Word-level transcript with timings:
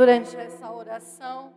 durante 0.00 0.34
essa 0.34 0.72
oração, 0.72 1.52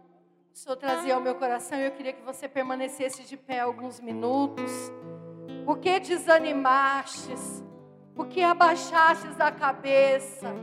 o 0.54 0.58
Senhor 0.58 0.76
trazia 0.76 1.16
ao 1.16 1.22
meu 1.22 1.34
coração 1.36 1.80
e 1.80 1.86
eu 1.86 1.92
queria 1.92 2.12
que 2.12 2.22
você 2.24 2.46
permanecesse 2.46 3.24
de 3.24 3.38
pé 3.38 3.62
alguns 3.62 4.02
minutos. 4.02 4.70
Por 5.66 5.78
que 5.78 5.98
desanimastes? 6.02 7.64
Por 8.14 8.28
que 8.28 8.44
abaixastes 8.44 9.40
a 9.40 9.50
cabeça? 9.50 10.54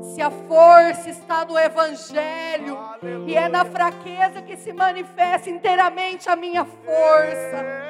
Se 0.00 0.22
a 0.22 0.30
força 0.30 1.10
está 1.10 1.44
no 1.44 1.58
Evangelho 1.58 2.78
Aleluia. 2.78 3.30
e 3.30 3.36
é 3.36 3.50
na 3.50 3.66
fraqueza 3.66 4.40
que 4.40 4.56
se 4.56 4.72
manifesta 4.72 5.50
inteiramente 5.50 6.30
a 6.30 6.34
minha 6.34 6.64
força. 6.64 7.84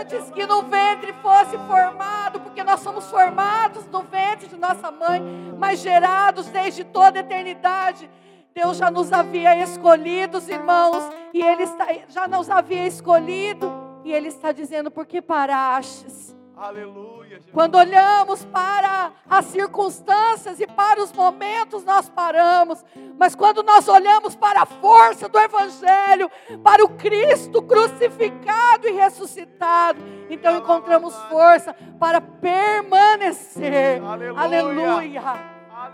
Antes 0.00 0.30
que 0.30 0.46
no 0.46 0.62
ventre 0.62 1.12
fosse 1.20 1.58
formado, 1.58 2.40
porque 2.40 2.64
nós 2.64 2.80
somos 2.80 3.04
formados 3.10 3.84
no 3.88 4.00
ventre 4.00 4.48
de 4.48 4.56
nossa 4.56 4.90
mãe, 4.90 5.22
mas 5.58 5.80
gerados 5.80 6.46
desde 6.46 6.84
toda 6.84 7.18
a 7.18 7.20
eternidade. 7.20 8.08
Deus 8.54 8.76
já 8.76 8.90
nos 8.90 9.12
havia 9.12 9.56
escolhido, 9.62 10.38
irmãos, 10.48 11.08
e 11.32 11.42
Ele 11.42 11.62
está, 11.62 11.86
já 12.08 12.26
nos 12.26 12.50
havia 12.50 12.86
escolhido, 12.86 13.72
e 14.04 14.12
Ele 14.12 14.28
está 14.28 14.52
dizendo: 14.52 14.90
por 14.90 15.06
que 15.06 15.22
parastes? 15.22 16.36
Aleluia. 16.56 17.20
Jesus. 17.30 17.52
Quando 17.52 17.76
olhamos 17.76 18.44
para 18.44 19.12
as 19.28 19.46
circunstâncias 19.46 20.60
e 20.60 20.66
para 20.66 21.02
os 21.02 21.10
momentos, 21.12 21.84
nós 21.84 22.08
paramos. 22.10 22.84
Mas 23.18 23.34
quando 23.34 23.62
nós 23.62 23.88
olhamos 23.88 24.36
para 24.36 24.62
a 24.62 24.66
força 24.66 25.28
do 25.28 25.38
Evangelho, 25.38 26.30
para 26.62 26.84
o 26.84 26.90
Cristo 26.90 27.62
crucificado 27.62 28.88
e 28.88 28.92
ressuscitado, 28.92 30.00
então 30.28 30.58
encontramos 30.58 31.14
força 31.30 31.74
para 31.98 32.20
permanecer. 32.20 34.02
Aleluia. 34.02 34.40
Aleluia. 34.40 35.22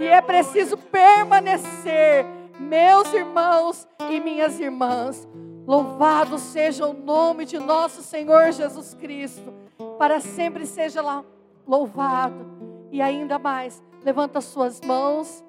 E 0.01 0.07
é 0.07 0.21
preciso 0.21 0.77
permanecer, 0.77 2.27
meus 2.59 3.13
irmãos 3.13 3.87
e 4.11 4.21
minhas 4.21 4.59
irmãs. 4.59 5.29
Louvado 5.67 6.39
seja 6.39 6.87
o 6.87 6.93
nome 6.93 7.45
de 7.45 7.59
nosso 7.59 8.03
Senhor 8.03 8.53
Jesus 8.53 8.95
Cristo 8.95 9.53
para 9.99 10.21
sempre 10.21 10.67
seja 10.67 11.03
lá 11.03 11.25
louvado. 11.67 12.47
E 12.91 13.03
ainda 13.03 13.39
mais, 13.39 13.83
levanta 14.03 14.41
suas 14.41 14.81
mãos 14.81 15.45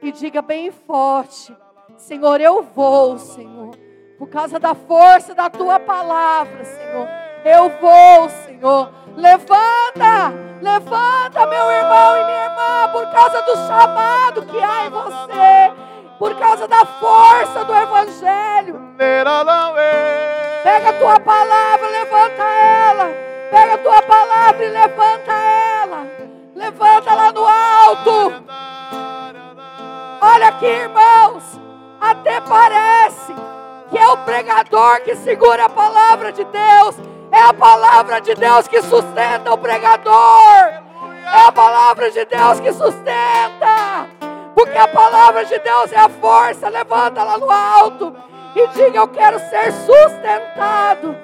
e 0.00 0.12
diga 0.12 0.40
bem 0.40 0.70
forte: 0.70 1.54
Senhor, 1.96 2.40
eu 2.40 2.62
vou, 2.62 3.18
Senhor, 3.18 3.70
por 4.18 4.28
causa 4.28 4.58
da 4.58 4.74
força 4.74 5.34
da 5.34 5.50
tua 5.50 5.80
palavra, 5.80 6.64
Senhor. 6.64 7.08
Eu 7.44 7.70
vou, 7.80 8.28
Senhor. 8.44 8.92
Levanta, 9.16 10.32
levanta, 10.62 11.46
meu 11.46 11.70
irmão 11.70 12.16
e 12.16 12.24
minha 12.24 12.44
irmã, 12.44 12.92
por 12.92 13.10
causa 13.10 13.42
do 13.42 13.56
chamado 13.56 14.42
que 14.46 14.58
há 14.58 14.86
em 14.86 14.90
você, 14.90 15.89
por 16.20 16.34
causa 16.34 16.68
da 16.68 16.84
força 16.84 17.64
do 17.64 17.74
Evangelho. 17.74 18.78
Pega 20.62 20.90
a 20.90 20.92
tua 20.92 21.18
palavra, 21.18 21.88
levanta 21.88 22.42
ela. 22.42 23.08
Pega 23.50 23.74
a 23.74 23.78
tua 23.78 24.02
palavra 24.02 24.64
e 24.66 24.68
levanta 24.68 25.32
ela. 25.32 26.06
Levanta 26.54 27.14
lá 27.14 27.32
no 27.32 27.46
alto. 27.46 28.44
Olha 30.20 30.48
aqui, 30.48 30.66
irmãos. 30.66 31.58
Até 31.98 32.38
parece 32.42 33.34
que 33.88 33.96
é 33.96 34.08
o 34.08 34.18
pregador 34.18 35.00
que 35.00 35.16
segura 35.16 35.64
a 35.64 35.68
palavra 35.70 36.32
de 36.32 36.44
Deus. 36.44 36.96
É 37.32 37.40
a 37.40 37.54
palavra 37.54 38.20
de 38.20 38.34
Deus 38.34 38.68
que 38.68 38.82
sustenta 38.82 39.54
o 39.54 39.56
pregador. 39.56 40.12
É 41.32 41.46
a 41.46 41.50
palavra 41.52 42.10
de 42.10 42.26
Deus 42.26 42.60
que 42.60 42.72
sustenta. 42.74 44.29
Porque 44.60 44.76
a 44.76 44.88
palavra 44.88 45.42
de 45.46 45.58
Deus 45.58 45.90
é 45.90 45.98
a 45.98 46.08
força. 46.10 46.68
Levanta 46.68 47.22
lá 47.24 47.38
no 47.38 47.50
alto 47.50 48.14
e 48.54 48.66
diga: 48.68 48.98
Eu 48.98 49.08
quero 49.08 49.38
ser 49.38 49.72
sustentado 49.72 51.16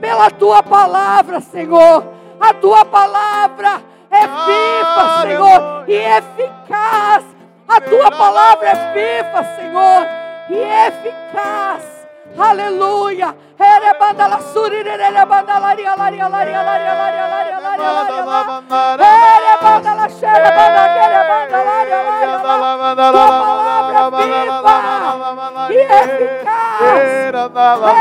pela 0.00 0.30
tua 0.30 0.62
palavra, 0.62 1.38
Senhor. 1.38 2.02
A 2.40 2.54
tua 2.54 2.86
palavra 2.86 3.82
é 4.10 4.20
viva, 4.26 5.20
Senhor, 5.20 5.84
e 5.86 5.92
eficaz. 5.92 7.24
A 7.68 7.78
tua 7.78 8.10
palavra 8.10 8.68
é 8.68 8.92
viva, 8.94 9.44
Senhor, 9.54 10.06
e 10.48 10.86
eficaz. 10.86 11.97
Aleluia. 12.36 13.34
Erebandala 13.58 14.38
surirere 14.52 15.24
bandalaria 15.26 15.94
laria 15.96 16.28
laria 16.28 16.62
laria 16.62 16.92
laria 16.94 17.24
laria 17.24 17.58
laria 17.60 17.88
laria. 17.98 18.24
Laria. 18.24 19.58
Tua 23.10 23.40
palavra 23.40 24.02
viva 24.08 24.44
e 25.70 25.80
eficaz. 25.98 27.00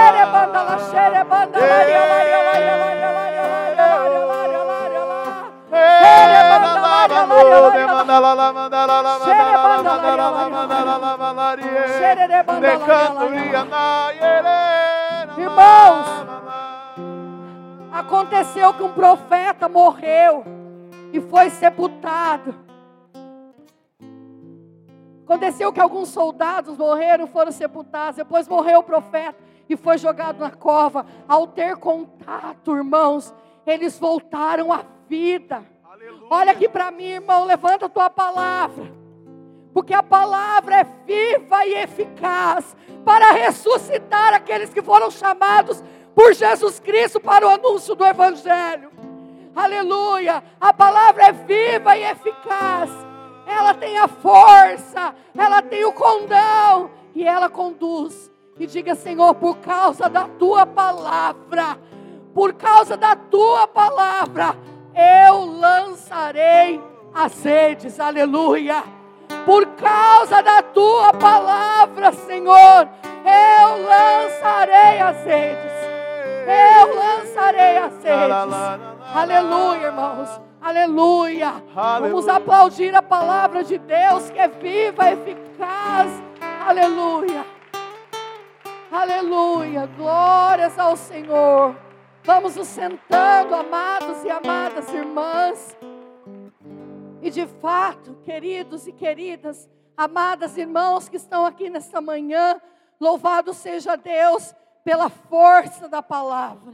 Erebandala 0.07 0.75
xere 0.89 1.21
bandalaria 1.23 2.01
laria 2.11 2.39
laria 2.47 2.75
laria 2.81 3.05
laria 3.17 4.21
laria 4.31 4.61
laria 4.71 5.03
laria 5.11 6.36
la 7.07 7.25
la 7.25 7.43
la 7.43 8.35
la 8.35 8.53
mandala 8.53 9.03
la 10.97 11.17
mandala 11.17 11.57
Irmãos, 15.37 16.07
aconteceu 17.91 18.73
que 18.73 18.83
um 18.83 18.91
profeta 18.91 19.69
morreu 19.69 20.43
e 21.13 21.21
foi 21.21 21.49
sepultado. 21.49 22.55
Aconteceu 25.23 25.73
que 25.73 25.79
alguns 25.81 26.09
soldados 26.09 26.77
morreram 26.77 27.25
e 27.25 27.27
foram 27.27 27.51
sepultados. 27.51 28.15
Depois 28.15 28.47
morreu 28.47 28.79
o 28.79 28.83
profeta 28.83 29.37
e 29.69 29.75
foi 29.75 29.97
jogado 29.97 30.39
na 30.39 30.51
cova. 30.51 31.05
Ao 31.27 31.45
ter 31.45 31.75
contato, 31.75 32.75
irmãos, 32.75 33.33
eles 33.65 33.99
voltaram 33.99 34.71
à 34.71 34.83
vida. 35.09 35.63
Olha 36.29 36.51
aqui 36.51 36.67
para 36.67 36.91
mim, 36.91 37.05
irmão, 37.05 37.45
levanta 37.45 37.85
a 37.85 37.89
tua 37.89 38.09
palavra. 38.09 38.91
Porque 39.73 39.93
a 39.93 40.03
palavra 40.03 40.77
é 40.77 40.83
viva 41.05 41.65
e 41.65 41.73
eficaz 41.75 42.75
para 43.05 43.31
ressuscitar 43.31 44.33
aqueles 44.33 44.73
que 44.73 44.81
foram 44.81 45.09
chamados 45.09 45.83
por 46.13 46.33
Jesus 46.33 46.79
Cristo 46.79 47.19
para 47.19 47.45
o 47.45 47.49
anúncio 47.49 47.95
do 47.95 48.05
Evangelho. 48.05 48.91
Aleluia! 49.55 50.43
A 50.59 50.73
palavra 50.73 51.27
é 51.27 51.31
viva 51.31 51.95
e 51.95 52.03
eficaz. 52.03 52.89
Ela 53.45 53.73
tem 53.73 53.97
a 53.97 54.07
força, 54.07 55.15
ela 55.37 55.61
tem 55.61 55.85
o 55.85 55.93
condão 55.93 56.91
e 57.15 57.23
ela 57.23 57.49
conduz. 57.49 58.29
E 58.59 58.67
diga, 58.67 58.95
Senhor, 58.95 59.35
por 59.35 59.57
causa 59.57 60.09
da 60.09 60.27
tua 60.27 60.65
palavra, 60.65 61.77
por 62.33 62.53
causa 62.53 62.97
da 62.97 63.15
tua 63.15 63.67
palavra, 63.67 64.57
eu 64.97 65.45
lançarei 65.45 66.81
as 67.13 67.43
redes, 67.43 67.99
aleluia. 67.99 68.83
Por 69.45 69.65
causa 69.75 70.41
da 70.41 70.61
tua 70.61 71.13
palavra, 71.13 72.11
Senhor, 72.11 72.89
eu 73.23 73.83
lançarei 73.83 74.99
as 74.99 75.23
redes. 75.23 75.71
Eu 76.47 76.95
lançarei 76.95 77.77
as 77.77 78.03
redes. 78.03 78.55
Aleluia, 79.13 79.87
irmãos. 79.87 80.41
Aleluia. 80.61 81.53
Aleluia. 81.75 82.09
Vamos 82.09 82.27
aplaudir 82.27 82.93
a 82.95 83.01
palavra 83.01 83.63
de 83.63 83.77
Deus 83.77 84.29
que 84.29 84.39
é 84.39 84.47
viva, 84.47 85.11
eficaz. 85.11 86.23
Aleluia. 86.65 87.45
Aleluia. 88.91 89.89
Glórias 89.97 90.77
ao 90.77 90.95
Senhor. 90.97 91.86
Vamos 92.27 92.57
nos 92.57 92.67
sentando, 92.67 93.55
amados 93.55 94.21
e 94.25 94.29
amadas 94.29 94.93
irmãs. 94.93 95.77
E 97.21 97.29
de 97.29 97.47
fato, 97.47 98.15
queridos 98.21 98.85
e 98.85 98.91
queridas, 98.91 99.69
amadas 99.95 100.57
irmãos 100.57 101.07
que 101.07 101.15
estão 101.15 101.45
aqui 101.45 101.69
nesta 101.69 102.01
manhã, 102.01 102.61
louvado 102.99 103.53
seja 103.53 103.95
Deus 103.95 104.53
pela 104.83 105.07
força 105.07 105.87
da 105.87 106.03
palavra. 106.03 106.73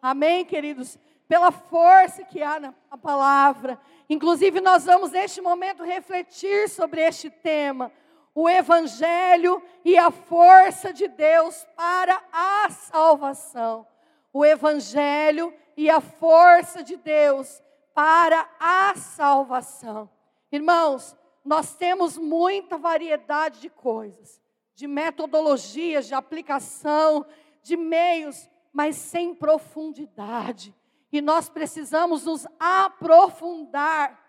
Amém, 0.00 0.42
queridos? 0.42 0.98
Pela 1.28 1.50
força 1.50 2.24
que 2.24 2.42
há 2.42 2.58
na 2.58 2.72
palavra. 2.96 3.78
Inclusive, 4.08 4.58
nós 4.62 4.86
vamos 4.86 5.10
neste 5.10 5.42
momento 5.42 5.84
refletir 5.84 6.66
sobre 6.70 7.02
este 7.02 7.28
tema 7.28 7.92
o 8.34 8.48
Evangelho 8.48 9.62
e 9.84 9.98
a 9.98 10.10
força 10.10 10.94
de 10.94 11.08
Deus 11.08 11.62
para 11.76 12.22
a 12.32 12.70
salvação 12.70 13.86
o 14.34 14.44
Evangelho 14.44 15.54
e 15.76 15.88
a 15.88 16.00
força 16.00 16.82
de 16.82 16.96
Deus 16.96 17.62
para 17.94 18.50
a 18.58 18.96
salvação. 18.96 20.10
Irmãos, 20.50 21.16
nós 21.44 21.76
temos 21.76 22.18
muita 22.18 22.76
variedade 22.76 23.60
de 23.60 23.70
coisas, 23.70 24.42
de 24.74 24.88
metodologias, 24.88 26.08
de 26.08 26.14
aplicação, 26.14 27.24
de 27.62 27.76
meios, 27.76 28.50
mas 28.72 28.96
sem 28.96 29.32
profundidade. 29.32 30.74
E 31.12 31.20
nós 31.20 31.48
precisamos 31.48 32.24
nos 32.24 32.44
aprofundar. 32.58 34.20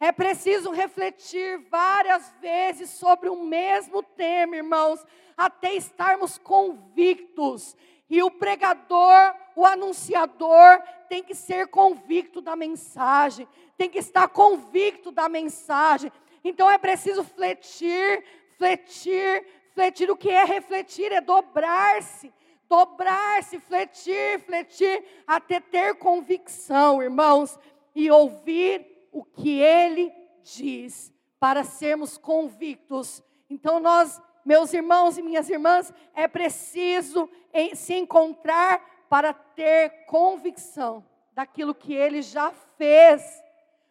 É 0.00 0.10
preciso 0.10 0.72
refletir 0.72 1.58
várias 1.70 2.28
vezes 2.40 2.90
sobre 2.90 3.28
o 3.28 3.44
mesmo 3.44 4.02
tema, 4.02 4.56
irmãos, 4.56 5.04
até 5.36 5.74
estarmos 5.74 6.38
convictos. 6.38 7.76
E 8.08 8.22
o 8.22 8.30
pregador, 8.30 9.34
o 9.56 9.64
anunciador, 9.64 10.82
tem 11.08 11.22
que 11.22 11.34
ser 11.34 11.68
convicto 11.68 12.40
da 12.40 12.54
mensagem, 12.54 13.48
tem 13.76 13.88
que 13.88 13.98
estar 13.98 14.28
convicto 14.28 15.10
da 15.10 15.28
mensagem. 15.28 16.12
Então 16.42 16.70
é 16.70 16.76
preciso 16.76 17.24
fletir, 17.24 18.24
fletir, 18.58 19.46
fletir. 19.72 20.10
O 20.10 20.16
que 20.16 20.30
é 20.30 20.44
refletir? 20.44 21.12
É 21.12 21.20
dobrar-se, 21.20 22.32
dobrar-se, 22.68 23.58
fletir, 23.60 24.40
fletir, 24.40 25.04
até 25.26 25.60
ter 25.60 25.94
convicção, 25.96 27.02
irmãos, 27.02 27.58
e 27.94 28.10
ouvir 28.10 29.08
o 29.12 29.24
que 29.24 29.60
ele 29.60 30.12
diz, 30.42 31.12
para 31.38 31.64
sermos 31.64 32.18
convictos. 32.18 33.22
Então 33.48 33.78
nós, 33.78 34.20
meus 34.44 34.72
irmãos 34.72 35.16
e 35.16 35.22
minhas 35.22 35.48
irmãs, 35.48 35.92
é 36.14 36.28
preciso 36.28 37.28
se 37.74 37.94
encontrar 37.94 38.80
para 39.08 39.32
ter 39.32 40.04
convicção 40.06 41.04
daquilo 41.32 41.74
que 41.74 41.94
ele 41.94 42.22
já 42.22 42.52
fez, 42.76 43.42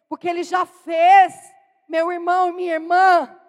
porque 0.07 0.29
ele 0.29 0.43
já 0.43 0.65
fez 0.65 1.33
meu 1.87 2.11
irmão 2.11 2.49
e 2.49 2.53
minha 2.53 2.73
irmã. 2.73 3.39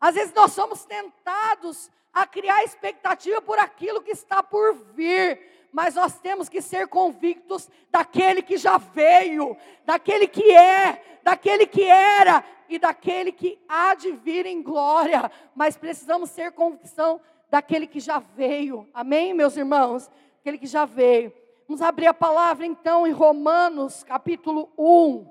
Às 0.00 0.14
vezes 0.14 0.34
nós 0.34 0.52
somos 0.52 0.84
tentados 0.84 1.90
a 2.12 2.26
criar 2.26 2.62
expectativa 2.62 3.40
por 3.42 3.58
aquilo 3.58 4.02
que 4.02 4.12
está 4.12 4.42
por 4.42 4.74
vir, 4.94 5.63
mas 5.74 5.96
nós 5.96 6.20
temos 6.20 6.48
que 6.48 6.62
ser 6.62 6.86
convictos 6.86 7.68
daquele 7.90 8.42
que 8.42 8.56
já 8.56 8.78
veio, 8.78 9.56
daquele 9.84 10.28
que 10.28 10.52
é, 10.52 11.18
daquele 11.20 11.66
que 11.66 11.82
era 11.82 12.44
e 12.68 12.78
daquele 12.78 13.32
que 13.32 13.60
há 13.68 13.96
de 13.96 14.12
vir 14.12 14.46
em 14.46 14.62
glória. 14.62 15.28
Mas 15.52 15.76
precisamos 15.76 16.30
ser 16.30 16.52
convicção 16.52 17.20
daquele 17.50 17.88
que 17.88 17.98
já 17.98 18.20
veio. 18.20 18.88
Amém, 18.94 19.34
meus 19.34 19.56
irmãos? 19.56 20.08
Aquele 20.38 20.58
que 20.58 20.66
já 20.68 20.84
veio. 20.84 21.32
Vamos 21.66 21.82
abrir 21.82 22.06
a 22.06 22.14
palavra 22.14 22.64
então 22.64 23.04
em 23.04 23.10
Romanos, 23.10 24.04
capítulo 24.04 24.72
1. 24.78 25.26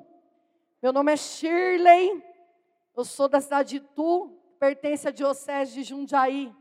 Meu 0.82 0.92
nome 0.92 1.14
é 1.14 1.16
Shirley, 1.16 2.22
eu 2.98 3.06
sou 3.06 3.30
da 3.30 3.40
cidade 3.40 3.80
de 3.80 3.80
Tu, 3.80 4.30
pertence 4.60 5.08
à 5.08 5.12
Diocese 5.12 5.76
de 5.76 5.84
Jundiaí. 5.84 6.54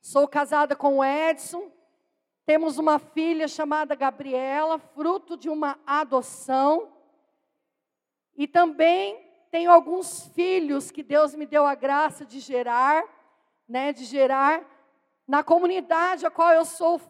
Sou 0.00 0.26
casada 0.26 0.74
com 0.74 0.96
o 0.96 1.04
Edson, 1.04 1.70
temos 2.50 2.78
uma 2.78 2.98
filha 2.98 3.46
chamada 3.46 3.94
Gabriela, 3.94 4.76
fruto 4.76 5.36
de 5.36 5.48
uma 5.48 5.78
adoção. 5.86 6.88
E 8.36 8.48
também 8.48 9.24
tenho 9.52 9.70
alguns 9.70 10.26
filhos 10.34 10.90
que 10.90 11.00
Deus 11.00 11.32
me 11.32 11.46
deu 11.46 11.64
a 11.64 11.76
graça 11.76 12.26
de 12.26 12.40
gerar, 12.40 13.04
né, 13.68 13.92
de 13.92 14.04
gerar 14.04 14.64
na 15.28 15.44
comunidade 15.44 16.26
a 16.26 16.30
qual 16.30 16.52
eu 16.52 16.64
sou 16.64 17.00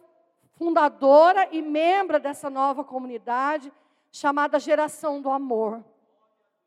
fundadora 0.59 1.49
e 1.51 1.59
membro 1.59 2.19
dessa 2.19 2.47
nova 2.47 2.83
comunidade 2.83 3.73
chamada 4.11 4.59
Geração 4.59 5.23
do 5.23 5.31
Amor. 5.31 5.83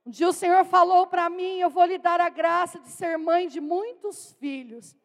Um 0.04 0.10
dia 0.10 0.28
o 0.28 0.32
Senhor 0.32 0.64
falou 0.64 1.06
para 1.06 1.30
mim: 1.30 1.60
Eu 1.60 1.70
vou 1.70 1.84
lhe 1.84 1.96
dar 1.96 2.20
a 2.20 2.28
graça 2.28 2.80
de 2.80 2.88
ser 2.88 3.18
mãe 3.18 3.46
de 3.46 3.60
muitos 3.60 4.32
filhos, 4.32 4.96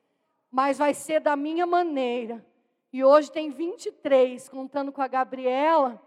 mas 0.50 0.80
vai 0.80 0.96
ser 0.96 1.20
da 1.20 1.36
minha 1.36 1.68
maneira. 1.68 2.49
E 2.92 3.04
hoje 3.04 3.32
tem 3.32 3.52
23, 3.52 4.50
contando 4.50 4.92
com 4.92 5.02
a 5.02 5.08
Gabriela. 5.08 6.02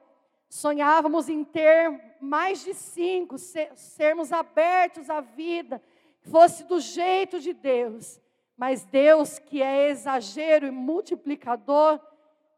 Sonhávamos 0.48 1.28
em 1.28 1.44
ter 1.44 2.16
mais 2.20 2.64
de 2.64 2.74
cinco, 2.74 3.36
sermos 3.38 4.32
abertos 4.32 5.08
à 5.08 5.20
vida, 5.20 5.82
fosse 6.20 6.64
do 6.64 6.80
jeito 6.80 7.40
de 7.40 7.52
Deus. 7.52 8.20
Mas 8.56 8.84
Deus, 8.84 9.38
que 9.38 9.62
é 9.62 9.88
exagero 9.88 10.66
e 10.66 10.70
multiplicador, 10.70 12.00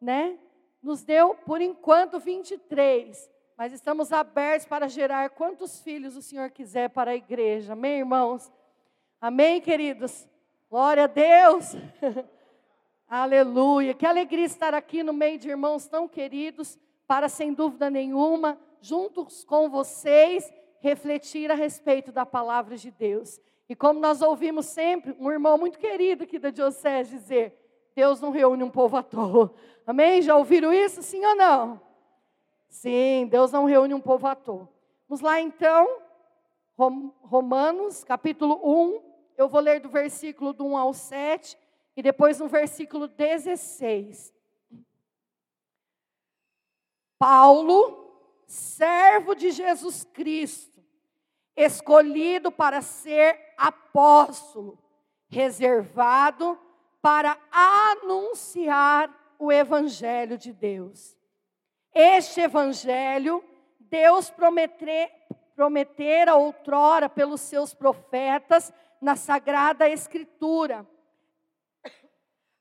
né, 0.01 0.39
nos 0.83 1.03
deu 1.03 1.35
por 1.35 1.61
enquanto 1.61 2.19
23 2.19 3.35
mas 3.57 3.73
estamos 3.73 4.13
abertos 4.13 4.67
para 4.67 4.89
gerar 4.89 5.31
quantos 5.31 5.81
filhos 5.81 6.17
o 6.17 6.23
Senhor 6.23 6.51
quiser 6.51 6.91
para 6.91 7.13
a 7.13 7.17
igreja. 7.17 7.73
Amém, 7.73 7.99
irmãos? 7.99 8.53
Amém, 9.21 9.61
queridos? 9.61 10.29
Glória 10.69 11.05
a 11.05 11.07
Deus. 11.07 11.77
Aleluia. 13.09 13.95
Que 13.95 14.07
alegria 14.07 14.47
estar 14.47 14.75
aqui 14.75 15.03
no 15.03 15.13
meio 15.13 15.39
de 15.39 15.49
irmãos 15.49 15.87
tão 15.87 16.09
queridos, 16.09 16.79
para 17.07 17.29
sem 17.29 17.53
dúvida 17.53 17.91
nenhuma, 17.91 18.59
juntos 18.81 19.45
com 19.45 19.69
vocês, 19.69 20.53
refletir 20.81 21.51
a 21.51 21.55
respeito 21.55 22.11
da 22.11 22.25
palavra 22.25 22.77
de 22.77 22.91
Deus. 22.91 23.41
E 23.69 23.77
como 23.77 24.01
nós 24.01 24.23
ouvimos 24.23 24.67
sempre, 24.67 25.15
um 25.19 25.31
irmão 25.31 25.59
muito 25.59 25.79
querido 25.79 26.25
aqui 26.25 26.39
da 26.39 26.51
Diocese 26.51 27.11
dizer: 27.11 27.55
Deus 27.95 28.21
não 28.21 28.31
reúne 28.31 28.63
um 28.63 28.71
povo 28.71 28.97
à 28.97 29.03
toa. 29.03 29.55
Amém? 29.87 30.23
Já 30.23 30.37
ouviram 30.37 30.73
isso? 30.73 31.03
Sim 31.03 31.25
ou 31.25 31.35
não? 31.35 31.81
Sim, 32.69 33.29
Deus 33.31 33.53
não 33.53 33.67
reúne 33.67 33.95
um 33.95 34.01
povo 34.01 34.27
à 34.27 34.35
toa. 34.35 34.69
Vamos 35.09 35.21
lá 35.21 35.41
então, 35.41 35.99
Romanos, 36.77 38.03
capítulo 38.03 38.61
1. 38.65 39.01
Eu 39.37 39.49
vou 39.49 39.61
ler 39.61 39.81
do 39.81 39.89
versículo 39.89 40.53
do 40.53 40.65
1 40.67 40.77
ao 40.77 40.93
7 40.93 41.57
e 41.97 42.03
depois 42.03 42.39
no 42.39 42.49
versículo 42.49 43.09
16. 43.09 44.33
Paulo, 47.19 48.13
servo 48.47 49.35
de 49.35 49.51
Jesus 49.51 50.05
Cristo, 50.05 50.83
escolhido 51.57 52.51
para 52.51 52.83
ser 52.83 53.55
apóstolo, 53.57 54.79
reservado 55.29 56.59
para 57.01 57.39
anunciar 57.51 59.35
o 59.39 59.53
evangelho 59.53 60.37
de 60.37 60.53
Deus 60.53 61.17
este 61.95 62.41
evangelho, 62.41 63.43
Deus 63.79 64.29
prometer, 64.29 65.11
prometera 65.55 66.35
outrora 66.35 67.09
pelos 67.09 67.41
seus 67.41 67.73
profetas 67.73 68.73
na 69.01 69.15
Sagrada 69.15 69.89
Escritura, 69.89 70.85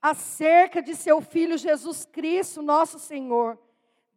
acerca 0.03 0.81
de 0.81 0.97
seu 0.97 1.21
Filho 1.21 1.57
Jesus 1.57 2.05
Cristo, 2.05 2.61
nosso 2.61 2.99
Senhor, 2.99 3.57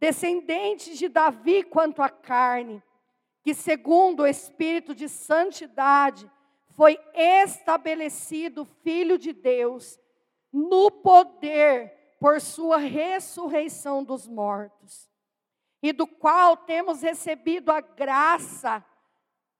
descendente 0.01 0.97
de 0.97 1.09
Davi 1.09 1.63
quanto 1.63 2.03
à 2.03 2.09
carne, 2.09 2.83
que 3.41 3.55
segundo 3.55 4.25
o 4.25 4.27
Espírito 4.27 4.93
de 4.93 5.09
Santidade 5.09 6.29
foi 6.71 6.99
estabelecido 7.15 8.65
Filho 8.65 9.17
de 9.17 9.33
Deus, 9.33 10.01
no 10.53 10.91
poder 10.91 12.17
por 12.19 12.41
sua 12.41 12.79
ressurreição 12.79 14.03
dos 14.03 14.27
mortos, 14.27 15.09
e 15.81 15.93
do 15.93 16.05
qual 16.07 16.57
temos 16.57 17.01
recebido 17.03 17.71
a 17.71 17.81
graça, 17.81 18.85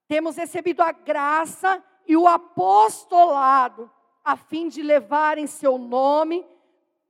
temos 0.09 0.35
recebido 0.35 0.81
a 0.81 0.91
graça 0.91 1.81
e 2.05 2.17
o 2.17 2.27
apostolado, 2.27 3.89
a 4.27 4.35
fim 4.35 4.67
de 4.67 4.83
levar 4.83 5.37
em 5.37 5.47
seu 5.47 5.77
nome 5.77 6.45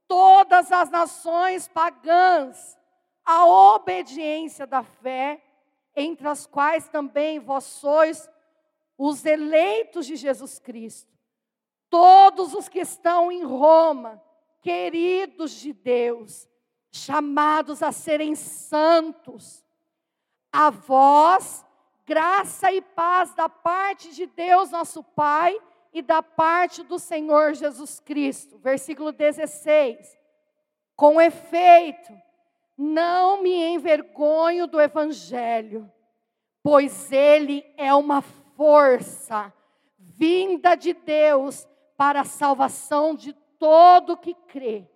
todas 0.07 0.71
as 0.71 0.91
nações 0.91 1.67
pagãs 1.67 2.77
à 3.25 3.43
obediência 3.43 4.67
da 4.67 4.83
fé, 4.83 5.43
entre 5.95 6.27
as 6.27 6.45
quais 6.45 6.87
também 6.87 7.39
vós 7.39 7.63
sois 7.63 8.29
os 8.95 9.25
eleitos 9.25 10.05
de 10.05 10.15
Jesus 10.15 10.59
Cristo. 10.59 11.11
Todos 11.89 12.53
os 12.53 12.69
que 12.69 12.81
estão 12.81 13.31
em 13.31 13.43
Roma, 13.43 14.21
queridos 14.61 15.53
de 15.53 15.73
Deus, 15.73 16.47
chamados 16.91 17.81
a 17.81 17.91
serem 17.91 18.35
santos. 18.35 19.65
A 20.51 20.69
vós, 20.69 21.65
graça 22.05 22.71
e 22.71 22.79
paz 22.79 23.33
da 23.33 23.49
parte 23.49 24.13
de 24.13 24.27
Deus, 24.27 24.69
nosso 24.69 25.03
Pai, 25.03 25.59
e 25.97 26.01
da 26.03 26.21
parte 26.21 26.83
do 26.83 26.99
Senhor 26.99 27.55
Jesus 27.55 27.99
Cristo. 27.99 28.59
Versículo 28.59 29.11
16. 29.11 30.15
Com 30.95 31.19
efeito, 31.19 32.13
não 32.77 33.41
me 33.41 33.65
envergonho 33.65 34.67
do 34.67 34.79
Evangelho, 34.79 35.91
pois 36.61 37.11
ele 37.11 37.65
é 37.75 37.91
uma 37.95 38.21
força 38.21 39.51
vinda 39.97 40.75
de 40.75 40.93
Deus 40.93 41.67
para 41.97 42.21
a 42.21 42.25
salvação 42.25 43.15
de 43.15 43.33
todo 43.57 44.17
que 44.17 44.35
crê. 44.35 44.87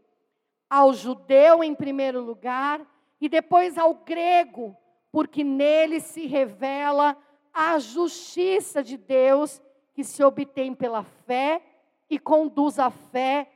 Ao 0.70 0.93
judeu 0.93 1.63
em 1.63 1.74
primeiro 1.74 2.22
lugar 2.22 2.79
e 3.20 3.27
depois 3.27 3.75
ao 3.75 3.96
grego, 3.96 4.77
porque 5.12 5.43
nele 5.43 6.00
se 6.00 6.27
revela 6.27 7.17
a 7.51 7.79
justiça 7.79 8.84
de 8.84 8.98
Deus 8.98 9.60
que 10.01 10.03
se 10.03 10.24
obtém 10.24 10.74
pela 10.74 11.03
fé 11.03 11.62
e 12.10 12.17
conduz 12.17 12.79
à 12.79 12.89
fé, 12.89 13.48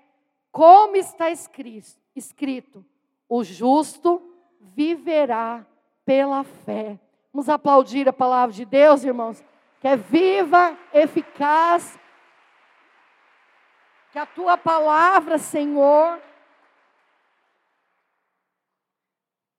como 0.51 0.95
está 0.95 1.31
escrito, 1.31 2.85
o 3.27 3.43
justo 3.43 4.21
viverá 4.61 5.65
pela 6.05 6.43
fé. 6.43 6.99
Vamos 7.33 7.49
aplaudir 7.49 8.07
a 8.07 8.13
palavra 8.13 8.53
de 8.53 8.63
Deus, 8.63 9.03
irmãos? 9.03 9.43
que 9.81 9.87
é 9.87 9.95
viva, 9.95 10.77
eficaz, 10.93 11.99
que 14.11 14.17
a 14.17 14.25
tua 14.25 14.57
palavra, 14.57 15.37
Senhor, 15.37 16.19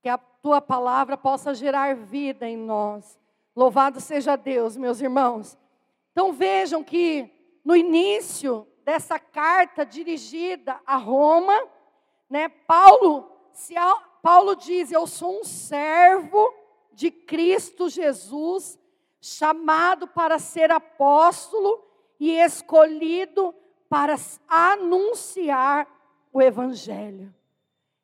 que 0.02 0.08
a 0.08 0.18
tua 0.18 0.60
palavra 0.60 1.16
possa 1.16 1.52
gerar 1.52 1.94
vida 1.94 2.48
em 2.48 2.56
nós. 2.56 3.18
Louvado 3.54 4.00
seja 4.00 4.36
Deus, 4.36 4.76
meus 4.76 5.00
irmãos. 5.00 5.56
Então 6.16 6.32
vejam 6.32 6.82
que 6.82 7.30
no 7.62 7.76
início 7.76 8.66
dessa 8.86 9.18
carta 9.18 9.84
dirigida 9.84 10.80
a 10.86 10.96
Roma, 10.96 11.52
né, 12.30 12.48
Paulo, 12.48 13.30
se, 13.52 13.74
Paulo 14.22 14.56
diz: 14.56 14.90
Eu 14.90 15.06
sou 15.06 15.40
um 15.40 15.44
servo 15.44 16.54
de 16.90 17.10
Cristo 17.10 17.90
Jesus, 17.90 18.78
chamado 19.20 20.08
para 20.08 20.38
ser 20.38 20.70
apóstolo 20.70 21.86
e 22.18 22.30
escolhido 22.30 23.54
para 23.86 24.16
anunciar 24.48 25.86
o 26.32 26.40
Evangelho. 26.40 27.34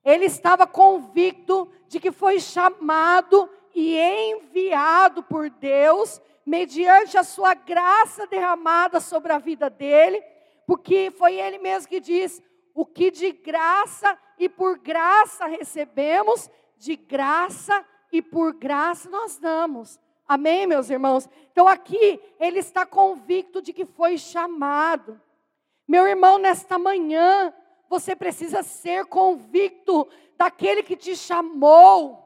Ele 0.04 0.26
estava 0.26 0.66
convicto 0.66 1.66
de 1.88 1.99
que 1.99 2.12
foi 2.12 2.40
chamado 2.40 3.49
e 3.74 3.98
enviado 3.98 5.22
por 5.22 5.50
Deus, 5.50 6.20
mediante 6.44 7.16
a 7.16 7.22
sua 7.22 7.54
graça 7.54 8.26
derramada 8.26 9.00
sobre 9.00 9.32
a 9.32 9.38
vida 9.38 9.70
dele, 9.70 10.22
porque 10.66 11.10
foi 11.10 11.38
ele 11.38 11.58
mesmo 11.58 11.88
que 11.88 12.00
diz: 12.00 12.42
o 12.74 12.84
que 12.84 13.10
de 13.10 13.32
graça 13.32 14.18
e 14.38 14.48
por 14.48 14.78
graça 14.78 15.46
recebemos, 15.46 16.50
de 16.76 16.96
graça 16.96 17.84
e 18.10 18.20
por 18.20 18.52
graça 18.54 19.08
nós 19.08 19.38
damos. 19.38 19.98
Amém, 20.26 20.66
meus 20.66 20.88
irmãos? 20.88 21.28
Então 21.50 21.68
aqui 21.68 22.20
ele 22.40 22.58
está 22.58 22.86
convicto 22.86 23.60
de 23.60 23.72
que 23.72 23.84
foi 23.84 24.16
chamado. 24.16 25.20
Meu 25.86 26.06
irmão, 26.06 26.38
nesta 26.38 26.78
manhã, 26.78 27.52
você 27.88 28.16
precisa 28.16 28.62
ser 28.62 29.04
convicto 29.06 30.08
daquele 30.38 30.82
que 30.82 30.96
te 30.96 31.14
chamou, 31.14 32.21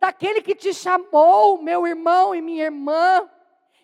daquele 0.00 0.42
que 0.42 0.54
te 0.54 0.72
chamou, 0.72 1.62
meu 1.62 1.86
irmão 1.86 2.34
e 2.34 2.40
minha 2.40 2.64
irmã. 2.64 3.28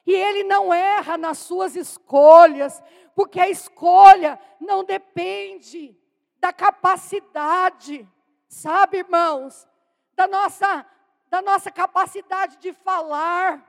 E 0.07 0.13
ele 0.15 0.45
não 0.45 0.73
erra 0.73 1.17
nas 1.17 1.39
suas 1.39 1.77
escolhas, 1.77 2.83
porque 3.15 3.41
a 3.41 3.49
escolha 3.49 4.39
não 4.61 4.83
depende 4.83 5.97
da 6.39 6.53
capacidade, 6.53 8.09
sabe, 8.49 8.99
irmãos, 8.99 9.67
da 10.15 10.27
nossa 10.27 10.87
da 11.33 11.41
nossa 11.41 11.71
capacidade 11.71 12.59
de 12.59 12.75
falar. 12.75 13.67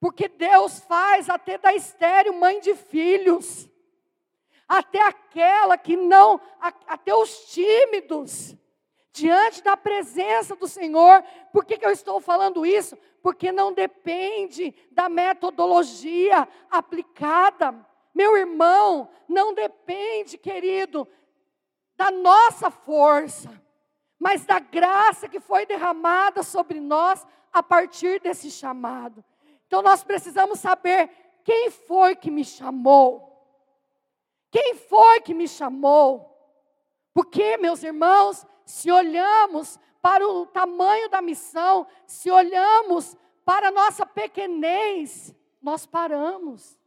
Porque 0.00 0.26
Deus 0.26 0.80
faz 0.80 1.30
até 1.30 1.56
da 1.56 1.72
estéreo 1.72 2.34
mãe 2.34 2.58
de 2.58 2.74
filhos. 2.74 3.70
Até 4.66 5.00
aquela 5.00 5.78
que 5.78 5.94
não, 5.94 6.40
até 6.88 7.14
os 7.14 7.52
tímidos 7.52 8.56
diante 9.12 9.62
da 9.62 9.76
presença 9.76 10.56
do 10.56 10.66
Senhor. 10.66 11.22
Por 11.52 11.64
que, 11.64 11.76
que 11.76 11.84
eu 11.84 11.90
estou 11.90 12.20
falando 12.20 12.64
isso? 12.64 12.96
Porque 13.22 13.52
não 13.52 13.72
depende 13.72 14.74
da 14.90 15.08
metodologia 15.08 16.48
aplicada. 16.70 17.74
Meu 18.14 18.36
irmão, 18.36 19.08
não 19.28 19.54
depende, 19.54 20.36
querido, 20.36 21.06
da 21.96 22.10
nossa 22.10 22.70
força, 22.70 23.50
mas 24.18 24.44
da 24.44 24.58
graça 24.58 25.28
que 25.28 25.40
foi 25.40 25.66
derramada 25.66 26.42
sobre 26.42 26.80
nós 26.80 27.26
a 27.52 27.62
partir 27.62 28.20
desse 28.20 28.50
chamado. 28.50 29.24
Então 29.66 29.82
nós 29.82 30.02
precisamos 30.02 30.58
saber 30.58 31.10
quem 31.44 31.70
foi 31.70 32.16
que 32.16 32.30
me 32.30 32.44
chamou. 32.44 33.30
Quem 34.50 34.74
foi 34.74 35.20
que 35.20 35.32
me 35.32 35.48
chamou? 35.48 36.30
Porque, 37.14 37.56
meus 37.56 37.82
irmãos, 37.82 38.46
se 38.72 38.90
olhamos 38.90 39.78
para 40.00 40.26
o 40.26 40.46
tamanho 40.46 41.06
da 41.10 41.20
missão, 41.20 41.86
se 42.06 42.30
olhamos 42.30 43.14
para 43.44 43.68
a 43.68 43.70
nossa 43.70 44.06
pequenez, 44.06 45.34
nós 45.60 45.84
paramos. 45.84 46.78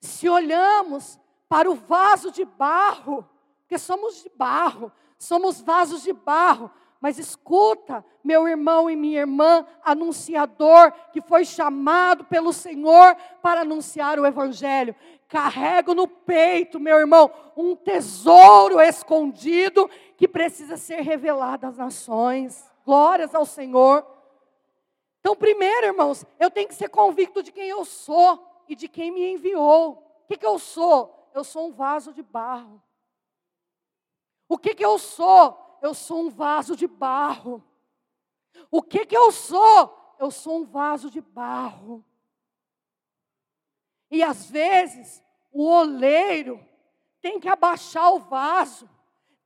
Se 0.00 0.26
olhamos 0.26 1.20
para 1.50 1.70
o 1.70 1.74
vaso 1.74 2.30
de 2.30 2.46
barro, 2.46 3.28
porque 3.60 3.76
somos 3.76 4.22
de 4.22 4.30
barro, 4.30 4.90
somos 5.18 5.60
vasos 5.60 6.02
de 6.02 6.14
barro, 6.14 6.70
mas 6.98 7.18
escuta, 7.18 8.04
meu 8.24 8.48
irmão 8.48 8.88
e 8.88 8.96
minha 8.96 9.20
irmã, 9.20 9.66
anunciador 9.84 10.92
que 11.12 11.20
foi 11.20 11.44
chamado 11.44 12.24
pelo 12.24 12.54
Senhor 12.54 13.14
para 13.42 13.60
anunciar 13.60 14.18
o 14.18 14.26
Evangelho. 14.26 14.96
Carrego 15.28 15.94
no 15.94 16.08
peito, 16.08 16.80
meu 16.80 16.98
irmão, 16.98 17.30
um 17.56 17.76
tesouro 17.76 18.80
escondido 18.80 19.90
que 20.16 20.26
precisa 20.26 20.76
ser 20.76 21.00
revelado 21.00 21.66
às 21.66 21.76
nações. 21.76 22.64
Glórias 22.84 23.34
ao 23.34 23.44
Senhor. 23.44 24.06
Então, 25.20 25.34
primeiro, 25.34 25.86
irmãos, 25.86 26.24
eu 26.38 26.50
tenho 26.50 26.68
que 26.68 26.74
ser 26.74 26.88
convicto 26.88 27.42
de 27.42 27.52
quem 27.52 27.68
eu 27.68 27.84
sou 27.84 28.64
e 28.68 28.76
de 28.76 28.88
quem 28.88 29.10
me 29.10 29.32
enviou. 29.32 30.22
O 30.24 30.26
que, 30.28 30.36
que 30.36 30.46
eu 30.46 30.58
sou? 30.58 31.30
Eu 31.34 31.44
sou 31.44 31.68
um 31.68 31.72
vaso 31.72 32.12
de 32.12 32.22
barro. 32.22 32.82
O 34.48 34.56
que, 34.56 34.74
que 34.74 34.84
eu 34.84 34.98
sou? 34.98 35.66
eu 35.80 35.94
sou 35.94 36.26
um 36.26 36.30
vaso 36.30 36.76
de 36.76 36.86
barro. 36.86 37.62
O 38.70 38.82
que 38.82 39.06
que 39.06 39.16
eu 39.16 39.30
sou? 39.30 40.16
Eu 40.18 40.30
sou 40.30 40.58
um 40.58 40.64
vaso 40.64 41.10
de 41.10 41.20
barro. 41.20 42.04
E 44.10 44.22
às 44.22 44.50
vezes, 44.50 45.22
o 45.52 45.64
oleiro 45.64 46.64
tem 47.20 47.40
que 47.40 47.48
abaixar 47.48 48.12
o 48.12 48.18
vaso, 48.18 48.88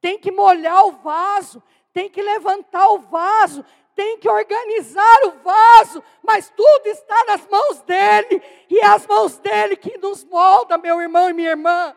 tem 0.01 0.19
que 0.19 0.31
molhar 0.31 0.87
o 0.87 0.93
vaso, 0.93 1.63
tem 1.93 2.09
que 2.09 2.23
levantar 2.23 2.89
o 2.89 2.99
vaso, 2.99 3.65
tem 3.95 4.19
que 4.19 4.29
organizar 4.29 5.27
o 5.27 5.33
vaso, 5.43 6.03
mas 6.23 6.49
tudo 6.51 6.87
está 6.87 7.25
nas 7.27 7.47
mãos 7.47 7.83
dele, 7.83 8.43
e 8.69 8.79
é 8.79 8.87
as 8.87 9.07
mãos 9.07 9.39
dele 9.39 9.77
que 9.77 9.99
nos 9.99 10.25
molda, 10.25 10.79
meu 10.79 11.01
irmão 11.01 11.29
e 11.29 11.33
minha 11.33 11.51
irmã. 11.51 11.95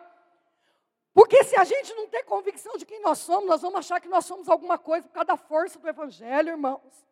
Porque 1.14 1.44
se 1.44 1.56
a 1.56 1.64
gente 1.64 1.94
não 1.94 2.08
tem 2.08 2.24
convicção 2.24 2.76
de 2.76 2.86
quem 2.86 3.00
nós 3.02 3.20
somos, 3.20 3.46
nós 3.46 3.62
vamos 3.62 3.80
achar 3.80 4.02
que 4.02 4.10
nós 4.10 4.26
somos 4.26 4.50
alguma 4.50 4.78
coisa 4.78 5.08
por 5.08 5.14
causa 5.14 5.28
da 5.28 5.38
força 5.38 5.78
do 5.78 5.88
Evangelho, 5.88 6.50
irmãos. 6.50 7.08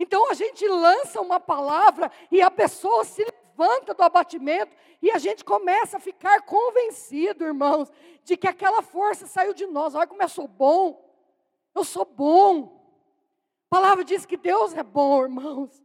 Então 0.00 0.30
a 0.30 0.34
gente 0.34 0.66
lança 0.66 1.20
uma 1.20 1.40
palavra 1.40 2.10
e 2.30 2.42
a 2.42 2.50
pessoa 2.50 3.04
se 3.04 3.24
levanta 3.58 3.92
do 3.92 4.02
abatimento 4.02 4.74
e 5.02 5.10
a 5.10 5.18
gente 5.18 5.44
começa 5.44 5.96
a 5.96 6.00
ficar 6.00 6.42
convencido, 6.42 7.44
irmãos, 7.44 7.90
de 8.22 8.36
que 8.36 8.46
aquela 8.46 8.82
força 8.82 9.26
saiu 9.26 9.52
de 9.52 9.66
nós. 9.66 9.94
Olha 9.94 10.06
como 10.06 10.22
eu 10.22 10.28
sou 10.28 10.46
bom. 10.46 11.04
Eu 11.74 11.84
sou 11.84 12.04
bom. 12.04 12.78
A 13.66 13.76
palavra 13.76 14.04
diz 14.04 14.24
que 14.24 14.36
Deus 14.36 14.74
é 14.74 14.82
bom, 14.82 15.22
irmãos. 15.22 15.82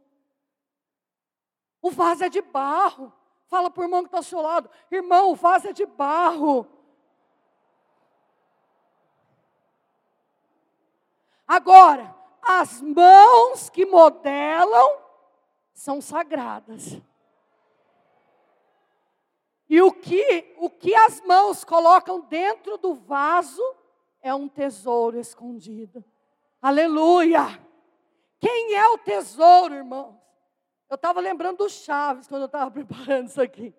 O 1.82 1.90
vaso 1.90 2.24
é 2.24 2.28
de 2.28 2.40
barro. 2.40 3.12
Fala 3.46 3.70
para 3.70 3.82
o 3.82 3.84
irmão 3.84 4.02
que 4.02 4.08
está 4.08 4.18
ao 4.18 4.22
seu 4.22 4.40
lado: 4.40 4.70
irmão, 4.90 5.32
o 5.32 5.34
vaso 5.34 5.68
é 5.68 5.72
de 5.72 5.84
barro. 5.84 6.66
Agora, 11.46 12.14
as 12.42 12.80
mãos 12.80 13.68
que 13.68 13.84
modelam 13.84 14.98
são 15.74 16.00
sagradas. 16.00 17.00
E 19.74 19.82
o 19.82 19.90
que, 19.90 20.54
o 20.58 20.70
que 20.70 20.94
as 20.94 21.20
mãos 21.22 21.64
colocam 21.64 22.20
dentro 22.20 22.78
do 22.78 22.94
vaso 22.94 23.60
é 24.22 24.32
um 24.32 24.46
tesouro 24.46 25.18
escondido. 25.18 26.04
Aleluia! 26.62 27.60
Quem 28.38 28.74
é 28.74 28.88
o 28.90 28.98
tesouro, 28.98 29.74
irmãos? 29.74 30.14
Eu 30.88 30.94
estava 30.94 31.18
lembrando 31.18 31.56
do 31.56 31.68
Chaves 31.68 32.28
quando 32.28 32.42
eu 32.42 32.46
estava 32.46 32.70
preparando 32.70 33.26
isso 33.26 33.42
aqui. 33.42 33.74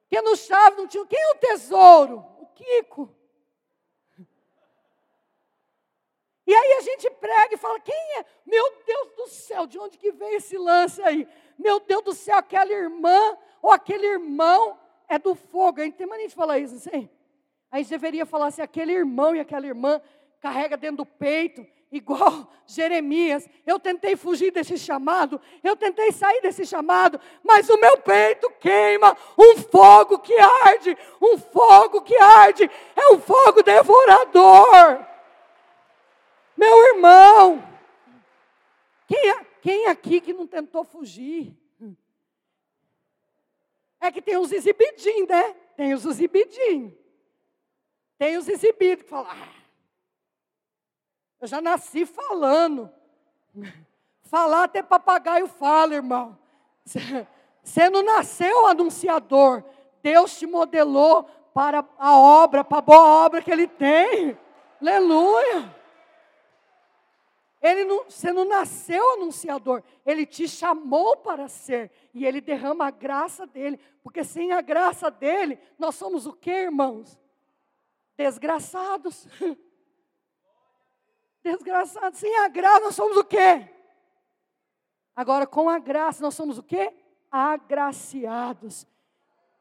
Porque 0.00 0.20
no 0.20 0.34
Chaves 0.34 0.78
não 0.78 0.88
tinha. 0.88 1.06
Quem 1.06 1.16
é 1.16 1.30
o 1.30 1.38
tesouro? 1.38 2.26
O 2.40 2.46
Kiko. 2.46 3.15
E 6.46 6.54
aí 6.54 6.72
a 6.74 6.80
gente 6.80 7.10
prega 7.10 7.54
e 7.54 7.58
fala: 7.58 7.80
quem 7.80 8.18
é? 8.18 8.24
Meu 8.46 8.72
Deus 8.86 9.08
do 9.16 9.28
céu, 9.28 9.66
de 9.66 9.78
onde 9.78 9.98
que 9.98 10.12
veio 10.12 10.36
esse 10.36 10.56
lance 10.56 11.02
aí? 11.02 11.26
Meu 11.58 11.80
Deus 11.80 12.02
do 12.04 12.14
céu, 12.14 12.38
aquela 12.38 12.72
irmã 12.72 13.36
ou 13.60 13.72
aquele 13.72 14.06
irmão 14.06 14.78
é 15.08 15.18
do 15.18 15.34
fogo. 15.34 15.80
A 15.80 15.84
gente 15.84 15.96
tem 15.96 16.06
mania 16.06 16.28
de 16.28 16.34
falar 16.34 16.58
isso 16.58 16.76
assim. 16.76 17.08
A 17.70 17.78
gente 17.78 17.90
deveria 17.90 18.24
falar 18.24 18.46
assim: 18.46 18.62
aquele 18.62 18.92
irmão 18.92 19.34
e 19.34 19.40
aquela 19.40 19.66
irmã 19.66 20.00
carrega 20.40 20.76
dentro 20.76 20.98
do 20.98 21.06
peito, 21.06 21.66
igual 21.90 22.48
Jeremias. 22.64 23.48
Eu 23.66 23.80
tentei 23.80 24.14
fugir 24.14 24.52
desse 24.52 24.78
chamado, 24.78 25.40
eu 25.64 25.74
tentei 25.74 26.12
sair 26.12 26.40
desse 26.42 26.64
chamado, 26.64 27.20
mas 27.42 27.68
o 27.68 27.76
meu 27.76 27.98
peito 27.98 28.48
queima 28.60 29.16
um 29.36 29.56
fogo 29.56 30.20
que 30.20 30.34
arde, 30.38 30.96
um 31.20 31.36
fogo 31.38 32.02
que 32.02 32.16
arde, 32.16 32.70
é 32.94 33.12
um 33.12 33.18
fogo 33.18 33.64
devorador. 33.64 35.15
Meu 36.56 36.94
irmão, 36.94 37.62
quem, 39.06 39.44
quem 39.60 39.86
aqui 39.86 40.20
que 40.20 40.32
não 40.32 40.46
tentou 40.46 40.84
fugir? 40.84 41.56
É 44.00 44.10
que 44.10 44.22
tem 44.22 44.36
uns 44.36 44.52
exibidinhos, 44.52 45.28
né? 45.28 45.54
Tem 45.76 45.92
os 45.92 46.04
exibidinhos. 46.04 46.92
Tem 48.18 48.36
os 48.36 48.48
exibidos 48.48 49.04
que 49.04 49.10
falam, 49.10 49.30
ah, 49.30 49.48
eu 51.40 51.46
já 51.46 51.60
nasci 51.60 52.06
falando. 52.06 52.90
Falar 54.22 54.64
até 54.64 54.82
papagaio 54.82 55.46
fala, 55.46 55.94
irmão. 55.94 56.36
Você 57.62 57.88
não 57.90 58.02
nasceu 58.02 58.66
anunciador. 58.66 59.62
Deus 60.02 60.36
te 60.36 60.46
modelou 60.46 61.24
para 61.54 61.84
a 61.96 62.18
obra, 62.18 62.64
para 62.64 62.78
a 62.78 62.82
boa 62.82 63.24
obra 63.24 63.40
que 63.40 63.50
Ele 63.50 63.68
tem. 63.68 64.36
Aleluia. 64.80 65.75
Ele 67.66 67.84
não, 67.84 68.04
você 68.04 68.32
não 68.32 68.44
nasceu 68.44 69.14
anunciador, 69.14 69.82
ele 70.04 70.24
te 70.24 70.46
chamou 70.46 71.16
para 71.16 71.48
ser, 71.48 71.90
e 72.14 72.24
ele 72.24 72.40
derrama 72.40 72.86
a 72.86 72.90
graça 72.92 73.44
dele, 73.44 73.80
porque 74.04 74.22
sem 74.22 74.52
a 74.52 74.60
graça 74.60 75.10
dele, 75.10 75.58
nós 75.76 75.96
somos 75.96 76.26
o 76.26 76.32
que, 76.32 76.48
irmãos? 76.48 77.18
Desgraçados. 78.16 79.26
Desgraçados. 81.42 82.20
Sem 82.20 82.38
a 82.38 82.46
graça, 82.46 82.80
nós 82.80 82.94
somos 82.94 83.16
o 83.16 83.24
quê? 83.24 83.68
Agora, 85.16 85.44
com 85.44 85.68
a 85.68 85.80
graça, 85.80 86.22
nós 86.22 86.34
somos 86.34 86.58
o 86.58 86.62
quê? 86.62 86.94
Agraciados. 87.30 88.86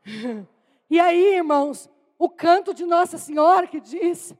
E 0.88 1.00
aí, 1.00 1.38
irmãos, 1.38 1.90
o 2.16 2.30
canto 2.30 2.72
de 2.72 2.86
Nossa 2.86 3.18
Senhora 3.18 3.66
que 3.66 3.82
diz: 3.82 4.36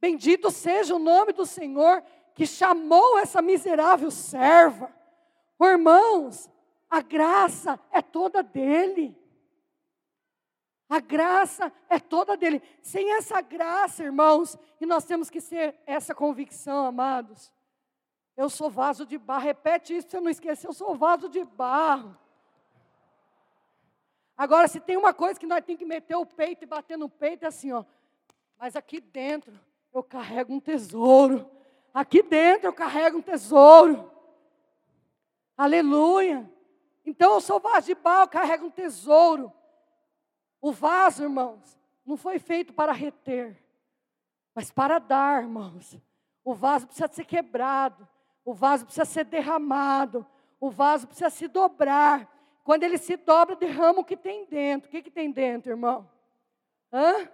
Bendito 0.00 0.50
seja 0.50 0.96
o 0.96 0.98
nome 0.98 1.32
do 1.32 1.46
Senhor 1.46 2.02
que 2.36 2.46
chamou 2.46 3.18
essa 3.18 3.40
miserável 3.40 4.10
serva. 4.10 4.94
Irmãos, 5.60 6.50
a 6.88 7.00
graça 7.00 7.80
é 7.90 8.02
toda 8.02 8.42
dele. 8.42 9.18
A 10.86 11.00
graça 11.00 11.72
é 11.88 11.98
toda 11.98 12.36
dele. 12.36 12.62
Sem 12.82 13.10
essa 13.14 13.40
graça, 13.40 14.04
irmãos, 14.04 14.56
e 14.78 14.84
nós 14.84 15.06
temos 15.06 15.30
que 15.30 15.40
ser 15.40 15.74
essa 15.86 16.14
convicção, 16.14 16.84
amados. 16.84 17.52
Eu 18.36 18.50
sou 18.50 18.68
vaso 18.68 19.06
de 19.06 19.16
barro. 19.16 19.44
Repete 19.44 19.96
isso 19.96 20.10
você 20.10 20.20
não 20.20 20.30
esquecer. 20.30 20.68
Eu 20.68 20.74
sou 20.74 20.94
vaso 20.94 21.30
de 21.30 21.42
barro. 21.42 22.14
Agora, 24.36 24.68
se 24.68 24.78
tem 24.78 24.98
uma 24.98 25.14
coisa 25.14 25.40
que 25.40 25.46
nós 25.46 25.64
temos 25.64 25.78
que 25.78 25.86
meter 25.86 26.16
o 26.16 26.26
peito 26.26 26.64
e 26.64 26.66
bater 26.66 26.98
no 26.98 27.08
peito, 27.08 27.44
é 27.44 27.48
assim, 27.48 27.72
ó. 27.72 27.82
Mas 28.58 28.76
aqui 28.76 29.00
dentro 29.00 29.58
eu 29.90 30.02
carrego 30.02 30.52
um 30.52 30.60
tesouro. 30.60 31.55
Aqui 31.96 32.22
dentro 32.22 32.68
eu 32.68 32.74
carrego 32.74 33.16
um 33.16 33.22
tesouro. 33.22 34.12
Aleluia. 35.56 36.46
Então 37.06 37.32
eu 37.32 37.40
sou 37.40 37.58
vaso 37.58 37.86
de 37.86 37.94
barro, 37.94 38.28
carrego 38.28 38.66
um 38.66 38.70
tesouro. 38.70 39.50
O 40.60 40.72
vaso, 40.72 41.22
irmãos, 41.22 41.78
não 42.04 42.18
foi 42.18 42.38
feito 42.38 42.74
para 42.74 42.92
reter, 42.92 43.56
mas 44.54 44.70
para 44.70 44.98
dar, 44.98 45.42
irmãos. 45.42 45.98
O 46.44 46.52
vaso 46.52 46.86
precisa 46.86 47.08
ser 47.08 47.24
quebrado, 47.24 48.06
o 48.44 48.52
vaso 48.52 48.84
precisa 48.84 49.06
ser 49.06 49.24
derramado, 49.24 50.26
o 50.60 50.68
vaso 50.68 51.06
precisa 51.06 51.30
se 51.30 51.48
dobrar. 51.48 52.30
Quando 52.62 52.82
ele 52.82 52.98
se 52.98 53.16
dobra, 53.16 53.56
derrama 53.56 54.00
o 54.00 54.04
que 54.04 54.18
tem 54.18 54.44
dentro. 54.44 54.88
O 54.88 54.90
que, 54.90 55.00
que 55.00 55.10
tem 55.10 55.30
dentro, 55.30 55.72
irmão? 55.72 56.06
Hã? 56.92 57.26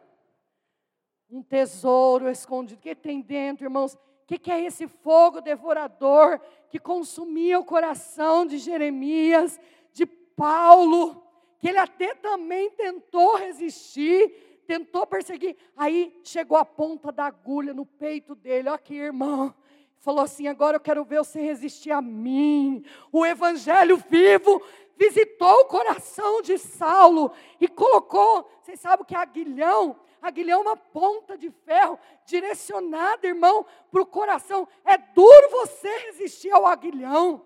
Um 1.29 1.43
tesouro 1.43 2.31
escondido. 2.31 2.79
O 2.79 2.81
que 2.81 2.95
tem 2.95 3.21
dentro, 3.21 3.65
irmãos? 3.65 3.99
Que, 4.33 4.39
que 4.39 4.51
é 4.51 4.65
esse 4.65 4.89
fogo 4.89 5.43
devorador 5.43 6.41
que 6.71 6.79
consumia 6.79 7.61
o 7.61 7.65
coração 7.67 8.47
de 8.47 8.57
Jeremias, 8.57 9.61
de 9.93 10.07
Paulo, 10.07 11.23
que 11.59 11.69
ele 11.69 11.77
até 11.77 12.15
também 12.15 12.71
tentou 12.71 13.37
resistir, 13.37 14.63
tentou 14.67 15.07
perseguir. 15.07 15.55
Aí 15.77 16.19
chegou 16.25 16.57
a 16.57 16.65
ponta 16.65 17.13
da 17.13 17.27
agulha 17.27 17.75
no 17.75 17.85
peito 17.85 18.35
dele. 18.35 18.71
Olha 18.71 18.77
aqui, 18.77 18.95
irmão. 18.95 19.55
Falou 20.03 20.25
assim: 20.25 20.49
agora 20.49 20.77
eu 20.77 20.81
quero 20.81 21.05
ver 21.05 21.19
você 21.19 21.41
resistir 21.41 21.93
a 21.93 22.03
mim. 22.03 22.85
O 23.13 23.25
evangelho 23.25 23.97
vivo 24.11 24.61
visitou 24.97 25.61
o 25.61 25.65
coração 25.67 26.43
de 26.43 26.59
Saulo 26.59 27.33
e 27.61 27.69
colocou, 27.69 28.51
vocês 28.61 28.81
sabem 28.81 29.03
o 29.03 29.07
que 29.07 29.15
é 29.15 29.19
aguilhão? 29.19 29.97
Aguilhão 30.21 30.61
é 30.61 30.63
uma 30.63 30.77
ponta 30.77 31.39
de 31.39 31.51
ferro 31.51 31.99
direcionada, 32.27 33.27
irmão, 33.27 33.65
para 33.91 34.03
o 34.03 34.07
coração. 34.07 34.69
É 34.85 34.99
duro 34.99 35.51
você 35.51 35.89
resistir 36.07 36.51
ao 36.51 36.67
aguilhão. 36.67 37.45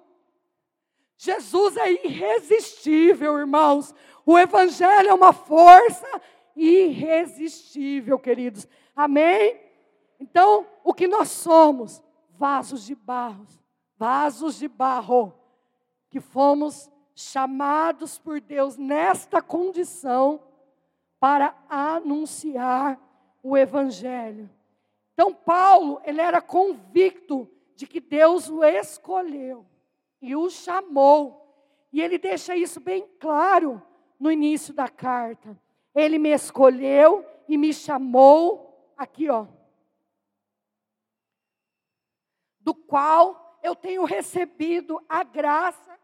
Jesus 1.16 1.76
é 1.76 1.92
irresistível, 1.92 3.38
irmãos. 3.38 3.94
O 4.26 4.38
Evangelho 4.38 5.08
é 5.08 5.14
uma 5.14 5.32
força 5.32 6.20
irresistível, 6.54 8.18
queridos. 8.18 8.68
Amém? 8.94 9.58
Então, 10.20 10.66
o 10.84 10.92
que 10.92 11.06
nós 11.06 11.28
somos? 11.28 12.02
Vasos 12.38 12.84
de 12.84 12.94
barro, 12.94 13.46
vasos 13.96 14.56
de 14.56 14.68
barro, 14.68 15.32
que 16.10 16.20
fomos 16.20 16.90
chamados 17.14 18.18
por 18.18 18.40
Deus 18.40 18.76
nesta 18.76 19.40
condição 19.40 20.40
para 21.18 21.54
anunciar 21.68 23.00
o 23.42 23.56
evangelho. 23.56 24.50
Então 25.14 25.32
Paulo, 25.32 26.00
ele 26.04 26.20
era 26.20 26.42
convicto 26.42 27.48
de 27.74 27.86
que 27.86 28.00
Deus 28.00 28.50
o 28.50 28.62
escolheu 28.62 29.64
e 30.20 30.36
o 30.36 30.50
chamou. 30.50 31.42
E 31.92 32.02
ele 32.02 32.18
deixa 32.18 32.56
isso 32.56 32.80
bem 32.80 33.06
claro 33.18 33.82
no 34.20 34.30
início 34.30 34.74
da 34.74 34.88
carta. 34.88 35.58
Ele 35.94 36.18
me 36.18 36.30
escolheu 36.30 37.24
e 37.48 37.56
me 37.56 37.72
chamou 37.72 38.92
aqui, 38.96 39.30
ó. 39.30 39.46
Do 42.66 42.74
qual 42.74 43.58
eu 43.62 43.74
tenho 43.74 44.04
recebido 44.04 45.02
a 45.08 45.22
graça 45.22 45.96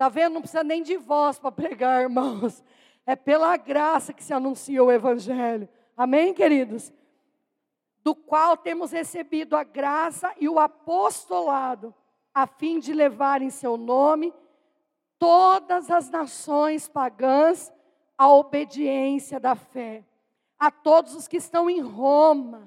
Está 0.00 0.08
vendo? 0.08 0.32
Não 0.32 0.40
precisa 0.40 0.64
nem 0.64 0.82
de 0.82 0.96
voz 0.96 1.38
para 1.38 1.52
pregar, 1.52 2.00
irmãos. 2.08 2.64
É 3.04 3.14
pela 3.14 3.54
graça 3.58 4.14
que 4.14 4.24
se 4.24 4.32
anuncia 4.32 4.82
o 4.82 4.90
Evangelho. 4.90 5.68
Amém, 5.94 6.32
queridos? 6.32 6.90
Do 8.02 8.14
qual 8.14 8.56
temos 8.56 8.92
recebido 8.92 9.54
a 9.54 9.62
graça 9.62 10.34
e 10.40 10.48
o 10.48 10.58
apostolado, 10.58 11.94
a 12.32 12.46
fim 12.46 12.80
de 12.80 12.94
levar 12.94 13.42
em 13.42 13.50
seu 13.50 13.76
nome 13.76 14.32
todas 15.18 15.90
as 15.90 16.08
nações 16.08 16.88
pagãs 16.88 17.70
à 18.16 18.26
obediência 18.26 19.38
da 19.38 19.54
fé. 19.54 20.02
A 20.58 20.70
todos 20.70 21.14
os 21.14 21.28
que 21.28 21.36
estão 21.36 21.68
em 21.68 21.80
Roma, 21.80 22.66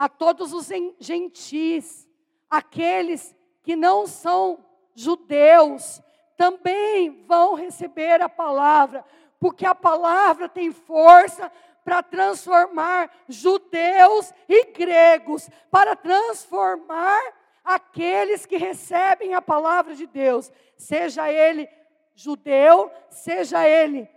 a 0.00 0.08
todos 0.08 0.54
os 0.54 0.70
gentis, 0.98 2.08
aqueles 2.48 3.36
que 3.62 3.76
não 3.76 4.06
são 4.06 4.64
judeus, 4.94 6.00
também 6.38 7.22
vão 7.26 7.52
receber 7.52 8.22
a 8.22 8.28
palavra, 8.28 9.04
porque 9.38 9.66
a 9.66 9.74
palavra 9.74 10.48
tem 10.48 10.72
força 10.72 11.52
para 11.84 12.02
transformar 12.02 13.10
judeus 13.28 14.32
e 14.48 14.72
gregos, 14.72 15.50
para 15.70 15.94
transformar 15.94 17.20
aqueles 17.62 18.46
que 18.46 18.56
recebem 18.56 19.34
a 19.34 19.42
palavra 19.42 19.94
de 19.94 20.06
Deus, 20.06 20.50
seja 20.78 21.30
ele 21.30 21.68
judeu, 22.14 22.90
seja 23.10 23.68
ele 23.68 24.08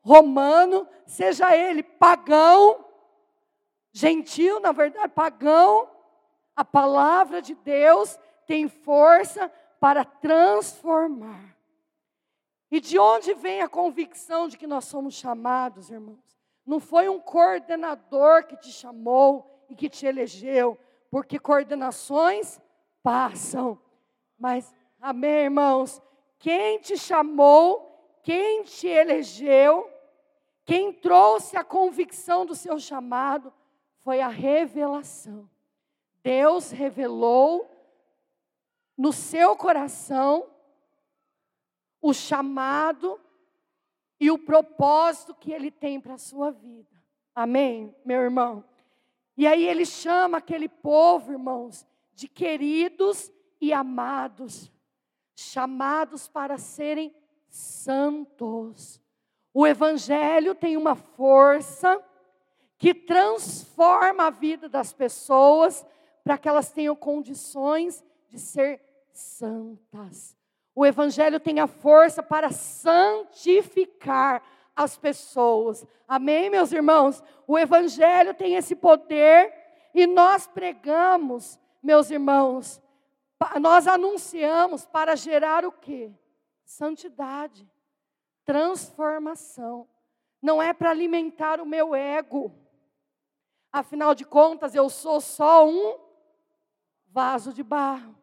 romano, 0.00 0.88
seja 1.04 1.54
ele 1.54 1.82
pagão, 1.82 2.85
gentil, 3.96 4.60
na 4.60 4.72
verdade, 4.72 5.08
pagão, 5.08 5.88
a 6.54 6.62
palavra 6.62 7.40
de 7.40 7.54
Deus 7.54 8.18
tem 8.46 8.68
força 8.68 9.50
para 9.80 10.04
transformar. 10.04 11.56
E 12.70 12.78
de 12.78 12.98
onde 12.98 13.32
vem 13.32 13.62
a 13.62 13.68
convicção 13.68 14.48
de 14.48 14.58
que 14.58 14.66
nós 14.66 14.84
somos 14.84 15.14
chamados, 15.14 15.90
irmãos? 15.90 16.36
Não 16.66 16.78
foi 16.78 17.08
um 17.08 17.18
coordenador 17.18 18.44
que 18.44 18.58
te 18.58 18.70
chamou 18.70 19.64
e 19.70 19.74
que 19.74 19.88
te 19.88 20.04
elegeu, 20.04 20.78
porque 21.10 21.38
coordenações 21.38 22.60
passam. 23.02 23.80
Mas, 24.38 24.74
amém, 25.00 25.44
irmãos? 25.44 26.02
Quem 26.38 26.78
te 26.80 26.98
chamou, 26.98 28.18
quem 28.22 28.62
te 28.64 28.88
elegeu, 28.88 29.90
quem 30.66 30.92
trouxe 30.92 31.56
a 31.56 31.64
convicção 31.64 32.44
do 32.44 32.54
seu 32.54 32.78
chamado, 32.78 33.50
foi 34.06 34.20
a 34.20 34.28
revelação. 34.28 35.50
Deus 36.22 36.70
revelou 36.70 37.68
no 38.96 39.12
seu 39.12 39.56
coração 39.56 40.46
o 42.00 42.14
chamado 42.14 43.20
e 44.20 44.30
o 44.30 44.38
propósito 44.38 45.34
que 45.34 45.50
ele 45.50 45.72
tem 45.72 46.00
para 46.00 46.14
a 46.14 46.18
sua 46.18 46.52
vida. 46.52 47.02
Amém, 47.34 47.92
meu 48.04 48.20
irmão? 48.20 48.64
E 49.36 49.44
aí 49.44 49.66
ele 49.66 49.84
chama 49.84 50.38
aquele 50.38 50.68
povo, 50.68 51.32
irmãos, 51.32 51.84
de 52.14 52.28
queridos 52.28 53.32
e 53.60 53.72
amados, 53.72 54.70
chamados 55.34 56.28
para 56.28 56.58
serem 56.58 57.12
santos. 57.48 59.02
O 59.52 59.66
Evangelho 59.66 60.54
tem 60.54 60.76
uma 60.76 60.94
força 60.94 62.00
que 62.78 62.94
transforma 62.94 64.26
a 64.26 64.30
vida 64.30 64.68
das 64.68 64.92
pessoas 64.92 65.84
para 66.22 66.36
que 66.36 66.48
elas 66.48 66.70
tenham 66.70 66.94
condições 66.94 68.04
de 68.28 68.38
ser 68.38 68.80
santas. 69.12 70.36
O 70.74 70.84
Evangelho 70.84 71.40
tem 71.40 71.58
a 71.58 71.66
força 71.66 72.22
para 72.22 72.50
santificar 72.50 74.42
as 74.74 74.98
pessoas. 74.98 75.86
Amém, 76.06 76.50
meus 76.50 76.70
irmãos? 76.70 77.22
O 77.46 77.58
Evangelho 77.58 78.34
tem 78.34 78.56
esse 78.56 78.76
poder 78.76 79.52
e 79.94 80.06
nós 80.06 80.46
pregamos, 80.46 81.58
meus 81.82 82.10
irmãos, 82.10 82.82
nós 83.60 83.86
anunciamos 83.86 84.84
para 84.84 85.16
gerar 85.16 85.64
o 85.64 85.72
quê? 85.72 86.12
Santidade, 86.64 87.66
transformação. 88.44 89.88
Não 90.42 90.62
é 90.62 90.74
para 90.74 90.90
alimentar 90.90 91.60
o 91.60 91.66
meu 91.66 91.94
ego. 91.94 92.52
Afinal 93.76 94.14
de 94.14 94.24
contas, 94.24 94.74
eu 94.74 94.88
sou 94.88 95.20
só 95.20 95.68
um 95.68 95.98
vaso 97.08 97.52
de 97.52 97.62
barro. 97.62 98.16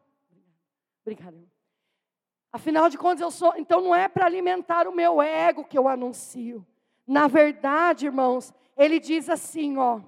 Obrigada. 1.02 1.40
Afinal 2.52 2.88
de 2.88 2.98
contas, 2.98 3.20
eu 3.20 3.30
sou. 3.30 3.54
Então, 3.56 3.80
não 3.80 3.94
é 3.94 4.08
para 4.08 4.26
alimentar 4.26 4.88
o 4.88 4.92
meu 4.92 5.22
ego 5.22 5.62
que 5.64 5.78
eu 5.78 5.86
anuncio. 5.86 6.66
Na 7.06 7.28
verdade, 7.28 8.06
irmãos, 8.06 8.52
ele 8.76 8.98
diz 8.98 9.30
assim, 9.30 9.78
ó. 9.78 10.00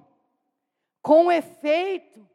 Com 1.01 1.31
efeito, 1.31 2.27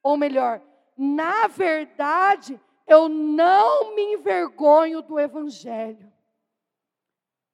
ou 0.00 0.16
melhor, 0.16 0.62
na 0.96 1.48
verdade, 1.48 2.60
eu 2.86 3.08
não 3.08 3.96
me 3.96 4.14
envergonho 4.14 5.02
do 5.02 5.18
Evangelho. 5.18 6.12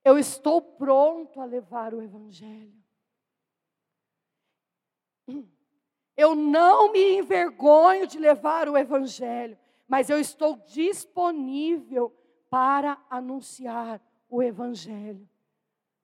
Eu 0.05 0.19
estou 0.19 0.61
pronto 0.61 1.41
a 1.41 1.47
levar 1.47 1.95
o 1.95 2.03
Evangelho. 2.03 2.79
Eu 6.17 6.35
não 6.35 6.93
me 6.93 7.19
envergonho 7.19 8.07
de 8.07 8.19
levar 8.19 8.69
o 8.69 8.77
Evangelho, 8.77 9.57
mas 9.87 10.11
eu 10.11 10.19
estou 10.19 10.57
disponível 10.67 12.13
para 12.51 12.99
anunciar 13.09 14.01
o 14.29 14.43
Evangelho. 14.43 15.29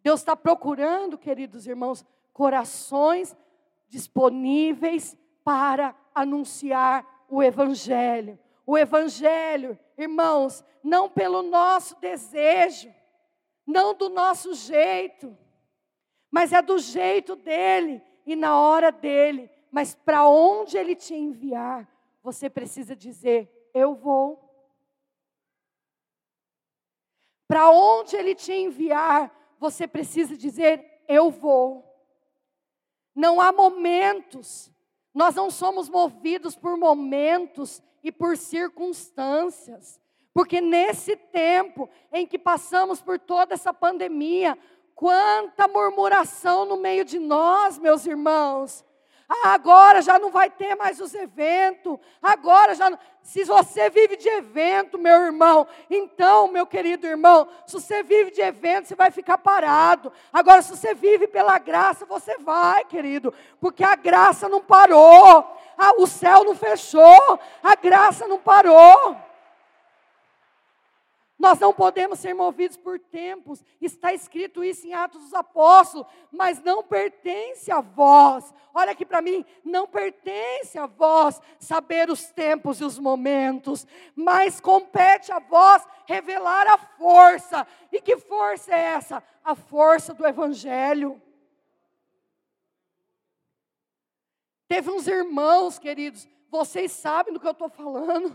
Deus 0.03 0.21
está 0.21 0.37
procurando, 0.37 1.19
queridos 1.19 1.67
irmãos, 1.67 2.05
corações 2.33 3.37
disponíveis 3.89 5.17
para 5.43 5.97
anunciar 6.15 7.25
o 7.29 7.43
Evangelho. 7.43 8.39
O 8.67 8.79
Evangelho, 8.79 9.79
irmãos, 9.99 10.65
não 10.83 11.09
pelo 11.09 11.43
nosso 11.43 11.99
desejo, 12.01 12.93
não 13.67 13.95
do 13.95 14.09
nosso 14.09 14.55
jeito, 14.55 15.37
mas 16.31 16.53
é 16.53 16.61
do 16.61 16.79
jeito 16.79 17.35
dele 17.35 18.03
e 18.27 18.35
na 18.35 18.59
hora 18.59 18.91
dele. 18.91 19.51
Mas 19.71 19.95
para 19.95 20.27
onde 20.29 20.77
ele 20.77 20.95
te 20.95 21.15
enviar, 21.15 21.89
você 22.23 22.49
precisa 22.49 22.95
dizer: 22.95 23.71
Eu 23.75 23.95
vou. 23.95 24.41
Para 27.47 27.71
onde 27.71 28.17
ele 28.17 28.35
te 28.35 28.53
enviar, 28.53 29.35
você 29.59 29.87
precisa 29.87 30.37
dizer: 30.37 31.03
Eu 31.09 31.31
vou. 31.31 31.85
Não 33.15 33.41
há 33.41 33.53
momentos, 33.53 34.71
nós 35.13 35.35
não 35.35 35.51
somos 35.51 35.89
movidos 35.89 36.57
por 36.57 36.77
momentos 36.77 37.83
e 38.03 38.11
por 38.11 38.37
circunstâncias. 38.37 40.01
Porque 40.33 40.61
nesse 40.61 41.15
tempo 41.15 41.89
em 42.13 42.27
que 42.27 42.37
passamos 42.37 43.01
por 43.01 43.21
toda 43.21 43.55
essa 43.55 43.73
pandemia, 43.73 44.59
quanta 44.95 45.67
murmuração 45.69 46.65
no 46.65 46.77
meio 46.77 47.05
de 47.05 47.19
nós, 47.19 47.79
meus 47.79 48.07
irmãos. 48.07 48.85
Ah, 49.29 49.55
agora 49.55 50.03
já 50.03 50.19
não 50.19 50.31
vai 50.31 50.51
ter 50.51 50.75
mais 50.75 51.01
os 51.01 51.15
eventos. 51.15 51.99
Agora 52.23 52.75
já 52.75 52.91
não... 52.91 52.99
Se 53.23 53.43
você 53.43 53.89
vive 53.89 54.17
de 54.17 54.29
evento, 54.29 54.99
meu 54.99 55.23
irmão, 55.23 55.67
então, 55.89 56.47
meu 56.47 56.67
querido 56.67 57.07
irmão, 57.07 57.49
se 57.67 57.73
você 57.73 58.03
vive 58.03 58.31
de 58.31 58.43
evento, 58.43 58.87
você 58.87 58.95
vai 58.95 59.11
ficar 59.11 59.39
parado. 59.39 60.13
Agora, 60.31 60.61
se 60.61 60.77
você 60.77 60.95
vive 60.95 61.27
pela 61.27 61.59
graça, 61.59 62.05
você 62.05 62.37
vai, 62.37 62.85
querido, 62.85 63.33
porque 63.59 63.83
a 63.83 63.97
graça 63.97 64.47
não 64.47 64.61
parou. 64.61 65.57
Ah, 65.77 65.93
o 65.97 66.07
céu 66.07 66.45
não 66.45 66.55
fechou. 66.55 67.41
A 67.63 67.75
graça 67.75 68.29
não 68.29 68.39
parou. 68.39 69.17
Nós 71.45 71.59
não 71.59 71.75
podemos 71.75 72.21
ser 72.21 72.33
movidos 72.33 72.79
por 72.79 72.99
tempos. 72.99 73.63
Está 73.79 74.15
escrito 74.15 74.65
isso 74.65 74.87
em 74.87 74.95
Atos 74.95 75.25
dos 75.25 75.35
Apóstolos, 75.35 76.07
mas 76.33 76.59
não 76.63 76.83
pertence 76.83 77.71
a 77.71 77.83
vós. 77.83 78.51
Olha 78.73 78.93
aqui 78.93 79.05
para 79.05 79.21
mim, 79.21 79.45
não 79.63 79.87
pertence 79.87 80.79
a 80.79 80.87
vós 80.87 81.39
saber 81.59 82.09
os 82.09 82.31
tempos 82.31 82.81
e 82.81 82.85
os 82.85 82.99
momentos, 82.99 83.87
mas 84.17 84.59
compete 84.59 85.31
a 85.33 85.39
vós 85.39 85.87
revelar 86.07 86.67
a 86.67 86.79
força. 86.79 87.67
E 87.93 88.01
que 88.01 88.17
força 88.17 88.75
é 88.75 88.79
essa? 88.79 89.23
A 89.45 89.55
força 89.55 90.15
do 90.15 90.27
evangelho. 90.27 91.21
Teve 94.67 94.91
uns 94.91 95.07
irmãos, 95.07 95.79
queridos, 95.79 96.27
vocês 96.51 96.91
sabem 96.91 97.35
do 97.35 97.39
que 97.39 97.47
eu 97.47 97.53
estou 97.53 97.69
falando. 97.69 98.35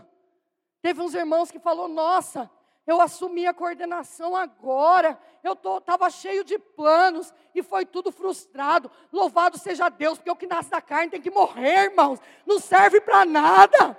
Teve 0.80 1.02
uns 1.02 1.12
irmãos 1.12 1.50
que 1.50 1.58
falou: 1.58 1.88
"Nossa, 1.88 2.48
eu 2.90 3.00
assumi 3.00 3.46
a 3.46 3.54
coordenação 3.54 4.34
agora, 4.34 5.18
eu 5.44 5.52
estava 5.78 6.10
cheio 6.10 6.42
de 6.42 6.58
planos 6.58 7.32
e 7.54 7.62
foi 7.62 7.86
tudo 7.86 8.10
frustrado. 8.10 8.90
Louvado 9.12 9.56
seja 9.58 9.88
Deus, 9.88 10.18
porque 10.18 10.30
o 10.30 10.36
que 10.36 10.46
nasce 10.46 10.70
da 10.70 10.80
carne 10.80 11.10
tem 11.10 11.22
que 11.22 11.30
morrer, 11.30 11.84
irmãos, 11.84 12.18
não 12.44 12.58
serve 12.58 13.00
para 13.00 13.24
nada. 13.24 13.96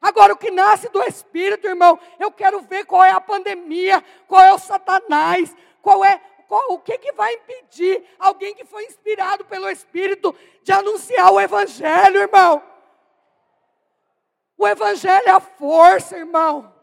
Agora, 0.00 0.34
o 0.34 0.36
que 0.36 0.50
nasce 0.50 0.88
do 0.90 1.02
Espírito, 1.02 1.66
irmão, 1.66 1.98
eu 2.18 2.30
quero 2.30 2.60
ver 2.60 2.84
qual 2.84 3.02
é 3.02 3.10
a 3.10 3.20
pandemia, 3.20 4.04
qual 4.28 4.42
é 4.42 4.52
o 4.52 4.58
Satanás, 4.58 5.56
qual 5.80 6.04
é 6.04 6.20
qual, 6.46 6.74
o 6.74 6.78
que, 6.78 6.96
que 6.98 7.12
vai 7.12 7.32
impedir 7.34 8.04
alguém 8.18 8.54
que 8.54 8.64
foi 8.64 8.84
inspirado 8.84 9.44
pelo 9.46 9.68
Espírito 9.68 10.32
de 10.62 10.70
anunciar 10.70 11.32
o 11.32 11.40
Evangelho, 11.40 12.20
irmão? 12.20 12.62
O 14.56 14.68
Evangelho 14.68 15.26
é 15.26 15.32
a 15.32 15.40
força, 15.40 16.16
irmão. 16.16 16.75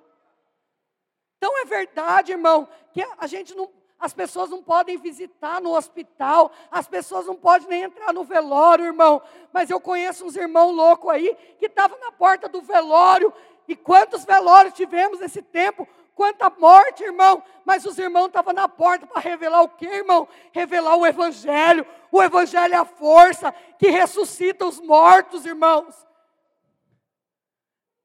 Então 1.44 1.60
é 1.60 1.66
verdade, 1.66 2.32
irmão, 2.32 2.66
que 2.94 3.06
a 3.18 3.28
gente 3.28 3.54
não, 3.54 3.70
as 4.00 4.14
pessoas 4.14 4.50
não 4.50 4.64
podem 4.64 4.98
visitar 4.98 5.60
no 5.60 5.76
hospital, 5.76 6.50
as 6.72 6.88
pessoas 6.88 7.26
não 7.26 7.36
podem 7.36 7.68
nem 7.68 7.84
entrar 7.84 8.14
no 8.14 8.24
velório, 8.24 8.86
irmão. 8.86 9.22
Mas 9.52 9.70
eu 9.70 9.78
conheço 9.78 10.26
uns 10.26 10.38
irmãos 10.38 10.74
loucos 10.74 11.10
aí 11.10 11.36
que 11.60 11.66
estavam 11.66 12.00
na 12.00 12.14
porta 12.14 12.48
do 12.48 12.62
velório. 12.62 13.34
E 13.68 13.76
quantos 13.76 14.24
velórios 14.24 14.74
tivemos 14.74 15.20
nesse 15.20 15.42
tempo? 15.42 15.86
Quanta 16.16 16.50
morte, 16.50 17.04
irmão. 17.04 17.44
Mas 17.66 17.86
os 17.86 17.98
irmãos 17.98 18.28
estavam 18.28 18.54
na 18.54 18.70
porta 18.70 19.06
para 19.06 19.20
revelar 19.20 19.64
o 19.64 19.68
que, 19.68 19.86
irmão? 19.86 20.26
Revelar 20.54 20.96
o 20.96 21.06
Evangelho. 21.06 21.86
O 22.10 22.24
Evangelho 22.24 22.74
é 22.74 22.78
a 22.78 22.86
força 22.86 23.54
que 23.78 23.90
ressuscita 23.90 24.66
os 24.66 24.80
mortos, 24.80 25.46
irmãos. 25.46 26.08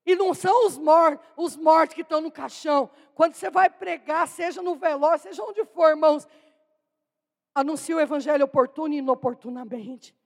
E 0.09 0.17
não 0.17 0.33
são 0.33 0.67
os 0.67 0.79
mortos, 0.79 1.29
os 1.37 1.55
mortos 1.55 1.95
que 1.95 2.01
estão 2.01 2.23
no 2.23 2.33
caixão. 2.33 2.89
Quando 3.15 3.35
você 3.35 3.51
vai 3.51 3.69
pregar, 3.69 4.27
seja 4.27 4.63
no 4.63 4.75
velório, 4.75 5.21
seja 5.21 5.43
onde 5.43 5.63
for, 5.67 5.91
irmãos, 5.91 6.27
anuncie 7.55 7.95
o 7.95 8.01
evangelho 8.01 8.47
oportuno 8.47 8.95
e 8.95 8.99
inoportunamente. 9.01 10.17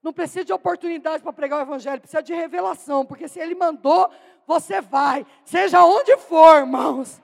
Não 0.00 0.12
precisa 0.12 0.44
de 0.44 0.52
oportunidade 0.52 1.24
para 1.24 1.32
pregar 1.32 1.58
o 1.58 1.62
evangelho, 1.62 2.00
precisa 2.00 2.22
de 2.22 2.32
revelação, 2.32 3.04
porque 3.04 3.26
se 3.26 3.40
ele 3.40 3.56
mandou, 3.56 4.08
você 4.46 4.80
vai, 4.80 5.26
seja 5.44 5.84
onde 5.84 6.16
for, 6.18 6.58
irmãos. 6.58 7.20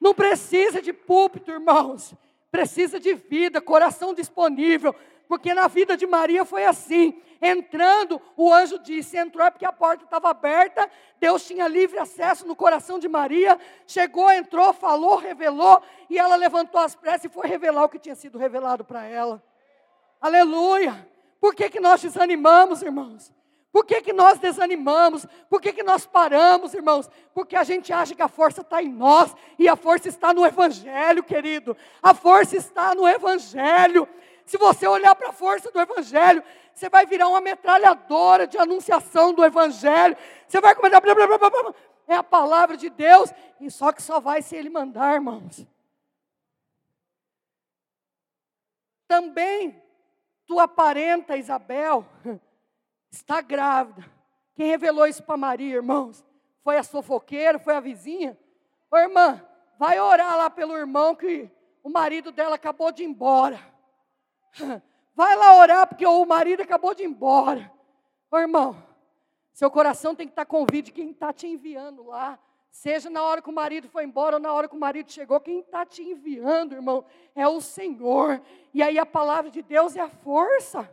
Não 0.00 0.14
precisa 0.14 0.80
de 0.80 0.94
púlpito, 0.94 1.50
irmãos. 1.50 2.14
Precisa 2.50 2.98
de 2.98 3.12
vida, 3.12 3.60
coração 3.60 4.14
disponível, 4.14 4.94
porque 5.30 5.54
na 5.54 5.68
vida 5.68 5.96
de 5.96 6.08
Maria 6.08 6.44
foi 6.44 6.64
assim. 6.64 7.22
Entrando, 7.40 8.20
o 8.36 8.52
anjo 8.52 8.80
disse: 8.80 9.16
entrou 9.16 9.46
é 9.46 9.50
porque 9.52 9.64
a 9.64 9.72
porta 9.72 10.02
estava 10.02 10.28
aberta, 10.28 10.90
Deus 11.20 11.46
tinha 11.46 11.68
livre 11.68 12.00
acesso 12.00 12.44
no 12.48 12.56
coração 12.56 12.98
de 12.98 13.08
Maria. 13.08 13.56
Chegou, 13.86 14.28
entrou, 14.32 14.72
falou, 14.72 15.14
revelou, 15.18 15.80
e 16.10 16.18
ela 16.18 16.34
levantou 16.34 16.80
as 16.80 16.96
pressas 16.96 17.26
e 17.26 17.28
foi 17.28 17.46
revelar 17.46 17.84
o 17.84 17.88
que 17.88 18.00
tinha 18.00 18.16
sido 18.16 18.38
revelado 18.38 18.84
para 18.84 19.04
ela. 19.04 19.40
Aleluia! 20.20 21.08
Por 21.40 21.54
que, 21.54 21.70
que 21.70 21.78
nós 21.78 22.02
desanimamos, 22.02 22.82
irmãos? 22.82 23.32
Por 23.72 23.86
que, 23.86 24.02
que 24.02 24.12
nós 24.12 24.36
desanimamos? 24.40 25.24
Por 25.48 25.60
que, 25.60 25.72
que 25.72 25.84
nós 25.84 26.06
paramos, 26.06 26.74
irmãos? 26.74 27.08
Porque 27.32 27.54
a 27.54 27.62
gente 27.62 27.92
acha 27.92 28.16
que 28.16 28.22
a 28.22 28.26
força 28.26 28.62
está 28.62 28.82
em 28.82 28.88
nós 28.88 29.32
e 29.56 29.68
a 29.68 29.76
força 29.76 30.08
está 30.08 30.34
no 30.34 30.44
Evangelho, 30.44 31.22
querido. 31.22 31.76
A 32.02 32.12
força 32.12 32.56
está 32.56 32.96
no 32.96 33.08
Evangelho. 33.08 34.08
Se 34.50 34.58
você 34.58 34.84
olhar 34.84 35.14
para 35.14 35.28
a 35.28 35.32
força 35.32 35.70
do 35.70 35.80
Evangelho, 35.80 36.42
você 36.74 36.88
vai 36.88 37.06
virar 37.06 37.28
uma 37.28 37.40
metralhadora 37.40 38.48
de 38.48 38.58
anunciação 38.58 39.32
do 39.32 39.44
Evangelho. 39.44 40.16
Você 40.48 40.60
vai 40.60 40.74
começar. 40.74 41.00
Blá, 41.00 41.14
blá, 41.14 41.38
blá, 41.38 41.50
blá, 41.50 41.74
é 42.08 42.16
a 42.16 42.22
palavra 42.24 42.76
de 42.76 42.90
Deus, 42.90 43.32
e 43.60 43.70
só 43.70 43.92
que 43.92 44.02
só 44.02 44.18
vai 44.18 44.42
se 44.42 44.56
ele 44.56 44.68
mandar, 44.68 45.14
irmãos. 45.14 45.64
Também 49.06 49.80
tua 50.48 50.66
parenta 50.66 51.36
Isabel 51.36 52.04
está 53.08 53.40
grávida. 53.40 54.04
Quem 54.56 54.66
revelou 54.66 55.06
isso 55.06 55.22
para 55.22 55.36
Maria, 55.36 55.76
irmãos? 55.76 56.26
Foi 56.64 56.76
a 56.76 56.82
fofoqueira, 56.82 57.60
foi 57.60 57.76
a 57.76 57.80
vizinha? 57.80 58.36
Ô 58.90 58.96
irmã, 58.96 59.40
vai 59.78 60.00
orar 60.00 60.36
lá 60.36 60.50
pelo 60.50 60.76
irmão 60.76 61.14
que 61.14 61.48
o 61.84 61.88
marido 61.88 62.32
dela 62.32 62.56
acabou 62.56 62.90
de 62.90 63.04
ir 63.04 63.06
embora. 63.06 63.70
Vai 65.14 65.36
lá 65.36 65.58
orar 65.58 65.86
porque 65.86 66.06
o 66.06 66.24
marido 66.24 66.62
acabou 66.62 66.94
de 66.94 67.02
ir 67.02 67.06
embora. 67.06 67.70
Ô 68.30 68.38
irmão, 68.38 68.76
seu 69.52 69.70
coração 69.70 70.14
tem 70.14 70.26
que 70.26 70.32
estar 70.32 70.46
convite 70.46 70.86
de 70.86 70.92
quem 70.92 71.10
está 71.10 71.32
te 71.32 71.46
enviando 71.46 72.04
lá. 72.04 72.38
Seja 72.70 73.10
na 73.10 73.22
hora 73.22 73.42
que 73.42 73.50
o 73.50 73.52
marido 73.52 73.88
foi 73.88 74.04
embora 74.04 74.36
ou 74.36 74.40
na 74.40 74.52
hora 74.52 74.68
que 74.68 74.76
o 74.76 74.80
marido 74.80 75.10
chegou, 75.10 75.40
quem 75.40 75.60
está 75.60 75.84
te 75.84 76.02
enviando, 76.02 76.74
irmão, 76.74 77.04
é 77.34 77.46
o 77.46 77.60
Senhor. 77.60 78.40
E 78.72 78.82
aí 78.82 78.98
a 78.98 79.04
palavra 79.04 79.50
de 79.50 79.60
Deus 79.60 79.96
é 79.96 80.00
a 80.00 80.08
força. 80.08 80.88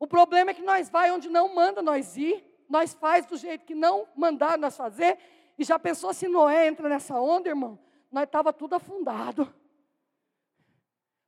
O 0.00 0.06
problema 0.06 0.50
é 0.50 0.54
que 0.54 0.62
nós 0.62 0.88
vai 0.88 1.12
onde 1.12 1.28
não 1.28 1.54
manda 1.54 1.82
nós 1.82 2.16
ir, 2.16 2.44
nós 2.68 2.94
faz 2.94 3.26
do 3.26 3.36
jeito 3.36 3.66
que 3.66 3.74
não 3.74 4.08
mandar 4.16 4.58
nós 4.58 4.76
fazer. 4.76 5.18
E 5.58 5.64
já 5.64 5.78
pensou 5.78 6.12
se 6.14 6.26
Noé 6.26 6.66
entra 6.66 6.88
nessa 6.88 7.20
onda, 7.20 7.50
irmão? 7.50 7.78
Nós 8.10 8.24
estava 8.24 8.52
tudo 8.52 8.74
afundado. 8.74 9.54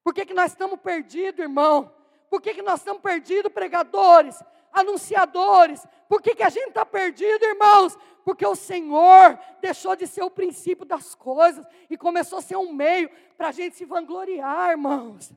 Por 0.04 0.14
que, 0.14 0.24
que 0.24 0.34
nós 0.34 0.52
estamos 0.52 0.78
perdidos, 0.78 1.40
irmão? 1.40 1.92
Por 2.30 2.40
que, 2.40 2.54
que 2.54 2.62
nós 2.62 2.78
estamos 2.78 3.02
perdidos, 3.02 3.50
pregadores? 3.50 4.38
anunciadores. 4.74 5.86
Por 6.08 6.20
que, 6.20 6.34
que 6.34 6.42
a 6.42 6.50
gente 6.50 6.68
está 6.68 6.84
perdido, 6.84 7.44
irmãos? 7.44 7.96
Porque 8.24 8.44
o 8.44 8.56
Senhor 8.56 9.38
deixou 9.60 9.94
de 9.94 10.06
ser 10.06 10.22
o 10.22 10.30
princípio 10.30 10.84
das 10.84 11.14
coisas 11.14 11.64
e 11.88 11.96
começou 11.96 12.38
a 12.38 12.42
ser 12.42 12.56
um 12.56 12.72
meio 12.72 13.08
para 13.36 13.48
a 13.48 13.52
gente 13.52 13.76
se 13.76 13.84
vangloriar, 13.84 14.72
irmãos. 14.72 15.32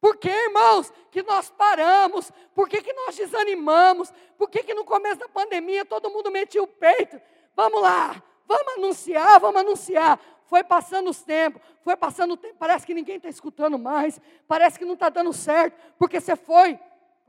Por 0.00 0.16
que, 0.16 0.28
irmãos, 0.28 0.92
que 1.10 1.22
nós 1.22 1.50
paramos? 1.50 2.30
Por 2.54 2.68
que, 2.68 2.82
que 2.82 2.92
nós 2.92 3.16
desanimamos? 3.16 4.12
Por 4.36 4.50
que, 4.50 4.62
que 4.62 4.74
no 4.74 4.84
começo 4.84 5.20
da 5.20 5.28
pandemia 5.28 5.84
todo 5.84 6.10
mundo 6.10 6.30
metia 6.30 6.62
o 6.62 6.66
peito? 6.66 7.20
Vamos 7.54 7.80
lá, 7.80 8.22
vamos 8.46 8.74
anunciar, 8.74 9.40
vamos 9.40 9.60
anunciar. 9.60 10.20
Foi 10.46 10.62
passando 10.62 11.10
os 11.10 11.22
tempos, 11.22 11.62
foi 11.80 11.96
passando 11.96 12.32
o 12.32 12.36
tempo, 12.36 12.56
parece 12.58 12.86
que 12.86 12.94
ninguém 12.94 13.16
está 13.16 13.28
escutando 13.28 13.78
mais, 13.78 14.20
parece 14.46 14.78
que 14.78 14.84
não 14.84 14.94
está 14.94 15.08
dando 15.08 15.32
certo, 15.32 15.76
porque 15.98 16.20
você 16.20 16.36
foi 16.36 16.78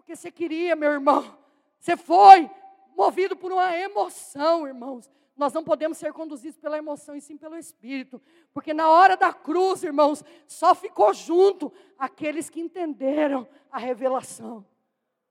porque 0.04 0.17
você 0.17 0.30
queria, 0.30 0.76
meu 0.76 0.91
irmão. 0.91 1.38
Você 1.80 1.95
foi 1.95 2.49
movido 2.95 3.38
por 3.38 3.54
uma 3.54 3.76
emoção, 3.78 4.67
irmãos. 4.67 5.10
Nós 5.36 5.54
não 5.54 5.63
podemos 5.63 5.97
ser 5.97 6.12
conduzidos 6.12 6.60
pela 6.60 6.78
emoção 6.78 7.15
e 7.15 7.21
sim 7.21 7.38
pelo 7.38 7.58
Espírito. 7.58 8.21
Porque 8.54 8.73
na 8.73 8.89
hora 8.89 9.15
da 9.15 9.34
cruz, 9.34 9.82
irmãos, 9.82 10.21
só 10.45 10.76
ficou 10.76 11.13
junto 11.13 11.71
aqueles 11.97 12.49
que 12.49 12.60
entenderam 12.60 13.47
a 13.71 13.80
revelação. 13.80 14.65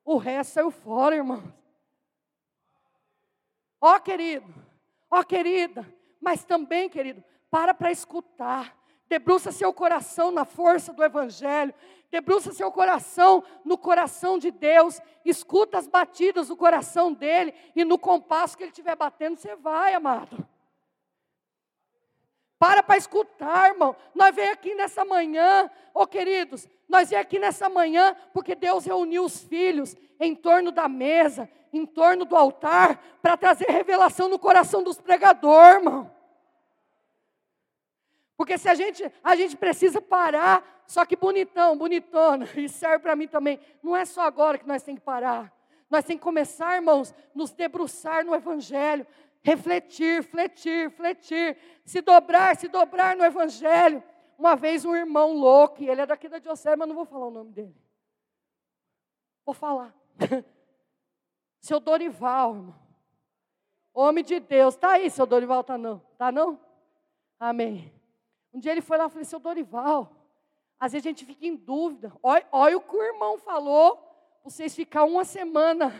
O 0.04 0.16
resto 0.16 0.54
saiu 0.54 0.70
fora, 0.70 1.16
irmãos. 1.16 1.44
Ó, 3.78 3.94
oh, 3.94 4.00
querido, 4.00 4.46
ó, 5.10 5.20
oh, 5.20 5.24
querida, 5.24 5.86
mas 6.20 6.44
também, 6.44 6.88
querido, 6.88 7.22
para 7.52 7.74
para 7.74 7.92
escutar. 7.92 8.74
Debruça 9.10 9.52
seu 9.52 9.74
coração 9.74 10.30
na 10.30 10.46
força 10.46 10.90
do 10.90 11.04
Evangelho. 11.04 11.74
Debruça 12.10 12.50
seu 12.50 12.72
coração 12.72 13.44
no 13.62 13.76
coração 13.76 14.38
de 14.38 14.50
Deus. 14.50 14.98
Escuta 15.22 15.76
as 15.76 15.86
batidas 15.86 16.48
do 16.48 16.56
coração 16.56 17.12
dele. 17.12 17.52
E 17.76 17.84
no 17.84 17.98
compasso 17.98 18.56
que 18.56 18.62
ele 18.62 18.70
estiver 18.70 18.96
batendo, 18.96 19.36
você 19.36 19.54
vai, 19.54 19.92
amado. 19.92 20.48
Para 22.58 22.82
para 22.82 22.96
escutar, 22.96 23.68
irmão. 23.68 23.94
Nós 24.14 24.34
vem 24.34 24.48
aqui 24.48 24.74
nessa 24.74 25.04
manhã, 25.04 25.70
ô 25.92 26.04
oh, 26.04 26.06
queridos, 26.06 26.66
nós 26.88 27.10
vem 27.10 27.18
aqui 27.18 27.38
nessa 27.38 27.68
manhã 27.68 28.16
porque 28.32 28.54
Deus 28.54 28.86
reuniu 28.86 29.26
os 29.26 29.42
filhos 29.42 29.94
em 30.18 30.34
torno 30.34 30.72
da 30.72 30.88
mesa, 30.88 31.50
em 31.70 31.84
torno 31.84 32.24
do 32.24 32.34
altar, 32.34 32.98
para 33.20 33.36
trazer 33.36 33.66
revelação 33.68 34.26
no 34.26 34.38
coração 34.38 34.82
dos 34.82 34.98
pregadores, 34.98 35.84
irmão. 35.84 36.21
Porque 38.42 38.58
se 38.58 38.68
a 38.68 38.74
gente, 38.74 39.08
a 39.22 39.36
gente 39.36 39.56
precisa 39.56 40.02
parar, 40.02 40.82
só 40.84 41.06
que 41.06 41.14
bonitão, 41.14 41.78
bonitona, 41.78 42.44
e 42.58 42.68
serve 42.68 42.98
para 42.98 43.14
mim 43.14 43.28
também. 43.28 43.60
Não 43.80 43.94
é 43.94 44.04
só 44.04 44.22
agora 44.22 44.58
que 44.58 44.66
nós 44.66 44.82
temos 44.82 44.98
que 44.98 45.04
parar. 45.04 45.56
Nós 45.88 46.04
temos 46.04 46.18
que 46.18 46.24
começar, 46.24 46.74
irmãos, 46.74 47.14
nos 47.32 47.52
debruçar 47.52 48.24
no 48.24 48.34
Evangelho, 48.34 49.06
refletir, 49.44 50.24
fletir, 50.24 50.90
fletir, 50.90 51.56
se 51.84 52.00
dobrar, 52.00 52.56
se 52.56 52.66
dobrar 52.66 53.14
no 53.14 53.24
Evangelho. 53.24 54.02
Uma 54.36 54.56
vez 54.56 54.84
um 54.84 54.96
irmão 54.96 55.34
louco, 55.34 55.80
e 55.80 55.88
ele 55.88 56.00
é 56.00 56.06
daqui 56.06 56.28
da 56.28 56.40
Diocese, 56.40 56.74
mas 56.74 56.88
não 56.88 56.96
vou 56.96 57.04
falar 57.04 57.28
o 57.28 57.30
nome 57.30 57.52
dele. 57.52 57.76
Vou 59.46 59.54
falar. 59.54 59.94
seu 61.62 61.78
Dorival, 61.78 62.56
irmão. 62.56 62.74
Homem 63.94 64.24
de 64.24 64.40
Deus. 64.40 64.74
Está 64.74 64.94
aí, 64.94 65.08
seu 65.10 65.26
Dorival, 65.26 65.60
está 65.60 65.78
não? 65.78 66.02
Está 66.12 66.32
não? 66.32 66.58
Amém. 67.38 68.01
Um 68.52 68.60
dia 68.60 68.72
ele 68.72 68.82
foi 68.82 68.98
lá 68.98 69.06
e 69.06 69.10
falou, 69.10 69.24
seu 69.24 69.38
Dorival, 69.38 70.14
às 70.78 70.92
vezes 70.92 71.06
a 71.06 71.10
gente 71.10 71.24
fica 71.24 71.46
em 71.46 71.56
dúvida. 71.56 72.12
Olha, 72.22 72.46
olha 72.50 72.76
o 72.76 72.80
que 72.80 72.96
o 72.96 73.02
irmão 73.02 73.38
falou, 73.38 73.98
vocês 74.44 74.74
ficar 74.74 75.04
uma 75.04 75.24
semana. 75.24 75.92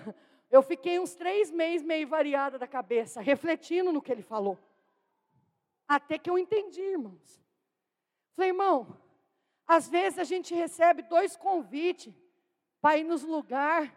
Eu 0.51 0.61
fiquei 0.63 0.99
uns 0.99 1.15
três 1.15 1.51
meses 1.51 1.87
meio 1.87 2.07
variada 2.07 2.59
da 2.59 2.67
cabeça, 2.67 3.21
refletindo 3.21 3.93
no 3.93 4.03
que 4.03 4.13
ele 4.13 4.23
falou. 4.23 4.59
Até 5.89 6.19
que 6.19 6.29
eu 6.29 6.37
entendi, 6.37 6.81
irmãos. 6.81 7.43
Falei, 8.35 8.51
irmão, 8.51 8.99
às 9.67 9.89
vezes 9.89 10.19
a 10.19 10.25
gente 10.25 10.55
recebe 10.55 11.03
dois 11.03 11.37
convites 11.37 12.13
para 12.81 12.99
ir 12.99 13.05
nos 13.05 13.23
lugares. 13.23 13.91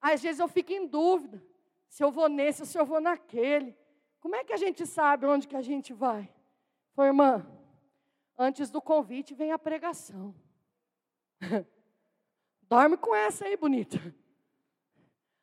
Às 0.00 0.22
vezes 0.22 0.40
eu 0.40 0.48
fico 0.48 0.72
em 0.72 0.86
dúvida 0.86 1.42
se 1.88 2.02
eu 2.02 2.10
vou 2.10 2.28
nesse 2.28 2.62
ou 2.62 2.66
se 2.66 2.78
eu 2.78 2.86
vou 2.86 3.00
naquele. 3.00 3.76
Como 4.20 4.36
é 4.36 4.44
que 4.44 4.52
a 4.52 4.56
gente 4.56 4.86
sabe 4.86 5.26
onde 5.26 5.48
que 5.48 5.56
a 5.56 5.62
gente 5.62 5.92
vai? 5.92 6.32
Falei, 6.94 7.10
irmã, 7.10 7.46
Antes 8.38 8.70
do 8.70 8.80
convite 8.80 9.34
vem 9.34 9.52
a 9.52 9.58
pregação. 9.58 10.34
Dorme 12.68 12.96
com 12.96 13.14
essa 13.14 13.44
aí, 13.44 13.56
bonita. 13.56 13.98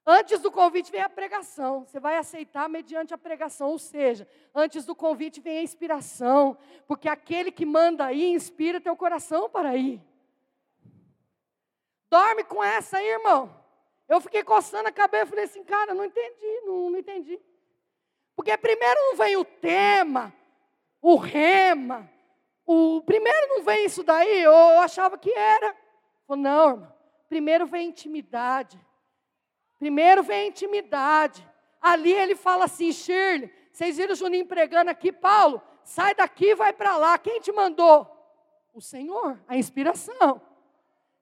Antes 0.05 0.39
do 0.41 0.51
convite 0.51 0.91
vem 0.91 1.01
a 1.01 1.09
pregação. 1.09 1.85
Você 1.85 1.99
vai 1.99 2.17
aceitar 2.17 2.67
mediante 2.67 3.13
a 3.13 3.17
pregação, 3.17 3.69
ou 3.69 3.77
seja, 3.77 4.27
antes 4.55 4.83
do 4.83 4.95
convite 4.95 5.39
vem 5.39 5.59
a 5.59 5.61
inspiração, 5.61 6.57
porque 6.87 7.07
aquele 7.07 7.51
que 7.51 7.65
manda 7.65 8.11
ir 8.11 8.31
inspira 8.31 8.81
teu 8.81 8.95
coração 8.95 9.47
para 9.47 9.75
ir. 9.75 10.01
Dorme 12.09 12.43
com 12.43 12.63
essa 12.63 12.97
aí, 12.97 13.07
irmão. 13.07 13.55
Eu 14.07 14.19
fiquei 14.19 14.43
coçando 14.43 14.89
a 14.89 14.91
cabeça 14.91 15.25
e 15.25 15.29
falei 15.29 15.45
assim, 15.45 15.63
cara, 15.63 15.93
não 15.93 16.03
entendi, 16.03 16.61
não, 16.65 16.89
não 16.89 16.97
entendi. 16.97 17.39
Porque 18.35 18.57
primeiro 18.57 18.99
não 19.01 19.15
vem 19.15 19.37
o 19.37 19.45
tema, 19.45 20.33
o 20.99 21.15
rema, 21.17 22.09
o 22.71 23.01
primeiro 23.01 23.47
não 23.47 23.63
vem 23.63 23.85
isso 23.85 24.03
daí, 24.03 24.43
eu 24.43 24.53
achava 24.79 25.17
que 25.17 25.31
era. 25.31 25.75
Falei, 26.27 26.43
não, 26.43 26.69
irmão. 26.69 26.93
Primeiro 27.27 27.65
vem 27.65 27.87
intimidade. 27.87 28.79
Primeiro 29.79 30.21
vem 30.21 30.49
intimidade. 30.49 31.43
Ali 31.81 32.13
ele 32.13 32.35
fala 32.35 32.65
assim, 32.65 32.91
Shirley, 32.91 33.51
vocês 33.71 33.97
viram 33.97 34.13
o 34.13 34.15
Juninho 34.15 34.45
pregando 34.45 34.91
aqui, 34.91 35.11
Paulo, 35.11 35.59
sai 35.83 36.13
daqui 36.13 36.53
vai 36.53 36.71
para 36.71 36.95
lá. 36.95 37.17
Quem 37.17 37.39
te 37.39 37.51
mandou? 37.51 38.07
O 38.71 38.79
Senhor, 38.79 39.41
a 39.47 39.57
inspiração. 39.57 40.39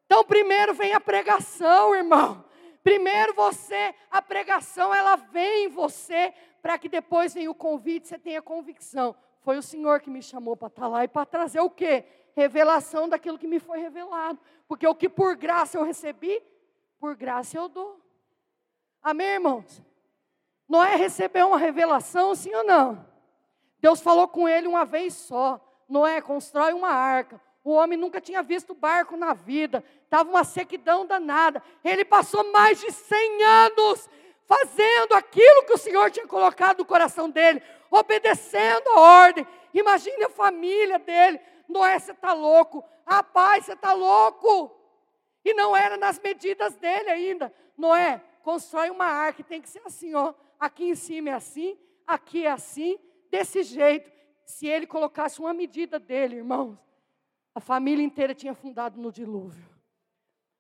Então, 0.05 0.25
primeiro 0.25 0.73
vem 0.73 0.93
a 0.93 0.99
pregação, 0.99 1.95
irmão. 1.95 2.43
Primeiro 2.83 3.33
você, 3.33 3.95
a 4.11 4.21
pregação, 4.21 4.93
ela 4.93 5.15
vem 5.15 5.65
em 5.65 5.69
você, 5.69 6.33
para 6.61 6.77
que 6.77 6.89
depois 6.89 7.33
venha 7.33 7.49
o 7.49 7.55
convite, 7.55 8.09
você 8.09 8.19
tenha 8.19 8.41
convicção. 8.41 9.15
Foi 9.47 9.57
o 9.57 9.63
Senhor 9.63 10.01
que 10.01 10.09
me 10.09 10.21
chamou 10.21 10.57
para 10.57 10.67
estar 10.67 10.81
tá 10.81 10.87
lá 10.89 11.05
e 11.05 11.07
para 11.07 11.25
trazer 11.25 11.61
o 11.61 11.69
quê? 11.69 12.03
Revelação 12.35 13.07
daquilo 13.07 13.39
que 13.39 13.47
me 13.47 13.61
foi 13.61 13.79
revelado. 13.79 14.37
Porque 14.67 14.85
o 14.85 14.93
que 14.93 15.07
por 15.07 15.37
graça 15.37 15.77
eu 15.77 15.85
recebi, 15.85 16.43
por 16.99 17.15
graça 17.15 17.57
eu 17.57 17.69
dou. 17.69 17.97
Amém, 19.01 19.25
irmãos? 19.25 19.81
Noé 20.67 20.97
recebeu 20.97 21.47
uma 21.47 21.57
revelação, 21.57 22.35
sim 22.35 22.53
ou 22.53 22.65
não? 22.65 23.07
Deus 23.79 24.01
falou 24.01 24.27
com 24.27 24.49
ele 24.49 24.67
uma 24.67 24.83
vez 24.83 25.13
só. 25.13 25.65
Noé, 25.87 26.19
constrói 26.19 26.73
uma 26.73 26.89
arca. 26.89 27.39
O 27.63 27.71
homem 27.71 27.97
nunca 27.97 28.19
tinha 28.19 28.43
visto 28.43 28.75
barco 28.75 29.15
na 29.15 29.33
vida. 29.33 29.81
Estava 30.03 30.29
uma 30.29 30.43
sequidão 30.43 31.05
danada. 31.05 31.63
Ele 31.85 32.03
passou 32.03 32.51
mais 32.51 32.81
de 32.81 32.91
100 32.91 33.43
anos 33.45 34.09
fazendo 34.47 35.13
aquilo 35.13 35.65
que 35.65 35.73
o 35.73 35.77
Senhor 35.77 36.09
tinha 36.09 36.25
colocado 36.25 36.79
no 36.79 36.85
coração 36.85 37.29
dele, 37.29 37.61
obedecendo 37.91 38.87
a 38.89 38.99
ordem. 38.99 39.45
Imagine 39.73 40.23
a 40.23 40.29
família 40.29 40.97
dele. 40.97 41.39
Noé, 41.67 41.99
você 41.99 42.13
está 42.13 42.33
louco. 42.33 42.83
Rapaz, 43.05 43.65
você 43.65 43.73
está 43.73 43.93
louco. 43.93 44.71
E 45.43 45.53
não 45.53 45.75
era 45.75 45.97
nas 45.97 46.17
medidas 46.19 46.75
dele 46.75 47.09
ainda. 47.09 47.53
Noé, 47.77 48.21
constrói 48.41 48.89
uma 48.89 49.05
arca, 49.05 49.43
tem 49.43 49.61
que 49.61 49.69
ser 49.69 49.81
assim, 49.85 50.15
ó. 50.15 50.33
aqui 50.59 50.85
em 50.85 50.95
cima 50.95 51.29
é 51.29 51.33
assim, 51.33 51.77
aqui 52.05 52.45
é 52.45 52.51
assim, 52.51 52.97
desse 53.29 53.61
jeito. 53.63 54.09
Se 54.45 54.65
ele 54.65 54.87
colocasse 54.87 55.39
uma 55.39 55.53
medida 55.53 55.99
dele, 55.99 56.37
irmãos, 56.37 56.77
a 57.53 57.59
família 57.59 58.03
inteira 58.03 58.33
tinha 58.33 58.53
fundado 58.55 58.99
no 58.99 59.11
dilúvio. 59.11 59.76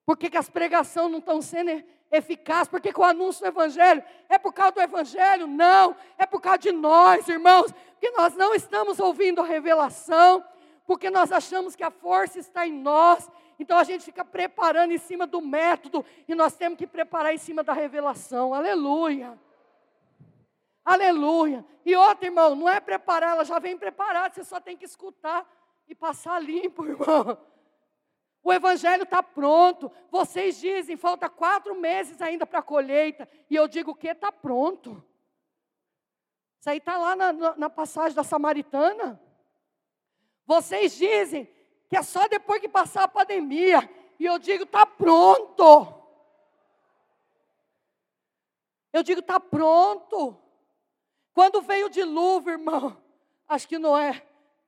Por 0.07 0.15
que, 0.15 0.29
que 0.29 0.37
as 0.37 0.49
pregações 0.49 1.11
não 1.11 1.19
estão 1.19 1.41
sendo 1.41 1.83
eficazes? 2.09 2.69
Por 2.69 2.79
que, 2.79 2.93
que 2.93 2.99
o 3.01 3.03
anúncio 3.03 3.41
do 3.41 3.49
Evangelho 3.49 4.01
é 4.29 4.37
por 4.37 4.53
causa 4.53 4.71
do 4.71 4.79
Evangelho? 4.79 5.47
Não, 5.47 5.97
é 6.17 6.25
por 6.25 6.39
causa 6.39 6.59
de 6.59 6.71
nós, 6.71 7.27
irmãos, 7.27 7.73
porque 7.91 8.09
nós 8.11 8.33
não 8.33 8.55
estamos 8.55 9.01
ouvindo 9.01 9.41
a 9.41 9.45
revelação, 9.45 10.41
porque 10.85 11.09
nós 11.09 11.29
achamos 11.29 11.75
que 11.75 11.83
a 11.83 11.91
força 11.91 12.39
está 12.39 12.65
em 12.65 12.71
nós, 12.71 13.29
então 13.59 13.77
a 13.77 13.83
gente 13.83 14.05
fica 14.05 14.23
preparando 14.23 14.93
em 14.93 14.97
cima 14.97 15.27
do 15.27 15.41
método, 15.41 16.05
e 16.25 16.33
nós 16.33 16.55
temos 16.55 16.77
que 16.77 16.87
preparar 16.87 17.33
em 17.33 17.37
cima 17.37 17.61
da 17.61 17.73
revelação, 17.73 18.53
aleluia. 18.53 19.37
Aleluia. 20.85 21.65
E 21.85 21.93
outra, 21.97 22.27
irmão, 22.27 22.55
não 22.55 22.69
é 22.69 22.79
preparar, 22.79 23.31
ela 23.31 23.43
já 23.43 23.59
vem 23.59 23.77
preparada, 23.77 24.33
você 24.33 24.45
só 24.45 24.61
tem 24.61 24.77
que 24.77 24.85
escutar 24.85 25.45
e 25.85 25.93
passar 25.93 26.41
limpo, 26.41 26.85
irmão. 26.87 27.37
O 28.43 28.53
evangelho 28.53 29.03
está 29.03 29.21
pronto. 29.21 29.91
Vocês 30.09 30.59
dizem, 30.59 30.95
falta 30.95 31.29
quatro 31.29 31.75
meses 31.75 32.21
ainda 32.21 32.45
para 32.45 32.59
a 32.59 32.63
colheita. 32.63 33.27
E 33.49 33.55
eu 33.55 33.67
digo 33.67 33.95
que 33.95 34.07
está 34.07 34.31
pronto. 34.31 35.03
Isso 36.59 36.69
aí 36.69 36.77
está 36.77 36.97
lá 36.97 37.15
na, 37.15 37.33
na, 37.55 37.69
passagem 37.69 38.15
da 38.15 38.23
Samaritana. 38.23 39.21
Vocês 40.45 40.95
dizem 40.95 41.49
que 41.89 41.95
é 41.95 42.01
só 42.01 42.27
depois 42.27 42.59
que 42.61 42.69
passar 42.69 43.03
a 43.03 43.07
pandemia. 43.07 43.89
E 44.19 44.25
eu 44.25 44.39
digo, 44.39 44.63
está 44.63 44.85
pronto. 44.85 45.93
Eu 48.91 49.03
digo, 49.03 49.19
está 49.19 49.39
pronto. 49.39 50.37
Quando 51.33 51.61
veio 51.61 51.85
o 51.85 51.89
dilúvio, 51.89 52.53
irmão, 52.53 52.97
acho 53.47 53.67
que 53.67 53.77
Noé, 53.77 54.25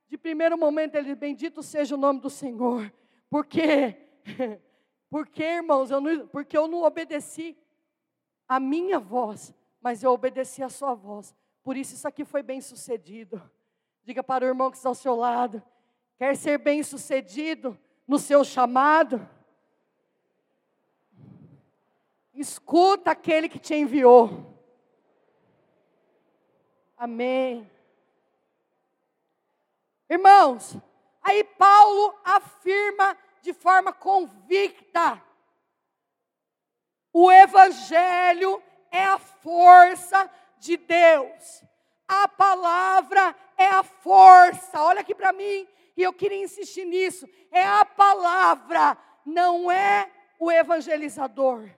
de 0.08 0.16
primeiro 0.16 0.56
momento, 0.56 0.94
ele 0.94 1.14
bendito 1.14 1.62
seja 1.62 1.94
o 1.94 1.98
nome 1.98 2.20
do 2.20 2.30
Senhor. 2.30 2.92
Por 3.30 3.46
quê? 3.46 3.96
Porque, 5.08 5.42
irmãos, 5.42 5.90
eu 5.90 6.00
não, 6.00 6.28
porque 6.28 6.56
eu 6.56 6.68
não 6.68 6.84
obedeci 6.84 7.58
a 8.46 8.60
minha 8.60 9.00
voz, 9.00 9.52
mas 9.80 10.04
eu 10.04 10.12
obedeci 10.12 10.62
a 10.62 10.68
sua 10.68 10.94
voz. 10.94 11.34
Por 11.64 11.76
isso, 11.76 11.94
isso 11.94 12.06
aqui 12.06 12.24
foi 12.24 12.44
bem 12.44 12.60
sucedido. 12.60 13.42
Diga 14.04 14.22
para 14.22 14.44
o 14.44 14.48
irmão 14.48 14.70
que 14.70 14.76
está 14.76 14.88
ao 14.88 14.94
seu 14.94 15.16
lado: 15.16 15.60
quer 16.16 16.36
ser 16.36 16.58
bem 16.58 16.82
sucedido 16.84 17.76
no 18.06 18.20
seu 18.20 18.44
chamado? 18.44 19.28
Escuta 22.32 23.10
aquele 23.10 23.48
que 23.48 23.58
te 23.58 23.74
enviou. 23.74 24.46
Amém. 26.96 27.68
Irmãos, 30.08 30.76
Aí 31.30 31.44
Paulo 31.44 32.18
afirma 32.24 33.16
de 33.40 33.52
forma 33.52 33.92
convicta: 33.92 35.22
o 37.12 37.30
Evangelho 37.30 38.60
é 38.90 39.04
a 39.04 39.16
força 39.16 40.28
de 40.58 40.76
Deus. 40.76 41.62
A 42.08 42.26
palavra 42.26 43.32
é 43.56 43.68
a 43.68 43.84
força. 43.84 44.82
Olha 44.82 45.02
aqui 45.02 45.14
para 45.14 45.32
mim, 45.32 45.68
e 45.96 46.02
eu 46.02 46.12
queria 46.12 46.42
insistir 46.42 46.84
nisso. 46.84 47.28
É 47.52 47.64
a 47.64 47.84
palavra, 47.84 48.98
não 49.24 49.70
é 49.70 50.10
o 50.36 50.50
evangelizador. 50.50 51.70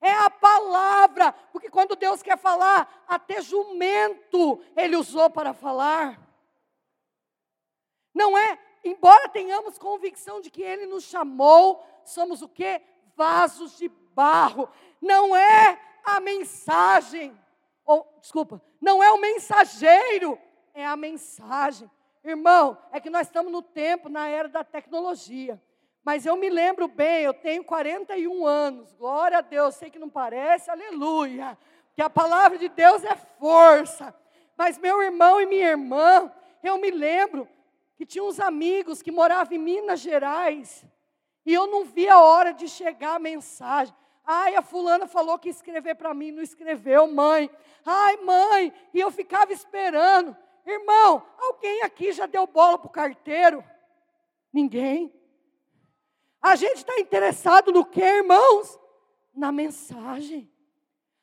É 0.00 0.12
a 0.12 0.30
palavra, 0.30 1.32
porque 1.50 1.68
quando 1.68 1.96
Deus 1.96 2.22
quer 2.22 2.38
falar, 2.38 3.04
até 3.08 3.42
jumento 3.42 4.62
Ele 4.76 4.94
usou 4.94 5.28
para 5.28 5.52
falar. 5.52 6.24
Não 8.14 8.38
é, 8.38 8.58
embora 8.84 9.28
tenhamos 9.28 9.76
convicção 9.76 10.40
de 10.40 10.50
que 10.50 10.62
Ele 10.62 10.86
nos 10.86 11.04
chamou, 11.04 11.84
somos 12.04 12.42
o 12.42 12.48
que? 12.48 12.80
Vasos 13.16 13.76
de 13.76 13.88
barro. 13.88 14.68
Não 15.00 15.34
é 15.34 15.80
a 16.04 16.20
mensagem, 16.20 17.36
ou 17.84 18.06
desculpa, 18.20 18.62
não 18.80 19.02
é 19.02 19.10
o 19.10 19.20
mensageiro, 19.20 20.38
é 20.72 20.86
a 20.86 20.96
mensagem. 20.96 21.90
Irmão, 22.22 22.78
é 22.92 23.00
que 23.00 23.10
nós 23.10 23.26
estamos 23.26 23.52
no 23.52 23.62
tempo, 23.62 24.08
na 24.08 24.28
era 24.28 24.48
da 24.48 24.62
tecnologia. 24.62 25.60
Mas 26.04 26.26
eu 26.26 26.36
me 26.36 26.50
lembro 26.50 26.86
bem, 26.86 27.22
eu 27.22 27.34
tenho 27.34 27.64
41 27.64 28.46
anos, 28.46 28.92
glória 28.92 29.38
a 29.38 29.40
Deus, 29.40 29.74
sei 29.74 29.90
que 29.90 29.98
não 29.98 30.10
parece, 30.10 30.70
aleluia, 30.70 31.58
que 31.94 32.02
a 32.02 32.10
palavra 32.10 32.58
de 32.58 32.68
Deus 32.68 33.02
é 33.04 33.16
força. 33.38 34.14
Mas 34.56 34.78
meu 34.78 35.02
irmão 35.02 35.40
e 35.40 35.46
minha 35.46 35.70
irmã, 35.70 36.30
eu 36.62 36.78
me 36.78 36.90
lembro 36.90 37.48
que 37.96 38.04
tinha 38.04 38.24
uns 38.24 38.40
amigos 38.40 39.02
que 39.02 39.10
moravam 39.10 39.54
em 39.54 39.58
Minas 39.58 40.00
Gerais, 40.00 40.84
e 41.46 41.52
eu 41.52 41.66
não 41.66 41.84
via 41.84 42.14
a 42.14 42.22
hora 42.22 42.52
de 42.52 42.68
chegar 42.68 43.16
a 43.16 43.18
mensagem. 43.18 43.94
Ai, 44.24 44.56
a 44.56 44.62
fulana 44.62 45.06
falou 45.06 45.38
que 45.38 45.48
ia 45.48 45.52
escrever 45.52 45.94
para 45.94 46.14
mim, 46.14 46.30
não 46.30 46.42
escreveu, 46.42 47.06
mãe. 47.06 47.50
Ai, 47.84 48.16
mãe, 48.18 48.72
e 48.94 49.00
eu 49.00 49.10
ficava 49.10 49.52
esperando. 49.52 50.34
Irmão, 50.64 51.22
alguém 51.36 51.82
aqui 51.82 52.12
já 52.12 52.24
deu 52.24 52.46
bola 52.46 52.78
para 52.78 52.88
o 52.88 52.92
carteiro? 52.92 53.62
Ninguém. 54.50 55.12
A 56.40 56.56
gente 56.56 56.76
está 56.76 56.98
interessado 56.98 57.70
no 57.70 57.84
que, 57.84 58.00
irmãos? 58.00 58.78
Na 59.34 59.52
mensagem. 59.52 60.50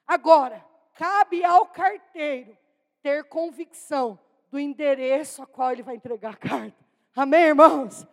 Agora, 0.06 0.64
cabe 0.94 1.44
ao 1.44 1.66
carteiro 1.66 2.56
ter 3.02 3.24
convicção 3.24 4.20
do 4.52 4.60
endereço 4.60 5.42
a 5.42 5.48
qual 5.48 5.72
ele 5.72 5.82
vai 5.82 5.96
entregar 5.96 6.34
a 6.34 6.38
carta. 6.38 6.86
Amém, 7.16 7.46
irmãos? 7.46 8.06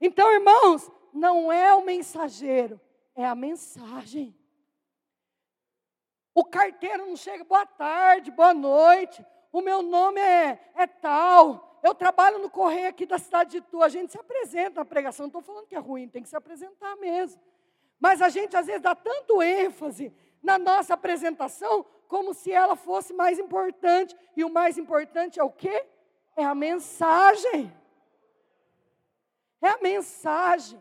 Então, 0.00 0.32
irmãos, 0.32 0.90
não 1.12 1.52
é 1.52 1.74
o 1.74 1.84
mensageiro, 1.84 2.80
é 3.14 3.26
a 3.26 3.34
mensagem. 3.34 4.34
O 6.34 6.44
carteiro 6.44 7.06
não 7.06 7.14
chega, 7.14 7.44
boa 7.44 7.66
tarde, 7.66 8.30
boa 8.30 8.54
noite, 8.54 9.24
o 9.52 9.60
meu 9.60 9.82
nome 9.82 10.18
é, 10.18 10.58
é 10.74 10.86
tal, 10.86 11.78
eu 11.82 11.94
trabalho 11.94 12.38
no 12.38 12.48
correio 12.48 12.88
aqui 12.88 13.04
da 13.04 13.18
cidade 13.18 13.50
de 13.50 13.60
Tu, 13.60 13.82
a 13.82 13.88
gente 13.90 14.12
se 14.12 14.18
apresenta 14.18 14.80
na 14.80 14.84
pregação, 14.84 15.24
não 15.24 15.28
estou 15.28 15.42
falando 15.42 15.66
que 15.66 15.74
é 15.74 15.78
ruim, 15.78 16.08
tem 16.08 16.22
que 16.22 16.28
se 16.28 16.36
apresentar 16.36 16.96
mesmo. 16.96 17.40
Mas 18.00 18.22
a 18.22 18.30
gente 18.30 18.56
às 18.56 18.66
vezes 18.66 18.80
dá 18.80 18.94
tanto 18.94 19.42
ênfase 19.42 20.12
na 20.42 20.58
nossa 20.58 20.94
apresentação, 20.94 21.84
como 22.12 22.34
se 22.34 22.52
ela 22.52 22.76
fosse 22.76 23.14
mais 23.14 23.38
importante. 23.38 24.14
E 24.36 24.44
o 24.44 24.52
mais 24.52 24.76
importante 24.76 25.40
é 25.40 25.42
o 25.42 25.50
quê? 25.50 25.86
É 26.36 26.44
a 26.44 26.54
mensagem. 26.54 27.72
É 29.62 29.68
a 29.70 29.78
mensagem. 29.78 30.78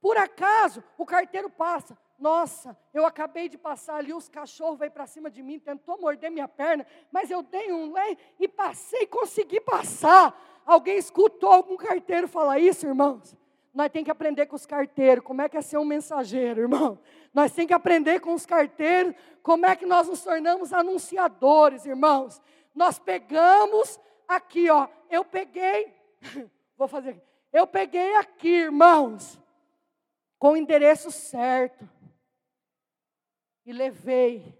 Por 0.00 0.16
acaso, 0.16 0.84
o 0.96 1.04
carteiro 1.04 1.50
passa. 1.50 1.98
Nossa, 2.16 2.78
eu 2.94 3.04
acabei 3.04 3.48
de 3.48 3.58
passar 3.58 3.96
ali, 3.96 4.12
os 4.14 4.28
cachorros 4.28 4.78
veio 4.78 4.92
para 4.92 5.08
cima 5.08 5.28
de 5.28 5.42
mim, 5.42 5.58
tentou 5.58 5.98
morder 5.98 6.30
minha 6.30 6.46
perna, 6.46 6.86
mas 7.10 7.30
eu 7.30 7.42
dei 7.42 7.72
um 7.72 7.92
lei 7.92 8.16
e 8.38 8.46
passei, 8.46 9.06
consegui 9.08 9.60
passar. 9.60 10.40
Alguém 10.64 10.98
escutou 10.98 11.50
algum 11.50 11.76
carteiro 11.76 12.28
falar 12.28 12.60
isso, 12.60 12.86
irmãos? 12.86 13.34
Nós 13.80 13.90
temos 13.90 14.04
que 14.04 14.10
aprender 14.10 14.44
com 14.44 14.56
os 14.56 14.66
carteiros, 14.66 15.24
como 15.24 15.40
é 15.40 15.48
que 15.48 15.56
é 15.56 15.62
ser 15.62 15.78
um 15.78 15.86
mensageiro, 15.86 16.60
irmão. 16.60 16.98
Nós 17.32 17.50
temos 17.50 17.68
que 17.68 17.72
aprender 17.72 18.20
com 18.20 18.34
os 18.34 18.44
carteiros, 18.44 19.14
como 19.42 19.64
é 19.64 19.74
que 19.74 19.86
nós 19.86 20.06
nos 20.06 20.22
tornamos 20.22 20.70
anunciadores, 20.70 21.86
irmãos. 21.86 22.42
Nós 22.74 22.98
pegamos 22.98 23.98
aqui, 24.28 24.68
ó, 24.68 24.86
eu 25.08 25.24
peguei, 25.24 25.94
vou 26.76 26.86
fazer 26.88 27.08
aqui. 27.12 27.22
Eu 27.50 27.66
peguei 27.66 28.16
aqui, 28.16 28.50
irmãos, 28.50 29.40
com 30.38 30.52
o 30.52 30.56
endereço 30.58 31.10
certo. 31.10 31.88
E 33.64 33.72
levei 33.72 34.54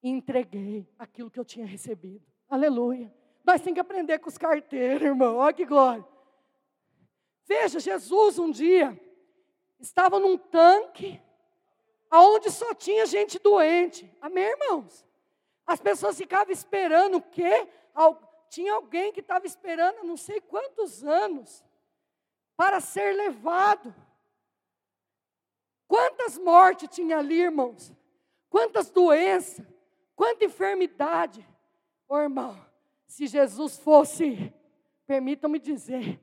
e 0.00 0.08
entreguei 0.08 0.88
aquilo 0.96 1.28
que 1.28 1.40
eu 1.40 1.44
tinha 1.44 1.66
recebido. 1.66 2.24
Aleluia. 2.48 3.12
Nós 3.44 3.60
temos 3.60 3.74
que 3.74 3.80
aprender 3.80 4.20
com 4.20 4.28
os 4.28 4.38
carteiros, 4.38 5.02
irmão. 5.02 5.38
Olha 5.38 5.52
que 5.52 5.64
glória. 5.66 6.06
Veja, 7.48 7.80
Jesus 7.80 8.38
um 8.38 8.50
dia 8.50 9.00
estava 9.80 10.20
num 10.20 10.36
tanque 10.36 11.18
aonde 12.10 12.50
só 12.50 12.74
tinha 12.74 13.06
gente 13.06 13.38
doente. 13.38 14.14
Amém, 14.20 14.44
irmãos? 14.44 15.06
As 15.66 15.80
pessoas 15.80 16.18
ficavam 16.18 16.52
esperando 16.52 17.16
o 17.16 17.22
quê? 17.22 17.66
Tinha 18.50 18.74
alguém 18.74 19.12
que 19.12 19.20
estava 19.20 19.46
esperando 19.46 20.04
não 20.04 20.16
sei 20.16 20.42
quantos 20.42 21.02
anos 21.02 21.64
para 22.54 22.80
ser 22.80 23.16
levado. 23.16 23.94
Quantas 25.86 26.36
mortes 26.36 26.90
tinha 26.90 27.16
ali, 27.16 27.40
irmãos? 27.40 27.94
Quantas 28.50 28.90
doenças? 28.90 29.66
Quanta 30.14 30.44
enfermidade? 30.44 31.48
Ô 32.06 32.18
irmão, 32.18 32.58
se 33.06 33.26
Jesus 33.26 33.78
fosse, 33.78 34.52
permitam-me 35.06 35.58
dizer, 35.58 36.20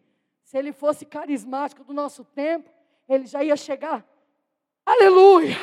se 0.55 0.59
ele 0.59 0.71
fosse 0.71 1.05
carismático 1.05 1.83
do 1.83 1.91
nosso 1.91 2.23
tempo, 2.23 2.71
ele 3.09 3.25
já 3.25 3.43
ia 3.43 3.57
chegar, 3.57 4.07
aleluia, 4.85 5.57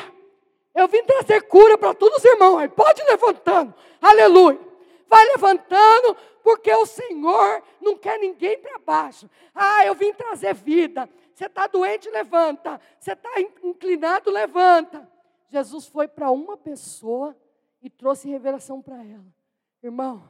Eu 0.75 0.87
vim 0.87 1.03
trazer 1.03 1.41
cura 1.47 1.79
para 1.79 1.95
todos 1.95 2.19
os 2.19 2.23
irmãos. 2.23 2.59
Aí 2.59 2.69
pode 2.69 3.01
ir 3.01 3.05
levantando. 3.05 3.73
Aleluia. 3.99 4.59
Vai 5.07 5.25
levantando, 5.29 6.15
porque 6.43 6.71
o 6.73 6.85
Senhor 6.85 7.63
não 7.81 7.97
quer 7.97 8.19
ninguém 8.19 8.59
para 8.59 8.77
baixo. 8.77 9.27
Ah, 9.53 9.83
eu 9.83 9.95
vim 9.95 10.13
trazer 10.13 10.53
vida. 10.53 11.09
Você 11.33 11.45
está 11.45 11.65
doente, 11.65 12.07
levanta. 12.11 12.79
Você 12.99 13.13
está 13.13 13.29
inclinado, 13.63 14.29
levanta. 14.29 15.09
Jesus 15.49 15.87
foi 15.87 16.07
para 16.07 16.29
uma 16.29 16.55
pessoa 16.55 17.35
e 17.81 17.89
trouxe 17.89 18.29
revelação 18.29 18.79
para 18.79 19.03
ela. 19.03 19.25
Irmão, 19.81 20.29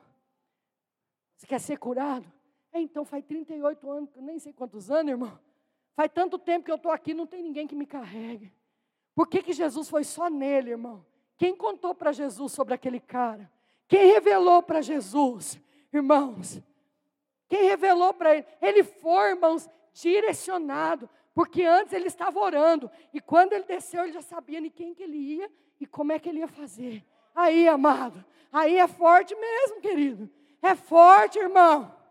você 1.35 1.47
quer 1.47 1.59
ser 1.59 1.77
curado? 1.77 2.31
É, 2.73 2.81
então 2.81 3.05
faz 3.05 3.23
38 3.23 3.89
anos, 3.89 4.09
nem 4.15 4.39
sei 4.39 4.51
quantos 4.51 4.89
anos, 4.89 5.11
irmão. 5.11 5.39
Faz 5.95 6.11
tanto 6.11 6.39
tempo 6.39 6.65
que 6.65 6.71
eu 6.71 6.75
estou 6.75 6.91
aqui, 6.91 7.13
não 7.13 7.27
tem 7.27 7.43
ninguém 7.43 7.67
que 7.67 7.75
me 7.75 7.85
carregue. 7.85 8.51
Por 9.13 9.27
que, 9.27 9.43
que 9.43 9.53
Jesus 9.53 9.87
foi 9.87 10.03
só 10.03 10.27
nele, 10.27 10.71
irmão? 10.71 11.05
Quem 11.37 11.55
contou 11.55 11.93
para 11.93 12.11
Jesus 12.11 12.51
sobre 12.51 12.73
aquele 12.73 12.99
cara? 12.99 13.51
Quem 13.87 14.11
revelou 14.11 14.63
para 14.63 14.81
Jesus, 14.81 15.59
irmãos? 15.93 16.59
Quem 17.47 17.65
revelou 17.65 18.11
para 18.11 18.35
ele? 18.35 18.45
Ele 18.59 18.83
foi, 18.83 19.29
irmãos, 19.29 19.69
direcionado, 19.93 21.07
porque 21.35 21.63
antes 21.63 21.93
ele 21.93 22.07
estava 22.07 22.39
orando, 22.39 22.89
e 23.13 23.21
quando 23.21 23.53
ele 23.53 23.65
desceu, 23.65 24.03
ele 24.03 24.13
já 24.13 24.21
sabia 24.21 24.59
em 24.59 24.69
quem 24.69 24.95
que 24.95 25.03
ele 25.03 25.17
ia 25.17 25.51
e 25.79 25.85
como 25.85 26.11
é 26.11 26.17
que 26.17 26.27
ele 26.27 26.39
ia 26.39 26.47
fazer. 26.47 27.05
Aí, 27.35 27.67
amado, 27.67 28.23
aí 28.51 28.77
é 28.77 28.87
forte 28.87 29.35
mesmo, 29.35 29.79
querido. 29.79 30.29
É 30.59 30.73
forte, 30.73 31.37
irmão. 31.37 32.02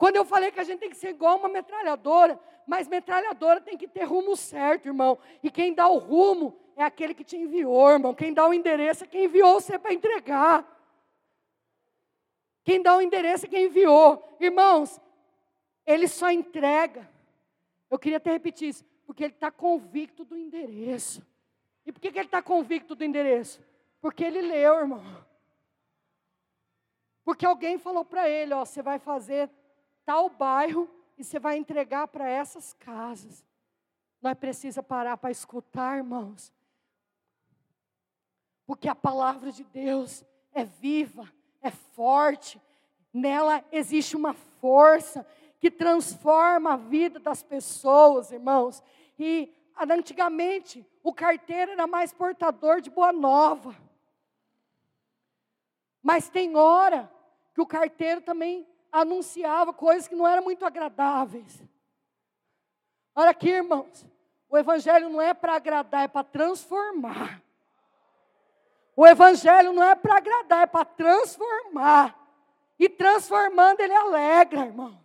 Quando 0.00 0.16
eu 0.16 0.24
falei 0.24 0.50
que 0.50 0.58
a 0.58 0.64
gente 0.64 0.80
tem 0.80 0.88
que 0.88 0.96
ser 0.96 1.10
igual 1.10 1.36
uma 1.36 1.48
metralhadora, 1.50 2.40
mas 2.66 2.88
metralhadora 2.88 3.60
tem 3.60 3.76
que 3.76 3.86
ter 3.86 4.04
rumo 4.04 4.34
certo, 4.34 4.86
irmão. 4.86 5.18
E 5.42 5.50
quem 5.50 5.74
dá 5.74 5.86
o 5.88 5.98
rumo 5.98 6.58
é 6.74 6.82
aquele 6.82 7.12
que 7.12 7.22
te 7.22 7.36
enviou, 7.36 7.90
irmão. 7.90 8.14
Quem 8.14 8.32
dá 8.32 8.48
o 8.48 8.54
endereço 8.54 9.04
é 9.04 9.06
quem 9.06 9.26
enviou 9.26 9.60
você 9.60 9.78
para 9.78 9.92
entregar. 9.92 10.64
Quem 12.64 12.80
dá 12.80 12.96
o 12.96 13.02
endereço 13.02 13.44
é 13.44 13.48
quem 13.50 13.66
enviou. 13.66 14.26
Irmãos, 14.40 14.98
ele 15.84 16.08
só 16.08 16.30
entrega. 16.30 17.06
Eu 17.90 17.98
queria 17.98 18.16
até 18.16 18.30
repetir 18.30 18.70
isso, 18.70 18.86
porque 19.04 19.22
ele 19.22 19.34
está 19.34 19.50
convicto 19.50 20.24
do 20.24 20.34
endereço. 20.34 21.22
E 21.84 21.92
por 21.92 22.00
que, 22.00 22.10
que 22.10 22.18
ele 22.18 22.26
está 22.26 22.40
convicto 22.40 22.94
do 22.94 23.04
endereço? 23.04 23.62
Porque 24.00 24.24
ele 24.24 24.40
leu, 24.40 24.78
irmão. 24.78 25.04
Porque 27.22 27.44
alguém 27.44 27.76
falou 27.76 28.02
para 28.02 28.26
ele: 28.30 28.54
ó, 28.54 28.64
você 28.64 28.80
vai 28.80 28.98
fazer 28.98 29.50
tal 30.10 30.28
bairro 30.28 30.90
e 31.16 31.22
você 31.22 31.38
vai 31.38 31.56
entregar 31.56 32.08
para 32.08 32.28
essas 32.28 32.72
casas. 32.72 33.46
Nós 34.20 34.36
precisamos 34.36 34.88
parar 34.88 35.16
para 35.16 35.30
escutar, 35.30 35.98
irmãos. 35.98 36.52
Porque 38.66 38.88
a 38.88 38.94
palavra 38.94 39.52
de 39.52 39.62
Deus 39.62 40.24
é 40.52 40.64
viva, 40.64 41.32
é 41.62 41.70
forte, 41.70 42.60
nela 43.14 43.64
existe 43.70 44.16
uma 44.16 44.34
força 44.34 45.24
que 45.60 45.70
transforma 45.70 46.72
a 46.72 46.76
vida 46.76 47.20
das 47.20 47.44
pessoas, 47.44 48.32
irmãos. 48.32 48.82
E 49.16 49.54
antigamente 49.78 50.84
o 51.04 51.14
carteiro 51.14 51.70
era 51.70 51.86
mais 51.86 52.12
portador 52.12 52.80
de 52.80 52.90
boa 52.90 53.12
nova. 53.12 53.76
Mas 56.02 56.28
tem 56.28 56.56
hora 56.56 57.08
que 57.54 57.60
o 57.60 57.66
carteiro 57.66 58.20
também 58.20 58.66
anunciava 58.92 59.72
coisas 59.72 60.08
que 60.08 60.14
não 60.14 60.26
eram 60.26 60.42
muito 60.42 60.64
agradáveis. 60.64 61.62
Olha 63.14 63.30
aqui, 63.30 63.48
irmãos. 63.48 64.06
O 64.48 64.58
Evangelho 64.58 65.08
não 65.08 65.22
é 65.22 65.32
para 65.32 65.54
agradar, 65.54 66.04
é 66.04 66.08
para 66.08 66.24
transformar. 66.24 67.42
O 68.96 69.06
Evangelho 69.06 69.72
não 69.72 69.82
é 69.82 69.94
para 69.94 70.16
agradar, 70.16 70.62
é 70.62 70.66
para 70.66 70.84
transformar. 70.84 72.18
E 72.78 72.88
transformando, 72.88 73.80
ele 73.80 73.94
alegra, 73.94 74.66
irmãos. 74.66 74.98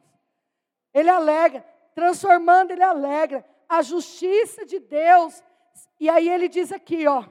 Ele 0.94 1.10
alegra. 1.10 1.66
Transformando, 1.94 2.72
ele 2.72 2.84
alegra. 2.84 3.46
A 3.70 3.82
justiça 3.82 4.66
de 4.66 4.80
Deus. 4.80 5.44
E 6.00 6.10
aí 6.10 6.28
ele 6.30 6.48
diz 6.48 6.72
aqui, 6.72 7.08
ó. 7.08 7.24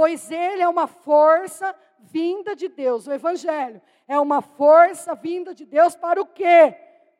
Pois 0.00 0.30
ele 0.30 0.62
é 0.62 0.66
uma 0.66 0.86
força 0.86 1.76
vinda 1.98 2.56
de 2.56 2.68
Deus. 2.68 3.06
O 3.06 3.12
Evangelho 3.12 3.82
é 4.08 4.18
uma 4.18 4.40
força 4.40 5.14
vinda 5.14 5.54
de 5.54 5.66
Deus 5.66 5.94
para 5.94 6.18
o 6.18 6.24
quê? 6.24 6.74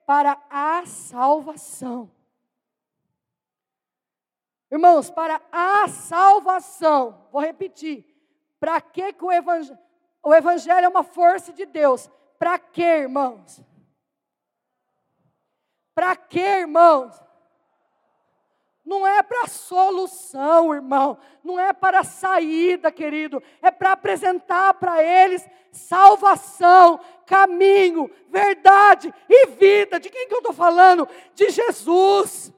Para 0.06 0.42
a 0.48 0.86
salvação. 0.86 2.10
Irmãos, 4.70 5.10
para 5.10 5.42
a 5.52 5.88
salvação. 5.88 7.28
Vou 7.30 7.42
repetir. 7.42 8.02
Para 8.58 8.80
que, 8.80 9.14
o, 9.20 9.30
evangelho, 9.30 9.78
o 10.22 10.34
Evangelho 10.34 10.86
é 10.86 10.88
uma 10.88 11.04
força 11.04 11.52
de 11.52 11.66
Deus? 11.66 12.10
Para 12.38 12.58
que, 12.58 12.82
irmãos? 12.82 13.60
Para 15.94 16.16
que, 16.16 16.40
irmãos? 16.40 17.14
Não 18.90 19.06
é 19.06 19.22
para 19.22 19.46
solução, 19.46 20.74
irmão. 20.74 21.16
Não 21.44 21.60
é 21.60 21.72
para 21.72 22.02
saída, 22.02 22.90
querido. 22.90 23.40
É 23.62 23.70
para 23.70 23.92
apresentar 23.92 24.74
para 24.74 25.00
eles 25.00 25.48
salvação, 25.70 26.98
caminho, 27.24 28.10
verdade 28.28 29.14
e 29.28 29.46
vida. 29.46 30.00
De 30.00 30.10
quem 30.10 30.26
que 30.26 30.34
eu 30.34 30.40
estou 30.40 30.52
falando? 30.52 31.08
De 31.36 31.50
Jesus. 31.50 32.52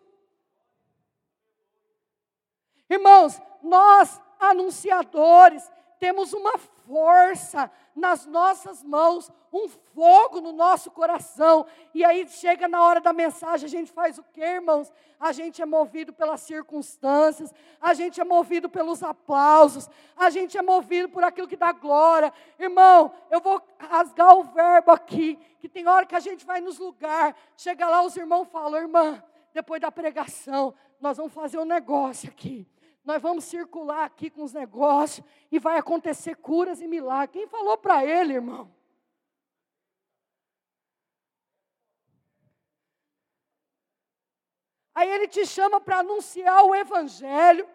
Irmãos, 2.89 3.39
nós, 3.63 4.19
anunciadores, 4.41 5.71
temos 6.01 6.33
uma 6.33 6.55
força 6.93 7.71
nas 7.97 8.27
nossas 8.27 8.83
mãos, 8.83 9.33
um 9.51 9.67
fogo 9.67 10.43
no 10.43 10.53
nosso 10.53 10.91
coração. 10.91 11.65
E 11.95 12.05
aí 12.05 12.29
chega 12.29 12.69
na 12.69 12.83
hora 12.83 13.01
da 13.01 13.15
mensagem, 13.15 13.65
a 13.65 13.71
gente 13.71 13.91
faz 13.91 14.19
o 14.19 14.23
quê, 14.25 14.43
irmãos? 14.43 14.93
A 15.19 15.33
gente 15.33 15.63
é 15.63 15.65
movido 15.65 16.13
pelas 16.13 16.43
circunstâncias, 16.43 17.51
a 17.81 17.95
gente 17.95 18.21
é 18.21 18.25
movido 18.25 18.69
pelos 18.69 19.03
aplausos, 19.03 19.89
a 20.15 20.29
gente 20.29 20.59
é 20.59 20.61
movido 20.61 21.09
por 21.09 21.25
aquilo 21.25 21.49
que 21.49 21.57
dá 21.57 21.73
glória. 21.73 22.31
Irmão, 22.59 23.11
eu 23.31 23.41
vou 23.41 23.63
rasgar 23.79 24.37
o 24.37 24.43
verbo 24.43 24.91
aqui, 24.91 25.39
que 25.61 25.71
tem 25.71 25.89
hora 25.89 26.05
que 26.05 26.15
a 26.15 26.21
gente 26.21 26.45
vai 26.45 26.61
nos 26.61 26.79
lugares, 26.79 27.35
chega 27.57 27.89
lá, 27.89 28.03
os 28.03 28.15
irmãos 28.19 28.49
falam, 28.49 28.79
irmã, 28.79 29.23
depois 29.55 29.81
da 29.81 29.91
pregação, 29.91 30.75
nós 31.01 31.17
vamos 31.17 31.33
fazer 31.33 31.57
um 31.57 31.65
negócio 31.65 32.29
aqui 32.29 32.67
nós 33.05 33.21
vamos 33.21 33.45
circular 33.45 34.05
aqui 34.05 34.31
com 34.31 34.43
os 34.45 34.53
negócios 34.53 35.27
e 35.51 35.59
vai 35.59 35.77
acontecer 35.77 36.37
curas 36.37 36.81
e 36.81 36.87
milagres. 36.87 37.33
Quem 37.33 37.49
falou 37.49 37.77
para 37.77 38.05
ele, 38.05 38.35
irmão? 38.35 38.73
Aí 44.95 45.11
ele 45.11 45.27
te 45.27 45.45
chama 45.47 45.81
para 45.81 45.99
anunciar 45.99 46.65
o 46.65 46.75
evangelho. 46.75 47.69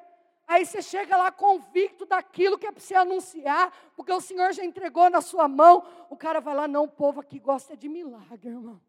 Aí 0.47 0.65
você 0.65 0.81
chega 0.81 1.17
lá 1.17 1.29
convicto 1.29 2.05
daquilo 2.05 2.57
que 2.57 2.65
é 2.65 2.71
para 2.71 2.79
você 2.79 2.95
anunciar, 2.95 3.73
porque 3.97 4.13
o 4.13 4.21
Senhor 4.21 4.53
já 4.53 4.63
entregou 4.63 5.09
na 5.09 5.19
sua 5.19 5.45
mão. 5.45 5.85
O 6.09 6.15
cara 6.15 6.39
vai 6.39 6.55
lá, 6.55 6.69
não, 6.69 6.85
o 6.85 6.87
povo 6.87 7.19
aqui 7.19 7.37
gosta 7.37 7.75
de 7.75 7.89
milagre, 7.89 8.47
irmão. 8.49 8.79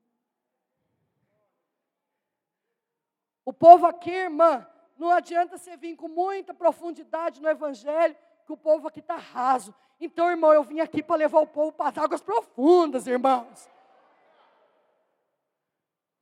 O 3.45 3.53
povo 3.53 3.87
aqui, 3.87 4.11
irmã, 4.11 4.65
não 4.99 5.11
adianta 5.11 5.57
você 5.57 5.77
vir 5.77 5.97
com 5.97 6.09
muita 6.09 6.53
profundidade 6.53 7.41
no 7.41 7.49
Evangelho, 7.49 8.17
que 8.45 8.53
o 8.53 8.57
povo 8.57 8.89
aqui 8.89 8.99
está 8.99 9.17
raso. 9.17 9.75
Então, 10.01 10.29
irmão, 10.29 10.53
eu 10.53 10.63
vim 10.63 10.81
aqui 10.81 11.03
para 11.03 11.17
levar 11.17 11.41
o 11.41 11.47
povo 11.47 11.73
para 11.73 11.91
as 11.91 11.99
águas 11.99 12.21
profundas, 12.21 13.07
irmãos. 13.07 13.69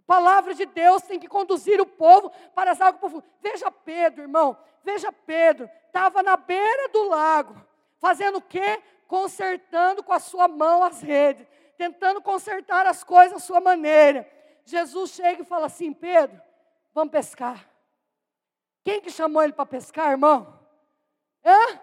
A 0.00 0.06
palavra 0.06 0.54
de 0.54 0.66
Deus 0.66 1.02
tem 1.02 1.18
que 1.18 1.26
conduzir 1.26 1.80
o 1.80 1.86
povo 1.86 2.30
para 2.54 2.72
as 2.72 2.80
águas 2.80 3.00
profundas. 3.00 3.28
Veja 3.40 3.70
Pedro, 3.70 4.22
irmão, 4.22 4.56
veja 4.84 5.10
Pedro, 5.10 5.68
estava 5.86 6.22
na 6.22 6.36
beira 6.36 6.88
do 6.90 7.08
lago, 7.08 7.56
fazendo 7.98 8.38
o 8.38 8.42
quê? 8.42 8.82
Consertando 9.08 10.02
com 10.02 10.12
a 10.12 10.20
sua 10.20 10.46
mão 10.48 10.82
as 10.82 11.00
redes, 11.00 11.46
tentando 11.78 12.20
consertar 12.20 12.86
as 12.86 13.02
coisas 13.02 13.36
à 13.36 13.40
sua 13.40 13.60
maneira. 13.60 14.28
Jesus 14.64 15.10
chega 15.10 15.42
e 15.42 15.46
fala 15.46 15.66
assim: 15.66 15.92
Pedro, 15.92 16.40
vamos 16.92 17.12
pescar. 17.12 17.75
Quem 18.86 19.00
que 19.00 19.10
chamou 19.10 19.42
ele 19.42 19.52
para 19.52 19.66
pescar, 19.66 20.12
irmão? 20.12 20.46
Hã? 21.44 21.80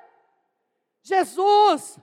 Jesus. 1.01 1.99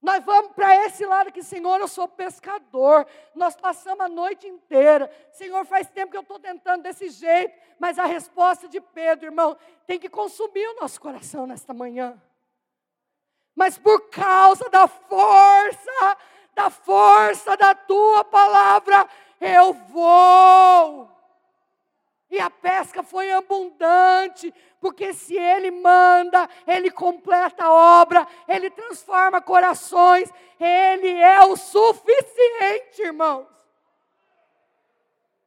Nós 0.00 0.24
vamos 0.24 0.52
para 0.52 0.74
esse 0.86 1.04
lado 1.04 1.28
aqui, 1.28 1.42
Senhor, 1.42 1.78
eu 1.78 1.88
sou 1.88 2.08
pescador. 2.08 3.06
Nós 3.34 3.54
passamos 3.54 4.00
a 4.00 4.08
noite 4.08 4.48
inteira. 4.48 5.14
Senhor, 5.30 5.62
faz 5.66 5.90
tempo 5.90 6.10
que 6.10 6.16
eu 6.16 6.22
estou 6.22 6.38
tentando 6.38 6.84
desse 6.84 7.10
jeito. 7.10 7.54
Mas 7.78 7.98
a 7.98 8.06
resposta 8.06 8.66
de 8.66 8.80
Pedro, 8.80 9.26
irmão, 9.26 9.58
tem 9.86 10.00
que 10.00 10.08
consumir 10.08 10.66
o 10.68 10.80
nosso 10.80 10.98
coração 10.98 11.46
nesta 11.46 11.74
manhã. 11.74 12.18
Mas 13.54 13.76
por 13.76 14.08
causa 14.08 14.70
da 14.70 14.88
força, 14.88 16.16
da 16.54 16.70
força 16.70 17.58
da 17.58 17.74
tua 17.74 18.24
palavra, 18.24 19.06
eu 19.38 19.74
vou. 19.74 21.11
E 22.32 22.40
a 22.40 22.48
pesca 22.48 23.02
foi 23.02 23.30
abundante, 23.30 24.54
porque 24.80 25.12
se 25.12 25.36
Ele 25.36 25.70
manda, 25.70 26.48
Ele 26.66 26.90
completa 26.90 27.64
a 27.64 28.00
obra, 28.00 28.26
Ele 28.48 28.70
transforma 28.70 29.38
corações, 29.42 30.32
Ele 30.58 31.10
é 31.10 31.44
o 31.44 31.54
suficiente, 31.54 33.02
irmãos. 33.02 33.46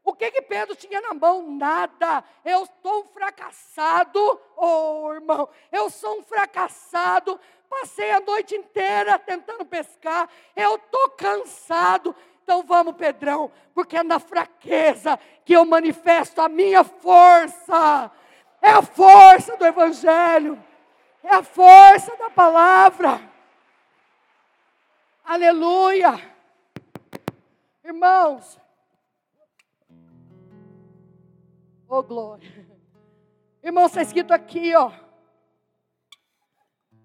O 0.04 0.14
que 0.14 0.30
que 0.30 0.44
Pedro 0.44 0.76
tinha 0.76 1.02
na 1.02 1.16
mão? 1.16 1.50
Nada. 1.50 2.24
Eu 2.46 2.66
estou 2.66 3.02
um 3.02 3.08
fracassado, 3.08 4.20
oh 4.56 5.12
irmão. 5.12 5.50
Eu 5.72 5.90
sou 5.90 6.20
um 6.20 6.22
fracassado. 6.22 7.40
Passei 7.68 8.12
a 8.12 8.20
noite 8.20 8.54
inteira 8.54 9.18
tentando 9.18 9.66
pescar. 9.66 10.30
Eu 10.56 10.76
estou 10.76 11.10
cansado. 11.10 12.16
Então 12.46 12.62
vamos, 12.62 12.96
Pedrão, 12.96 13.52
porque 13.74 13.98
é 13.98 14.04
na 14.04 14.20
fraqueza 14.20 15.18
que 15.44 15.54
eu 15.54 15.66
manifesto 15.66 16.40
a 16.40 16.48
minha 16.48 16.84
força. 16.84 18.12
É 18.62 18.70
a 18.70 18.84
força 18.84 19.58
do 19.58 19.66
Evangelho. 19.66 20.64
É 21.24 21.34
a 21.34 21.42
força 21.42 22.16
da 22.18 22.30
palavra. 22.30 23.20
Aleluia. 25.24 26.14
Irmãos, 27.84 28.62
oh 31.90 32.04
glória. 32.04 32.48
Irmãos, 33.64 33.88
está 33.88 34.04
escrito 34.04 34.32
aqui, 34.32 34.76
ó. 34.76 34.92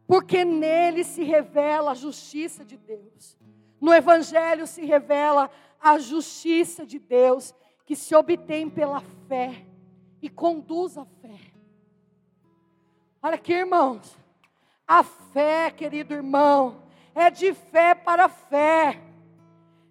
Porque 0.06 0.44
nele 0.44 1.02
se 1.02 1.22
revela 1.22 1.92
a 1.92 1.94
justiça 1.94 2.62
de 2.62 2.76
Deus. 2.76 3.38
No 3.80 3.94
Evangelho 3.94 4.66
se 4.66 4.84
revela 4.84 5.50
a 5.80 5.98
justiça 5.98 6.84
de 6.84 6.98
Deus 6.98 7.54
que 7.86 7.96
se 7.96 8.14
obtém 8.14 8.68
pela 8.68 9.00
fé 9.26 9.66
e 10.20 10.28
conduz 10.28 10.98
a 10.98 11.04
fé. 11.04 11.40
Olha 13.22 13.34
aqui, 13.34 13.52
irmãos. 13.52 14.16
A 14.86 15.02
fé, 15.02 15.70
querido 15.70 16.14
irmão, 16.14 16.82
é 17.14 17.30
de 17.30 17.54
fé 17.54 17.94
para 17.94 18.28
fé. 18.28 19.00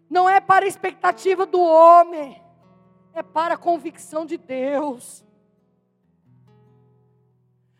Não 0.09 0.29
é 0.29 0.39
para 0.39 0.65
a 0.65 0.67
expectativa 0.67 1.45
do 1.45 1.59
homem, 1.59 2.41
é 3.13 3.23
para 3.23 3.53
a 3.53 3.57
convicção 3.57 4.25
de 4.25 4.37
Deus. 4.37 5.23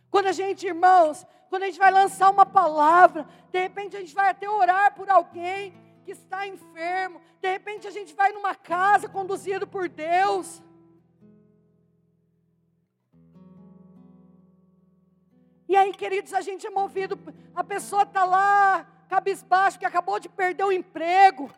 Quando 0.09 0.27
a 0.27 0.31
gente, 0.31 0.65
irmãos, 0.65 1.25
quando 1.49 1.63
a 1.63 1.65
gente 1.65 1.79
vai 1.79 1.91
lançar 1.91 2.29
uma 2.29 2.45
palavra, 2.45 3.27
de 3.51 3.59
repente 3.59 3.97
a 3.97 3.99
gente 3.99 4.13
vai 4.13 4.29
até 4.29 4.49
orar 4.49 4.93
por 4.95 5.09
alguém, 5.09 5.73
que 6.09 6.13
está 6.13 6.47
enfermo. 6.47 7.21
De 7.39 7.47
repente 7.51 7.87
a 7.87 7.91
gente 7.91 8.15
vai 8.15 8.31
numa 8.31 8.55
casa 8.55 9.07
conduzido 9.07 9.67
por 9.67 9.87
Deus. 9.87 10.59
E 15.67 15.75
aí, 15.75 15.93
queridos, 15.93 16.33
a 16.33 16.41
gente 16.41 16.65
é 16.65 16.71
movido. 16.71 17.15
A 17.53 17.63
pessoa 17.63 18.01
está 18.01 18.25
lá, 18.25 18.87
cabisbaixo, 19.07 19.77
que 19.77 19.85
acabou 19.85 20.19
de 20.19 20.27
perder 20.27 20.63
o 20.63 20.71
emprego. 20.71 21.51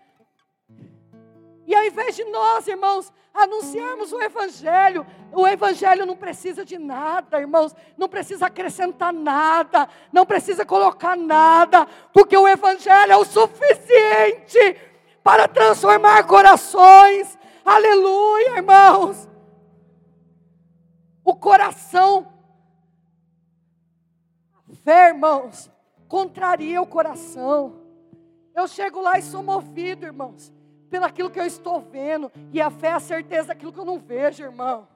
E 1.71 1.73
ao 1.73 1.85
invés 1.85 2.17
de 2.17 2.25
nós, 2.25 2.67
irmãos, 2.67 3.13
anunciarmos 3.33 4.11
o 4.11 4.21
Evangelho, 4.21 5.07
o 5.31 5.47
Evangelho 5.47 6.05
não 6.05 6.17
precisa 6.17 6.65
de 6.65 6.77
nada, 6.77 7.39
irmãos, 7.39 7.73
não 7.97 8.09
precisa 8.09 8.47
acrescentar 8.47 9.13
nada, 9.13 9.87
não 10.11 10.25
precisa 10.25 10.65
colocar 10.65 11.15
nada, 11.15 11.87
porque 12.11 12.35
o 12.35 12.45
Evangelho 12.45 13.13
é 13.13 13.15
o 13.15 13.23
suficiente 13.23 14.75
para 15.23 15.47
transformar 15.47 16.27
corações, 16.27 17.39
aleluia, 17.63 18.57
irmãos. 18.57 19.29
O 21.23 21.33
coração, 21.33 22.33
fé, 24.83 25.07
irmãos, 25.07 25.71
contraria 26.09 26.81
o 26.81 26.85
coração. 26.85 27.81
Eu 28.53 28.67
chego 28.67 28.99
lá 28.99 29.17
e 29.17 29.21
sou 29.21 29.41
movido, 29.41 30.05
irmãos 30.05 30.51
pelaquilo 30.91 31.29
que 31.31 31.39
eu 31.39 31.45
estou 31.45 31.79
vendo, 31.79 32.29
e 32.51 32.61
a 32.61 32.69
fé 32.69 32.89
é 32.89 32.93
a 32.93 32.99
certeza 32.99 33.47
daquilo 33.47 33.71
que 33.71 33.79
eu 33.79 33.85
não 33.85 33.97
vejo, 33.97 34.43
irmão. 34.43 34.87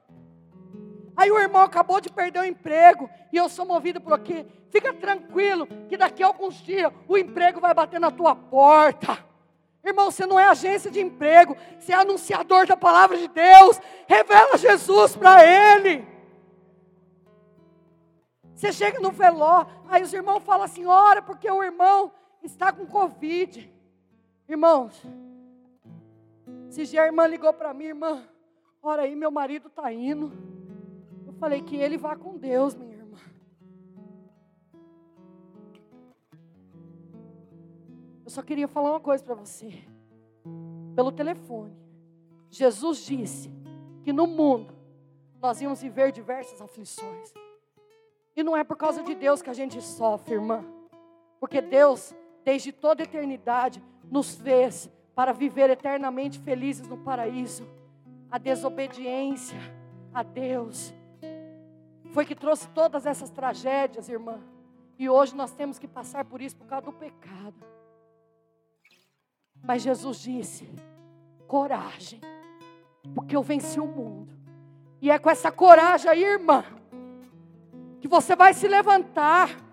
Aí 1.15 1.31
o 1.31 1.39
irmão 1.39 1.61
acabou 1.61 2.01
de 2.01 2.11
perder 2.11 2.41
o 2.41 2.45
emprego, 2.45 3.09
e 3.31 3.37
eu 3.37 3.47
sou 3.47 3.65
movido 3.65 4.01
por 4.01 4.11
aqui. 4.11 4.45
Fica 4.69 4.93
tranquilo, 4.93 5.65
que 5.87 5.95
daqui 5.95 6.21
a 6.21 6.27
alguns 6.27 6.55
dias 6.55 6.91
o 7.07 7.17
emprego 7.17 7.61
vai 7.61 7.73
bater 7.73 7.99
na 7.99 8.11
tua 8.11 8.35
porta. 8.35 9.25
Irmão, 9.85 10.11
você 10.11 10.25
não 10.25 10.37
é 10.37 10.45
agência 10.49 10.91
de 10.91 10.99
emprego, 10.99 11.55
você 11.79 11.93
é 11.93 11.95
anunciador 11.95 12.67
da 12.67 12.75
palavra 12.75 13.17
de 13.17 13.29
Deus. 13.29 13.79
Revela 14.05 14.57
Jesus 14.57 15.15
para 15.15 15.45
ele. 15.45 16.05
Você 18.53 18.73
chega 18.73 18.99
no 18.99 19.11
veló, 19.11 19.65
aí 19.87 20.03
os 20.03 20.11
irmãos 20.11 20.43
falam 20.43 20.63
assim: 20.63 20.85
ora, 20.85 21.21
porque 21.21 21.49
o 21.49 21.63
irmão 21.63 22.11
está 22.43 22.73
com 22.73 22.85
Covid. 22.85 23.71
Irmãos, 24.49 25.01
esses 26.76 26.89
dias 26.89 27.03
a 27.03 27.07
irmã 27.07 27.26
ligou 27.26 27.53
para 27.53 27.73
mim, 27.73 27.86
irmã, 27.86 28.28
ora 28.84 29.03
aí, 29.03 29.15
meu 29.15 29.32
marido 29.32 29.69
está 29.69 29.93
indo. 29.93 30.30
Eu 31.26 31.32
falei 31.32 31.61
que 31.61 31.78
ele 31.78 31.97
vá 31.97 32.17
com 32.17 32.38
Deus, 32.38 32.76
minha 32.76 32.95
irmã. 32.95 33.17
Eu 38.26 38.30
só 38.30 38.41
queria 38.41 38.67
falar 38.67 38.91
uma 38.91 38.99
coisa 38.99 39.23
para 39.23 39.36
você. 39.36 39.71
Pelo 40.93 41.13
telefone. 41.13 41.73
Jesus 42.49 43.05
disse 43.05 43.49
que 44.03 44.11
no 44.11 44.28
mundo 44.28 44.73
nós 45.41 45.61
íamos 45.61 45.82
viver 45.82 46.11
diversas 46.11 46.61
aflições. 46.61 47.34
E 48.36 48.43
não 48.43 48.55
é 48.57 48.65
por 48.65 48.76
causa 48.76 49.01
de 49.01 49.15
Deus 49.15 49.41
que 49.41 49.49
a 49.49 49.53
gente 49.53 49.82
sofre, 49.82 50.36
irmã. 50.36 50.61
Porque 51.39 51.61
Deus, 51.61 52.13
desde 52.43 52.73
toda 52.73 53.03
eternidade, 53.03 53.82
nos 54.11 54.36
fez 54.36 54.89
para 55.16 55.32
viver 55.32 55.70
eternamente 55.70 56.38
felizes 56.39 56.88
no 56.88 56.97
paraíso. 56.97 57.66
A 58.30 58.38
desobediência 58.38 59.57
a 60.13 60.22
Deus 60.22 60.93
foi 62.11 62.26
que 62.26 62.36
trouxe 62.36 62.68
todas 62.70 63.05
essas 63.05 63.30
tragédias, 63.30 64.09
irmã. 64.09 64.39
E 64.99 65.09
hoje 65.09 65.36
nós 65.36 65.51
temos 65.51 65.80
que 65.80 65.88
passar 65.88 66.26
por 66.26 66.41
isso 66.41 66.55
por 66.55 66.68
causa 66.68 66.86
do 66.86 66.93
pecado. 66.93 67.55
Mas 69.63 69.82
Jesus 69.82 70.20
disse: 70.20 70.70
coragem, 71.47 72.20
porque 73.13 73.36
eu 73.36 73.41
venci 73.41 73.80
o 73.80 73.88
mundo. 73.88 74.34
E 75.01 75.09
é 75.09 75.18
com 75.20 75.30
essa 75.30 75.51
coragem 75.51 76.09
aí, 76.09 76.24
irmã, 76.24 76.63
que 77.99 78.07
você 78.07 78.36
vai 78.36 78.53
se 78.53 78.68
levantar 78.68 79.64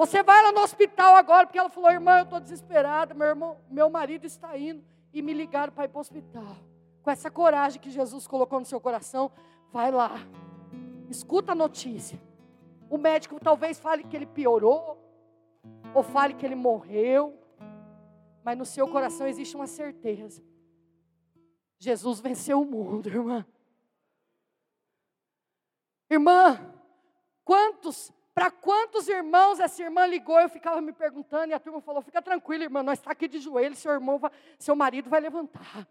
você 0.00 0.22
vai 0.22 0.42
lá 0.42 0.50
no 0.50 0.62
hospital 0.62 1.14
agora, 1.14 1.46
porque 1.46 1.58
ela 1.58 1.68
falou, 1.68 1.90
irmã, 1.90 2.20
eu 2.20 2.24
estou 2.24 2.40
desesperada, 2.40 3.12
meu, 3.12 3.26
irmão, 3.26 3.60
meu 3.68 3.90
marido 3.90 4.24
está 4.24 4.56
indo 4.56 4.82
e 5.12 5.20
me 5.20 5.34
ligaram 5.34 5.70
para 5.74 5.84
ir 5.84 5.88
para 5.88 5.98
o 5.98 6.00
hospital. 6.00 6.56
Com 7.02 7.10
essa 7.10 7.30
coragem 7.30 7.78
que 7.78 7.90
Jesus 7.90 8.26
colocou 8.26 8.58
no 8.58 8.64
seu 8.64 8.80
coração, 8.80 9.30
vai 9.70 9.90
lá. 9.90 10.12
Escuta 11.10 11.52
a 11.52 11.54
notícia. 11.54 12.18
O 12.88 12.96
médico 12.96 13.38
talvez 13.38 13.78
fale 13.78 14.02
que 14.02 14.16
ele 14.16 14.24
piorou, 14.24 14.96
ou 15.94 16.02
fale 16.02 16.32
que 16.32 16.46
ele 16.46 16.54
morreu, 16.54 17.38
mas 18.42 18.56
no 18.56 18.64
seu 18.64 18.88
coração 18.88 19.28
existe 19.28 19.54
uma 19.54 19.66
certeza. 19.66 20.42
Jesus 21.78 22.20
venceu 22.20 22.62
o 22.62 22.64
mundo, 22.64 23.06
irmã. 23.06 23.46
Irmã, 26.08 26.74
quantos 27.44 28.10
para 28.34 28.50
quantos 28.50 29.08
irmãos 29.08 29.58
essa 29.58 29.82
irmã 29.82 30.06
ligou? 30.06 30.38
Eu 30.40 30.48
ficava 30.48 30.80
me 30.80 30.92
perguntando 30.92 31.50
e 31.50 31.54
a 31.54 31.58
turma 31.58 31.80
falou: 31.80 32.02
fica 32.02 32.22
tranquila, 32.22 32.64
irmã, 32.64 32.82
nós 32.82 32.98
estamos 32.98 33.12
aqui 33.12 33.28
de 33.28 33.38
joelho, 33.38 33.74
seu 33.74 33.92
irmão, 33.92 34.20
seu 34.58 34.76
marido 34.76 35.10
vai 35.10 35.20
levantar. 35.20 35.86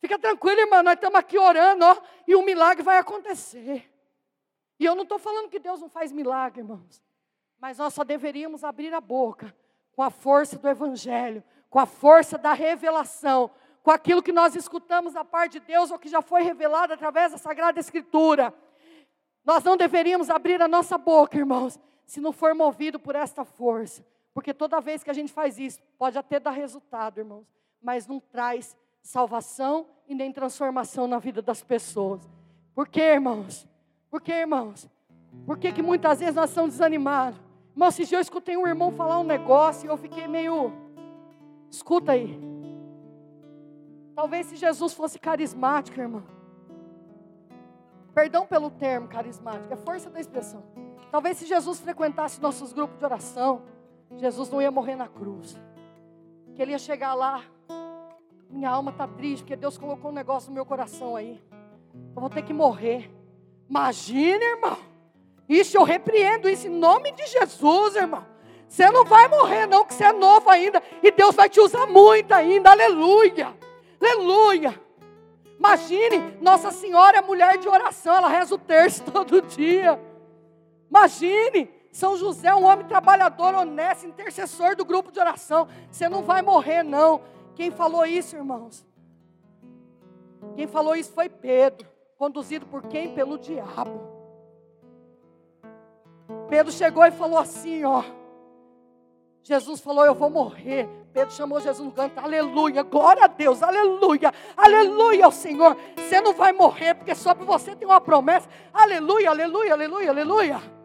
Fica 0.00 0.18
tranquila, 0.18 0.60
irmã, 0.60 0.82
nós 0.82 0.94
estamos 0.94 1.18
aqui 1.18 1.38
orando, 1.38 1.84
ó, 1.84 1.96
e 2.26 2.34
o 2.34 2.42
milagre 2.42 2.82
vai 2.82 2.98
acontecer. 2.98 3.88
E 4.78 4.84
eu 4.84 4.94
não 4.94 5.04
estou 5.04 5.18
falando 5.18 5.48
que 5.48 5.60
Deus 5.60 5.80
não 5.80 5.88
faz 5.88 6.10
milagre, 6.10 6.60
irmãos, 6.60 7.00
mas 7.60 7.78
nós 7.78 7.94
só 7.94 8.02
deveríamos 8.02 8.64
abrir 8.64 8.92
a 8.92 9.00
boca 9.00 9.54
com 9.94 10.02
a 10.02 10.10
força 10.10 10.58
do 10.58 10.68
Evangelho, 10.68 11.44
com 11.70 11.78
a 11.78 11.86
força 11.86 12.36
da 12.36 12.52
revelação, 12.52 13.50
com 13.82 13.90
aquilo 13.90 14.22
que 14.22 14.32
nós 14.32 14.54
escutamos 14.56 15.12
da 15.12 15.24
parte 15.24 15.52
de 15.52 15.60
Deus 15.60 15.90
ou 15.90 15.98
que 15.98 16.08
já 16.08 16.22
foi 16.22 16.42
revelado 16.42 16.92
através 16.92 17.32
da 17.32 17.38
Sagrada 17.38 17.78
Escritura. 17.78 18.52
Nós 19.44 19.64
não 19.64 19.76
deveríamos 19.76 20.30
abrir 20.30 20.60
a 20.62 20.68
nossa 20.68 20.96
boca, 20.96 21.36
irmãos, 21.36 21.78
se 22.06 22.20
não 22.20 22.32
for 22.32 22.54
movido 22.54 22.98
por 22.98 23.16
esta 23.16 23.44
força. 23.44 24.04
Porque 24.32 24.54
toda 24.54 24.80
vez 24.80 25.02
que 25.02 25.10
a 25.10 25.14
gente 25.14 25.32
faz 25.32 25.58
isso, 25.58 25.80
pode 25.98 26.16
até 26.16 26.38
dar 26.38 26.52
resultado, 26.52 27.18
irmãos, 27.18 27.46
mas 27.82 28.06
não 28.06 28.20
traz 28.20 28.76
salvação 29.02 29.86
e 30.06 30.14
nem 30.14 30.32
transformação 30.32 31.06
na 31.06 31.18
vida 31.18 31.42
das 31.42 31.62
pessoas. 31.62 32.20
Por 32.74 32.88
quê, 32.88 33.00
irmãos? 33.00 33.66
Por 34.10 34.20
quê, 34.20 34.32
irmãos? 34.32 34.88
Por 35.44 35.58
que, 35.58 35.72
que 35.72 35.82
muitas 35.82 36.20
vezes 36.20 36.34
nós 36.34 36.50
estamos 36.50 36.72
desanimados? 36.72 37.38
Irmãos, 37.72 37.94
esses 37.94 38.08
dias 38.08 38.18
eu 38.18 38.22
escutei 38.22 38.56
um 38.56 38.66
irmão 38.66 38.92
falar 38.92 39.18
um 39.18 39.24
negócio 39.24 39.86
e 39.86 39.88
eu 39.88 39.96
fiquei 39.96 40.28
meio. 40.28 40.72
Escuta 41.70 42.12
aí. 42.12 42.38
Talvez 44.14 44.46
se 44.46 44.56
Jesus 44.56 44.92
fosse 44.94 45.18
carismático, 45.18 46.00
irmão 46.00 46.22
Perdão 48.14 48.46
pelo 48.46 48.70
termo 48.70 49.08
carismático, 49.08 49.72
é 49.72 49.76
força 49.76 50.10
da 50.10 50.20
expressão. 50.20 50.62
Talvez 51.10 51.36
se 51.38 51.46
Jesus 51.46 51.80
frequentasse 51.80 52.40
nossos 52.40 52.72
grupos 52.72 52.98
de 52.98 53.04
oração, 53.04 53.62
Jesus 54.16 54.50
não 54.50 54.60
ia 54.60 54.70
morrer 54.70 54.96
na 54.96 55.08
cruz. 55.08 55.58
Que 56.54 56.60
ele 56.62 56.72
ia 56.72 56.78
chegar 56.78 57.14
lá, 57.14 57.42
minha 58.50 58.70
alma 58.70 58.90
está 58.90 59.08
triste, 59.08 59.42
porque 59.42 59.56
Deus 59.56 59.78
colocou 59.78 60.10
um 60.10 60.14
negócio 60.14 60.50
no 60.50 60.54
meu 60.54 60.66
coração 60.66 61.16
aí. 61.16 61.42
Eu 62.14 62.20
vou 62.20 62.28
ter 62.28 62.42
que 62.42 62.52
morrer. 62.52 63.10
Imagina, 63.68 64.44
irmão. 64.44 64.76
Isso 65.48 65.76
eu 65.76 65.82
repreendo 65.82 66.48
isso 66.48 66.66
em 66.66 66.70
nome 66.70 67.12
de 67.12 67.26
Jesus, 67.26 67.96
irmão. 67.96 68.24
Você 68.68 68.90
não 68.90 69.04
vai 69.04 69.28
morrer, 69.28 69.66
não, 69.66 69.84
que 69.84 69.92
você 69.92 70.04
é 70.04 70.12
novo 70.12 70.48
ainda. 70.48 70.82
E 71.02 71.10
Deus 71.10 71.34
vai 71.34 71.48
te 71.48 71.60
usar 71.60 71.86
muito 71.86 72.32
ainda. 72.32 72.70
Aleluia. 72.70 73.54
Aleluia. 74.00 74.81
Imagine, 75.62 76.38
Nossa 76.40 76.72
Senhora 76.72 77.18
é 77.18 77.22
mulher 77.22 77.56
de 77.56 77.68
oração, 77.68 78.16
ela 78.16 78.28
reza 78.28 78.52
o 78.52 78.58
terço 78.58 79.04
todo 79.12 79.40
dia. 79.42 79.96
Imagine, 80.90 81.70
São 81.92 82.16
José 82.16 82.48
é 82.48 82.54
um 82.54 82.64
homem 82.64 82.84
trabalhador, 82.84 83.54
honesto, 83.54 84.04
intercessor 84.04 84.74
do 84.74 84.84
grupo 84.84 85.12
de 85.12 85.20
oração. 85.20 85.68
Você 85.88 86.08
não 86.08 86.24
vai 86.24 86.42
morrer, 86.42 86.82
não. 86.82 87.20
Quem 87.54 87.70
falou 87.70 88.04
isso, 88.04 88.34
irmãos? 88.34 88.84
Quem 90.56 90.66
falou 90.66 90.96
isso 90.96 91.12
foi 91.12 91.28
Pedro, 91.28 91.88
conduzido 92.18 92.66
por 92.66 92.82
quem? 92.88 93.14
Pelo 93.14 93.38
diabo. 93.38 94.00
Pedro 96.48 96.72
chegou 96.72 97.04
e 97.04 97.12
falou 97.12 97.38
assim, 97.38 97.84
ó. 97.84 98.02
Jesus 99.44 99.80
falou: 99.80 100.04
Eu 100.04 100.14
vou 100.14 100.28
morrer. 100.28 100.88
Pedro 101.12 101.34
chamou 101.34 101.60
Jesus 101.60 101.86
no 101.86 101.92
canto, 101.92 102.18
aleluia, 102.18 102.82
glória 102.82 103.24
a 103.24 103.26
Deus, 103.26 103.62
aleluia, 103.62 104.32
aleluia 104.56 105.26
ao 105.26 105.32
Senhor. 105.32 105.76
Você 105.96 106.20
não 106.20 106.32
vai 106.32 106.52
morrer, 106.52 106.94
porque 106.94 107.14
sobre 107.14 107.44
você 107.44 107.76
tem 107.76 107.86
uma 107.86 108.00
promessa, 108.00 108.48
aleluia, 108.72 109.30
aleluia, 109.30 109.74
aleluia, 109.74 110.10
aleluia. 110.10 110.82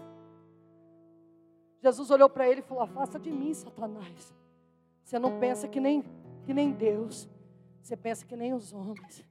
Jesus 1.82 2.12
olhou 2.12 2.30
para 2.30 2.48
ele 2.50 2.60
e 2.60 2.64
falou: 2.64 2.84
Afasta 2.84 3.18
de 3.18 3.32
mim, 3.32 3.54
Satanás. 3.54 4.36
Você 5.04 5.18
não 5.18 5.40
pensa 5.40 5.68
que 5.68 5.80
nem, 5.80 6.04
que 6.46 6.54
nem 6.54 6.72
Deus, 6.72 7.30
você 7.82 7.96
pensa 7.96 8.26
que 8.26 8.36
nem 8.36 8.54
os 8.54 8.74
homens. 8.74 9.24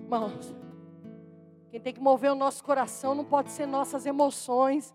Irmãos, 0.00 0.56
quem 1.70 1.78
tem 1.78 1.92
que 1.92 2.00
mover 2.00 2.32
o 2.32 2.34
nosso 2.34 2.64
coração 2.64 3.14
não 3.14 3.24
pode 3.24 3.50
ser 3.50 3.66
nossas 3.66 4.06
emoções, 4.06 4.94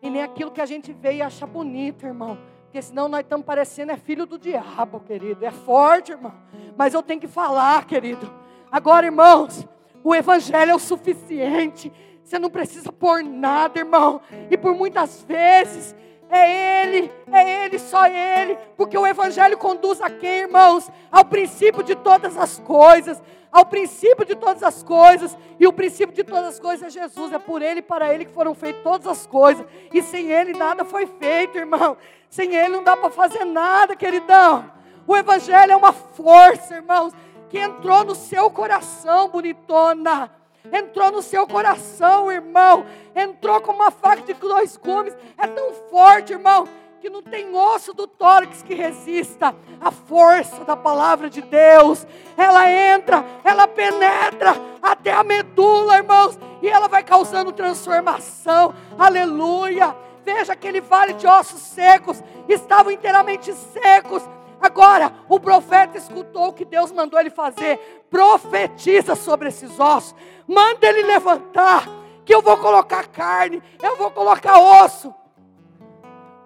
e 0.00 0.08
nem 0.08 0.22
aquilo 0.22 0.50
que 0.50 0.60
a 0.62 0.66
gente 0.66 0.92
vê 0.92 1.16
e 1.16 1.22
acha 1.22 1.46
bonito, 1.46 2.06
irmão. 2.06 2.38
Porque 2.68 2.82
senão 2.82 3.08
nós 3.08 3.20
estamos 3.20 3.46
parecendo 3.46 3.92
é 3.92 3.96
filho 3.96 4.26
do 4.26 4.38
diabo, 4.38 5.00
querido. 5.00 5.42
É 5.42 5.50
forte, 5.50 6.12
irmão. 6.12 6.34
Mas 6.76 6.92
eu 6.92 7.02
tenho 7.02 7.18
que 7.18 7.26
falar, 7.26 7.86
querido. 7.86 8.30
Agora, 8.70 9.06
irmãos, 9.06 9.66
o 10.04 10.14
evangelho 10.14 10.72
é 10.72 10.74
o 10.74 10.78
suficiente. 10.78 11.90
Você 12.22 12.38
não 12.38 12.50
precisa 12.50 12.92
pôr 12.92 13.24
nada, 13.24 13.78
irmão. 13.78 14.20
E 14.50 14.56
por 14.58 14.74
muitas 14.74 15.22
vezes 15.22 15.96
é 16.30 16.82
Ele, 16.84 17.12
é 17.32 17.64
Ele, 17.64 17.78
só 17.78 18.06
Ele, 18.06 18.58
porque 18.76 18.96
o 18.96 19.06
Evangelho 19.06 19.56
conduz 19.56 20.00
a 20.00 20.10
quem, 20.10 20.40
irmãos? 20.40 20.90
Ao 21.10 21.24
princípio 21.24 21.82
de 21.82 21.94
todas 21.94 22.36
as 22.36 22.58
coisas, 22.58 23.22
ao 23.50 23.64
princípio 23.64 24.24
de 24.24 24.34
todas 24.34 24.62
as 24.62 24.82
coisas, 24.82 25.36
e 25.58 25.66
o 25.66 25.72
princípio 25.72 26.14
de 26.14 26.22
todas 26.22 26.44
as 26.46 26.60
coisas 26.60 26.88
é 26.88 27.00
Jesus, 27.00 27.32
é 27.32 27.38
por 27.38 27.62
Ele 27.62 27.80
e 27.80 27.82
para 27.82 28.12
Ele 28.12 28.24
que 28.24 28.32
foram 28.32 28.54
feitas 28.54 28.82
todas 28.82 29.06
as 29.06 29.26
coisas, 29.26 29.66
e 29.92 30.02
sem 30.02 30.30
Ele 30.30 30.52
nada 30.52 30.84
foi 30.84 31.06
feito, 31.06 31.58
irmão, 31.58 31.96
sem 32.28 32.54
Ele 32.54 32.76
não 32.76 32.84
dá 32.84 32.96
para 32.96 33.10
fazer 33.10 33.44
nada, 33.44 33.96
queridão. 33.96 34.70
O 35.06 35.16
Evangelho 35.16 35.72
é 35.72 35.76
uma 35.76 35.92
força, 35.92 36.74
irmãos, 36.74 37.14
que 37.48 37.58
entrou 37.58 38.04
no 38.04 38.14
seu 38.14 38.50
coração, 38.50 39.28
bonitona 39.28 40.30
entrou 40.72 41.10
no 41.10 41.22
seu 41.22 41.46
coração, 41.46 42.30
irmão. 42.30 42.86
Entrou 43.14 43.60
como 43.60 43.80
uma 43.80 43.90
faca 43.90 44.22
de 44.22 44.34
dois 44.34 44.76
gumes. 44.76 45.16
É 45.36 45.46
tão 45.46 45.72
forte, 45.90 46.32
irmão, 46.32 46.68
que 47.00 47.08
não 47.08 47.22
tem 47.22 47.54
osso 47.54 47.92
do 47.92 48.06
tórax 48.06 48.62
que 48.62 48.74
resista 48.74 49.54
à 49.80 49.90
força 49.90 50.64
da 50.64 50.76
palavra 50.76 51.30
de 51.30 51.40
Deus. 51.40 52.06
Ela 52.36 52.70
entra, 52.70 53.24
ela 53.44 53.66
penetra 53.68 54.54
até 54.82 55.12
a 55.12 55.22
medula, 55.22 55.96
irmãos, 55.96 56.38
e 56.62 56.68
ela 56.68 56.88
vai 56.88 57.02
causando 57.02 57.52
transformação. 57.52 58.74
Aleluia! 58.98 59.94
Veja 60.24 60.52
aquele 60.52 60.80
vale 60.80 61.14
de 61.14 61.26
ossos 61.26 61.60
secos, 61.60 62.22
estavam 62.48 62.92
inteiramente 62.92 63.50
secos 63.54 64.22
Agora, 64.60 65.12
o 65.28 65.38
profeta 65.38 65.96
escutou 65.96 66.48
o 66.48 66.52
que 66.52 66.64
Deus 66.64 66.90
mandou 66.92 67.18
ele 67.18 67.30
fazer. 67.30 67.78
Profetiza 68.10 69.14
sobre 69.14 69.48
esses 69.48 69.78
ossos. 69.78 70.14
Manda 70.46 70.86
ele 70.86 71.02
levantar. 71.02 71.86
Que 72.24 72.34
eu 72.34 72.42
vou 72.42 72.58
colocar 72.58 73.06
carne, 73.06 73.62
eu 73.82 73.96
vou 73.96 74.10
colocar 74.10 74.58
osso. 74.84 75.14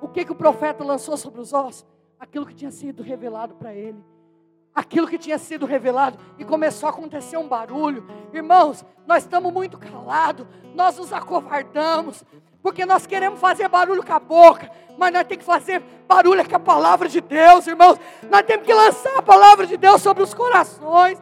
O 0.01 0.07
que, 0.07 0.25
que 0.25 0.31
o 0.31 0.37
profeta 0.37 0.85
lançou 0.85 1.17
sobre 1.17 1.41
os 1.41 1.53
ossos? 1.53 1.85
Aquilo 2.21 2.47
que 2.47 2.55
tinha 2.55 2.71
sido 2.71 3.03
revelado 3.03 3.55
para 3.57 3.75
ele 3.75 4.01
aquilo 4.75 5.07
que 5.07 5.19
tinha 5.19 5.39
sido 5.39 5.67
revelado 5.67 6.19
e 6.39 6.45
começou 6.45 6.87
a 6.87 6.91
acontecer 6.91 7.37
um 7.37 7.47
barulho. 7.47 8.07
Irmãos, 8.33 8.85
nós 9.07 9.25
estamos 9.25 9.53
muito 9.53 9.79
calados, 9.79 10.47
nós 10.75 10.97
nos 10.97 11.13
acovardamos, 11.13 12.25
porque 12.63 12.87
nós 12.87 13.07
queremos 13.07 13.41
fazer 13.41 13.69
barulho 13.69 14.05
com 14.05 14.13
a 14.13 14.21
boca, 14.21 14.71
mas 14.97 15.13
nós 15.13 15.25
temos 15.25 15.45
que 15.45 15.51
fazer 15.51 15.83
barulho 16.07 16.49
com 16.49 16.57
a 16.57 16.61
palavra 16.61 17.09
de 17.09 17.21
Deus, 17.21 17.67
irmãos. 17.67 17.99
Nós 18.31 18.43
temos 18.43 18.65
que 18.65 18.73
lançar 18.73 19.19
a 19.19 19.23
palavra 19.23 19.67
de 19.67 19.77
Deus 19.77 20.01
sobre 20.01 20.23
os 20.23 20.33
corações. 20.33 21.19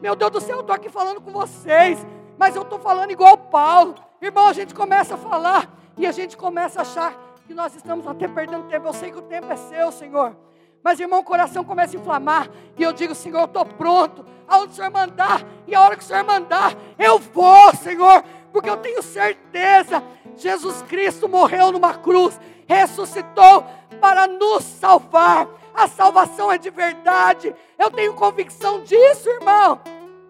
Meu 0.00 0.16
Deus 0.16 0.30
do 0.30 0.40
céu, 0.40 0.56
eu 0.56 0.60
estou 0.60 0.74
aqui 0.74 0.88
falando 0.88 1.20
com 1.20 1.30
vocês, 1.30 2.04
mas 2.38 2.56
eu 2.56 2.62
estou 2.62 2.78
falando 2.78 3.10
igual 3.10 3.36
Paulo. 3.36 3.94
Irmão, 4.20 4.48
a 4.48 4.52
gente 4.52 4.74
começa 4.74 5.14
a 5.14 5.18
falar 5.18 5.68
e 5.96 6.06
a 6.06 6.12
gente 6.12 6.36
começa 6.36 6.80
a 6.80 6.82
achar 6.82 7.14
que 7.46 7.54
nós 7.54 7.74
estamos 7.74 8.06
até 8.06 8.26
perdendo 8.26 8.68
tempo. 8.68 8.86
Eu 8.86 8.92
sei 8.92 9.10
que 9.10 9.18
o 9.18 9.22
tempo 9.22 9.52
é 9.52 9.56
seu, 9.56 9.92
Senhor. 9.92 10.36
Mas, 10.82 11.00
irmão, 11.00 11.20
o 11.20 11.24
coração 11.24 11.64
começa 11.64 11.96
a 11.96 12.00
inflamar. 12.00 12.48
E 12.76 12.82
eu 12.82 12.92
digo, 12.92 13.14
Senhor, 13.14 13.40
eu 13.40 13.44
estou 13.44 13.64
pronto. 13.64 14.24
Aonde 14.46 14.72
o 14.72 14.74
Senhor 14.76 14.90
mandar, 14.90 15.44
e 15.66 15.74
a 15.74 15.80
hora 15.82 15.96
que 15.96 16.02
o 16.02 16.06
Senhor 16.06 16.24
mandar, 16.24 16.74
eu 16.98 17.18
vou, 17.18 17.74
Senhor. 17.76 18.24
Porque 18.52 18.70
eu 18.70 18.78
tenho 18.78 19.02
certeza, 19.02 20.02
Jesus 20.36 20.80
Cristo 20.82 21.28
morreu 21.28 21.70
numa 21.70 21.94
cruz, 21.94 22.40
ressuscitou 22.66 23.66
para 24.00 24.26
nos 24.26 24.64
salvar. 24.64 25.48
A 25.74 25.86
salvação 25.86 26.50
é 26.50 26.58
de 26.58 26.70
verdade. 26.70 27.54
Eu 27.78 27.90
tenho 27.90 28.14
convicção 28.14 28.82
disso, 28.82 29.28
irmão. 29.28 29.80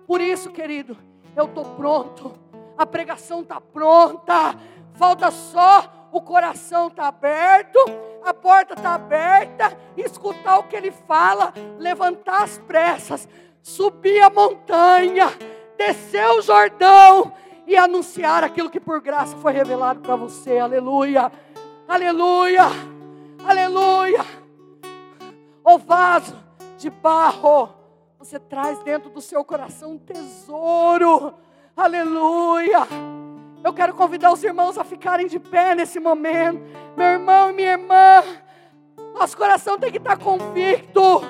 Por 0.07 0.20
isso, 0.20 0.51
querido, 0.51 0.96
eu 1.36 1.44
estou 1.44 1.64
pronto. 1.64 2.34
A 2.76 2.84
pregação 2.84 3.42
está 3.42 3.61
pronta. 3.61 4.57
Falta 4.94 5.30
só 5.30 5.97
o 6.11 6.20
coração 6.20 6.88
estar 6.88 7.02
tá 7.02 7.09
aberto 7.09 7.78
a 8.28 8.34
porta 8.34 8.74
está 8.74 8.94
aberta, 8.94 9.76
escutar 9.96 10.59
o 10.59 10.64
que 10.64 10.76
ele 10.76 10.90
fala, 10.90 11.52
levantar 11.78 12.42
as 12.42 12.59
pressas, 12.59 13.28
subir 13.62 14.20
a 14.20 14.28
montanha, 14.28 15.28
descer 15.76 16.28
o 16.32 16.42
Jordão 16.42 17.32
e 17.66 17.76
anunciar 17.76 18.44
aquilo 18.44 18.70
que 18.70 18.80
por 18.80 19.00
graça 19.00 19.36
foi 19.38 19.52
revelado 19.52 20.00
para 20.00 20.16
você. 20.16 20.59
Aleluia, 20.59 21.32
aleluia, 21.86 22.64
aleluia. 23.46 24.24
O 25.64 25.78
vaso 25.78 26.36
de 26.76 26.90
barro, 26.90 27.70
você 28.18 28.38
traz 28.38 28.78
dentro 28.82 29.11
do 29.11 29.20
seu 29.20 29.44
coração 29.44 29.92
um 29.92 29.98
tesouro. 29.98 31.34
Aleluia. 31.76 32.80
Eu 33.62 33.72
quero 33.72 33.94
convidar 33.94 34.32
os 34.32 34.42
irmãos 34.42 34.78
a 34.78 34.84
ficarem 34.84 35.26
de 35.26 35.38
pé 35.38 35.74
nesse 35.74 35.98
momento. 35.98 36.61
Meu 36.96 37.06
irmão 37.06 37.50
e 37.50 37.52
minha 37.52 37.72
irmã, 37.72 38.22
nosso 39.14 39.36
coração 39.36 39.78
tem 39.78 39.90
que 39.90 39.98
estar 39.98 40.16
convicto. 40.16 41.22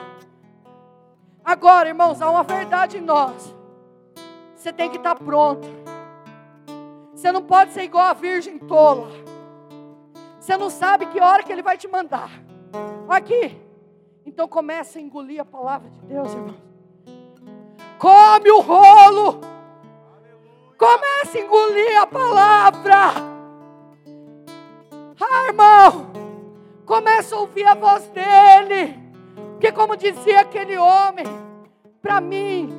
Agora, 1.45 1.89
irmãos, 1.89 2.21
há 2.21 2.31
uma 2.31 2.43
verdade 2.43 2.99
em 2.99 3.01
nós. 3.01 3.55
Você 4.55 4.73
tem 4.73 4.91
que 4.91 4.99
estar 4.99 5.15
pronto. 5.15 5.67
Você 7.15 7.33
não 7.33 7.43
pode 7.43 7.73
ser 7.73 7.85
igual 7.85 8.05
a 8.05 8.13
virgem 8.13 8.59
tola. 8.59 9.09
Você 10.39 10.57
não 10.57 10.71
sabe 10.71 11.07
que 11.07 11.21
hora 11.21 11.43
que 11.43 11.51
ele 11.51 11.63
vai 11.63 11.79
te 11.79 11.89
mandar. 11.89 12.31
Aqui. 13.09 13.57
Então 14.25 14.47
comece 14.47 14.99
a 14.99 15.01
engolir 15.01 15.41
a 15.41 15.45
palavra 15.45 15.89
de 15.89 16.01
Deus, 16.03 16.33
irmão. 16.35 16.55
Come 17.99 18.51
o 18.51 18.61
rolo. 18.61 19.41
Comece 20.79 21.39
a 21.39 21.41
engolir 21.43 22.01
a 22.01 22.07
palavra. 22.07 23.13
Ah, 25.21 25.47
irmão, 25.49 26.13
comece 26.87 27.35
a 27.35 27.39
ouvir 27.39 27.67
a 27.67 27.75
voz 27.75 28.07
dele. 28.09 28.97
Porque, 29.53 29.73
como 29.73 29.97
dizia 29.97 30.41
aquele 30.41 30.79
homem, 30.79 31.27
para 32.01 32.21
mim, 32.21 32.73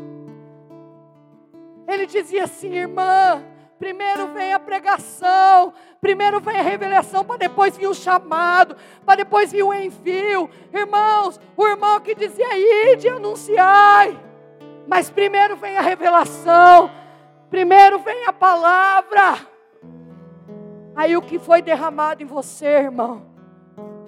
ele 1.85 2.05
dizia 2.05 2.45
assim, 2.45 2.73
irmã, 2.73 3.43
primeiro 3.77 4.27
vem 4.27 4.53
a 4.53 4.59
pregação, 4.59 5.73
primeiro 5.99 6.39
vem 6.39 6.57
a 6.57 6.61
revelação, 6.61 7.25
para 7.25 7.35
depois 7.35 7.75
vir 7.75 7.87
o 7.87 7.93
chamado, 7.93 8.77
para 9.05 9.17
depois 9.17 9.51
vir 9.51 9.63
o 9.63 9.73
envio. 9.73 10.49
Irmãos, 10.73 11.37
o 11.57 11.67
irmão 11.67 11.99
que 11.99 12.15
dizia, 12.15 12.47
ide, 12.93 13.09
anunciai. 13.09 14.17
Mas 14.87 15.09
primeiro 15.09 15.57
vem 15.57 15.77
a 15.77 15.81
revelação, 15.81 16.89
Primeiro 17.49 17.99
vem 17.99 18.25
a 18.25 18.33
palavra. 18.33 19.47
Aí 20.95 21.15
o 21.17 21.21
que 21.21 21.39
foi 21.39 21.61
derramado 21.61 22.21
em 22.21 22.25
você, 22.25 22.67
irmão? 22.67 23.23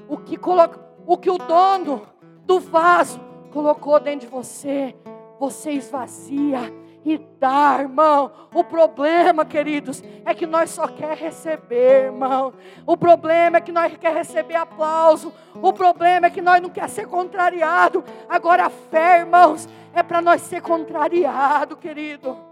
O 0.07 0.17
que 0.17 0.37
coloca, 0.37 0.79
o 1.05 1.17
que 1.17 1.29
o 1.29 1.37
dono 1.37 2.05
do 2.45 2.59
vaso 2.59 3.19
colocou 3.51 3.99
dentro 3.99 4.27
de 4.27 4.27
você, 4.27 4.95
você 5.39 5.71
esvazia 5.71 6.59
e 7.03 7.17
dá, 7.39 7.77
irmão. 7.79 8.31
O 8.53 8.63
problema, 8.63 9.43
queridos, 9.43 10.03
é 10.23 10.35
que 10.35 10.45
nós 10.45 10.69
só 10.69 10.87
quer 10.87 11.17
receber, 11.17 12.05
irmão. 12.05 12.53
O 12.85 12.95
problema 12.95 13.57
é 13.57 13.61
que 13.61 13.71
nós 13.71 13.95
quer 13.97 14.13
receber 14.13 14.55
aplauso. 14.55 15.33
O 15.55 15.73
problema 15.73 16.27
é 16.27 16.29
que 16.29 16.41
nós 16.41 16.61
não 16.61 16.69
quer 16.69 16.87
ser 16.89 17.07
contrariado. 17.07 18.03
Agora 18.29 18.65
a 18.65 18.69
fé, 18.69 19.19
irmãos, 19.19 19.67
é 19.93 20.03
para 20.03 20.21
nós 20.21 20.41
ser 20.41 20.61
contrariado, 20.61 21.75
querido. 21.75 22.50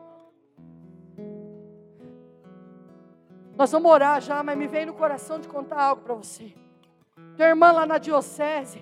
Nós 3.59 3.73
vamos 3.73 3.91
orar 3.91 4.21
já, 4.21 4.41
mas 4.41 4.57
me 4.57 4.67
veio 4.67 4.85
no 4.87 4.93
coração 4.93 5.37
de 5.37 5.45
contar 5.45 5.81
algo 5.81 6.01
para 6.01 6.13
você. 6.13 6.55
Tem 7.35 7.47
irmã 7.47 7.73
lá 7.73 7.85
na 7.85 7.97
diocese 7.97 8.81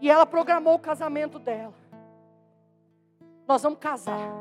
e 0.00 0.10
ela 0.10 0.24
programou 0.24 0.76
o 0.76 0.78
casamento 0.78 1.38
dela. 1.38 1.74
Nós 3.46 3.62
vamos 3.62 3.78
casar. 3.78 4.32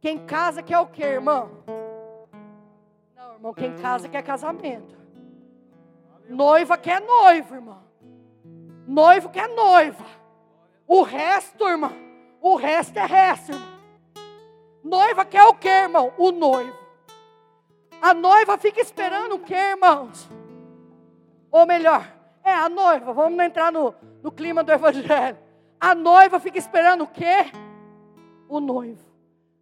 Quem 0.00 0.24
casa 0.24 0.62
quer 0.62 0.78
o 0.78 0.86
quê, 0.86 1.02
irmão? 1.02 1.64
Não, 3.16 3.32
irmão, 3.34 3.52
quem 3.52 3.74
casa 3.74 4.08
quer 4.08 4.22
casamento. 4.22 4.96
Noiva 6.28 6.78
quer 6.78 7.00
noivo, 7.00 7.56
irmão. 7.56 7.82
Noivo 8.86 9.30
quer 9.30 9.48
noiva. 9.48 10.04
O 10.86 11.02
resto, 11.02 11.66
irmão, 11.66 11.92
o 12.40 12.54
resto 12.54 12.96
é 12.96 13.04
resto, 13.04 13.50
irmão. 13.50 13.74
Noiva 14.84 15.24
quer 15.24 15.42
o 15.42 15.54
quê, 15.54 15.68
irmão? 15.68 16.12
O 16.16 16.30
noivo. 16.30 16.83
A 18.00 18.12
noiva 18.14 18.58
fica 18.58 18.80
esperando 18.80 19.36
o 19.36 19.38
quê, 19.38 19.54
irmãos? 19.54 20.28
Ou 21.50 21.66
melhor, 21.66 22.06
é 22.42 22.52
a 22.52 22.68
noiva, 22.68 23.12
vamos 23.12 23.42
entrar 23.44 23.72
no, 23.72 23.94
no 24.22 24.30
clima 24.30 24.62
do 24.62 24.72
evangelho. 24.72 25.38
A 25.80 25.94
noiva 25.94 26.38
fica 26.40 26.58
esperando 26.58 27.04
o 27.04 27.06
quê? 27.06 27.50
O 28.48 28.60
noivo. 28.60 29.04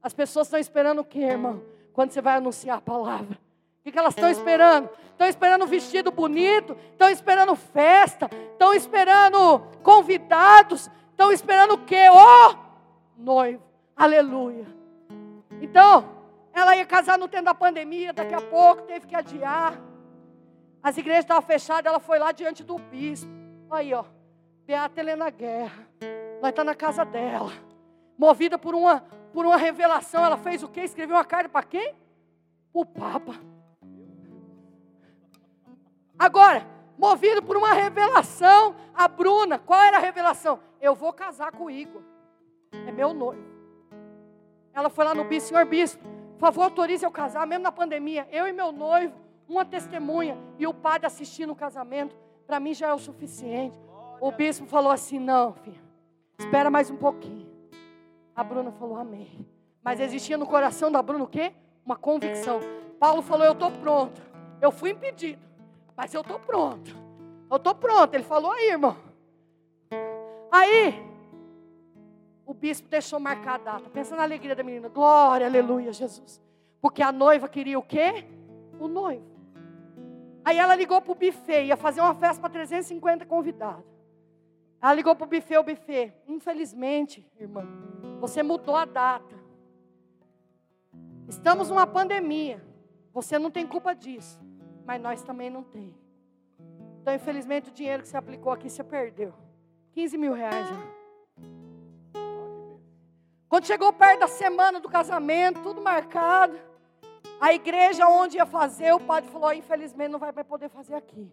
As 0.03 0.13
pessoas 0.13 0.47
estão 0.47 0.59
esperando 0.59 1.01
o 1.01 1.05
quê, 1.05 1.21
irmão? 1.21 1.63
Quando 1.93 2.11
você 2.11 2.21
vai 2.21 2.37
anunciar 2.37 2.79
a 2.79 2.81
palavra. 2.81 3.39
O 3.85 3.91
que, 3.91 3.99
elas 3.99 4.15
estão 4.15 4.31
esperando? 4.31 4.89
Estão 5.11 5.29
esperando 5.29 5.67
vestido 5.67 6.11
bonito, 6.11 6.77
estão 6.93 7.09
esperando 7.11 7.55
festa, 7.55 8.31
estão 8.53 8.73
esperando 8.73 9.61
convidados, 9.83 10.91
estão 11.11 11.31
esperando 11.31 11.75
o 11.75 11.79
quê? 11.79 12.07
Oh, 12.11 12.55
noivo. 13.17 13.63
Aleluia. 13.97 14.67
Então, 15.61 16.09
ela 16.53 16.77
ia 16.77 16.85
casar 16.85 17.19
no 17.19 17.29
tempo 17.29 17.45
da 17.45 17.55
pandemia, 17.55 18.13
daqui 18.13 18.35
a 18.35 18.41
pouco 18.41 18.83
teve 18.83 19.07
que 19.07 19.15
adiar. 19.15 19.81
As 20.83 20.97
igrejas 20.99 21.25
estavam 21.25 21.43
fechadas, 21.43 21.87
ela 21.87 22.01
foi 22.01 22.19
lá 22.19 22.33
diante 22.33 22.63
do 22.63 22.79
bispo. 22.79 23.31
Aí, 23.71 23.95
ó. 23.95 24.05
Beata 24.67 25.01
Helena 25.01 25.31
Guerra. 25.31 25.89
Nós 26.41 26.51
estamos 26.51 26.55
tá 26.55 26.65
na 26.65 26.75
casa 26.75 27.05
dela. 27.05 27.53
Movida 28.19 28.59
por 28.59 28.75
uma, 28.75 29.01
por 29.33 29.47
uma 29.47 29.57
revelação. 29.57 30.25
Ela 30.25 30.37
fez 30.37 30.63
o 30.63 30.69
quê? 30.69 30.81
Escreveu 30.81 31.17
uma 31.17 31.25
carta 31.25 31.49
para 31.49 31.63
quem? 31.65 31.95
O 32.73 32.85
Papa. 32.85 33.35
Agora, 36.19 36.67
movido 36.99 37.43
por 37.43 37.57
uma 37.57 37.73
revelação, 37.73 38.77
a 38.95 39.09
Bruna, 39.09 39.59
qual 39.59 39.81
era 39.81 39.97
a 39.97 40.01
revelação? 40.01 40.61
Eu 40.81 40.95
vou 40.95 41.13
casar 41.13 41.53
com 41.53 41.65
o 41.65 41.71
Igor. 41.71 42.03
É 42.87 42.93
meu 42.93 43.13
noivo. 43.13 43.53
Ela 44.75 44.89
foi 44.89 45.05
lá 45.05 45.15
no 45.15 45.25
bispo, 45.25 45.51
senhor 45.51 45.67
bispo, 45.67 46.03
por 46.43 46.47
favor, 46.47 46.65
autorize 46.65 47.05
eu 47.05 47.11
casar, 47.13 47.47
mesmo 47.47 47.63
na 47.63 47.71
pandemia. 47.71 48.27
Eu 48.33 48.49
e 48.49 48.53
meu 48.53 48.73
noivo, 48.73 49.15
uma 49.49 49.65
testemunha 49.65 50.37
e 50.59 50.67
o 50.67 50.75
padre 50.75 51.07
assistindo 51.07 51.53
o 51.53 51.55
casamento, 51.55 52.17
para 52.49 52.59
mim 52.59 52.75
já 52.75 52.89
é 52.89 52.93
o 52.93 52.99
suficiente. 52.99 53.79
O 54.21 54.33
bispo 54.33 54.67
falou 54.67 54.91
assim: 54.91 55.21
não, 55.21 55.53
filha, 55.53 55.81
espera 56.37 56.69
mais 56.69 56.91
um 56.91 56.97
pouquinho. 56.97 57.49
A 58.35 58.43
Bruna 58.43 58.73
falou 58.73 58.97
amém. 58.97 59.47
Mas 59.85 60.01
existia 60.01 60.37
no 60.37 60.45
coração 60.45 60.91
da 60.91 61.01
Bruna 61.01 61.23
o 61.23 61.29
quê? 61.29 61.53
Uma 61.87 61.95
convicção. 61.95 62.59
Paulo 62.99 63.23
falou: 63.23 63.47
eu 63.47 63.53
estou 63.53 63.71
pronto. 63.71 64.21
Eu 64.61 64.73
fui 64.73 64.91
impedido, 64.91 65.41
mas 65.97 66.13
eu 66.13 66.23
estou 66.23 66.41
pronto. 66.41 66.97
Eu 67.49 67.57
estou 67.57 67.73
pronto. 67.73 68.15
Ele 68.15 68.25
falou 68.25 68.51
aí, 68.51 68.71
irmão. 68.71 68.97
Aí, 70.51 71.12
o 72.45 72.53
bispo 72.53 72.89
deixou 72.89 73.21
marcar 73.21 73.55
a 73.55 73.59
data. 73.59 73.91
Pensa 73.91 74.17
na 74.17 74.23
alegria 74.23 74.55
da 74.55 74.63
menina. 74.63 74.89
Glória, 74.89 75.47
aleluia, 75.47 75.93
Jesus. 75.93 76.41
Porque 76.81 77.03
a 77.03 77.13
noiva 77.13 77.49
queria 77.49 77.79
o 77.79 77.83
quê? 77.83 78.27
O 78.79 78.89
noivo. 78.89 79.31
Aí 80.45 80.59
ela 80.59 80.75
ligou 80.75 81.01
para 81.01 81.13
o 81.13 81.15
buffet, 81.15 81.67
ia 81.67 81.77
fazer 81.77 82.01
uma 82.01 82.15
festa 82.15 82.41
para 82.41 82.51
350 82.51 83.25
convidados. 83.27 83.85
Ela 84.81 84.95
ligou 84.95 85.15
para 85.15 85.25
o 85.25 85.29
buffet, 85.29 85.57
o 85.57 85.63
buffet. 85.63 86.13
Infelizmente, 86.27 87.25
irmã, 87.39 87.65
você 88.21 88.43
mudou 88.43 88.75
a 88.75 88.85
data. 88.85 89.37
Estamos 91.29 91.69
numa 91.69 91.87
pandemia. 91.87 92.61
Você 93.13 93.39
não 93.39 93.51
tem 93.51 93.65
culpa 93.67 93.95
disso. 93.95 94.41
Mas 94.85 95.01
nós 95.01 95.23
também 95.23 95.49
não 95.49 95.63
tem. 95.63 95.95
Então, 97.01 97.15
infelizmente, 97.15 97.71
o 97.71 97.73
dinheiro 97.73 98.03
que 98.03 98.09
você 98.09 98.17
aplicou 98.17 98.53
aqui, 98.53 98.69
você 98.69 98.83
perdeu. 98.83 99.33
15 99.93 100.19
mil 100.19 100.33
reais 100.33 100.69
já. 100.69 101.02
Quando 103.53 103.67
chegou 103.67 103.93
perto 103.93 104.21
da 104.21 104.29
semana 104.29 104.81
do 104.81 104.89
casamento, 104.89 105.61
tudo 105.61 105.83
marcado. 105.83 106.59
A 107.39 107.53
igreja 107.53 108.09
onde 108.09 108.39
ia 108.39 108.47
fazer, 108.47 108.95
o 108.95 109.01
padre 109.01 109.31
falou: 109.31 109.53
infelizmente 109.53 110.09
não 110.09 110.19
vai 110.19 110.33
poder 110.33 110.71
fazer 110.71 110.95
aqui. 110.95 111.31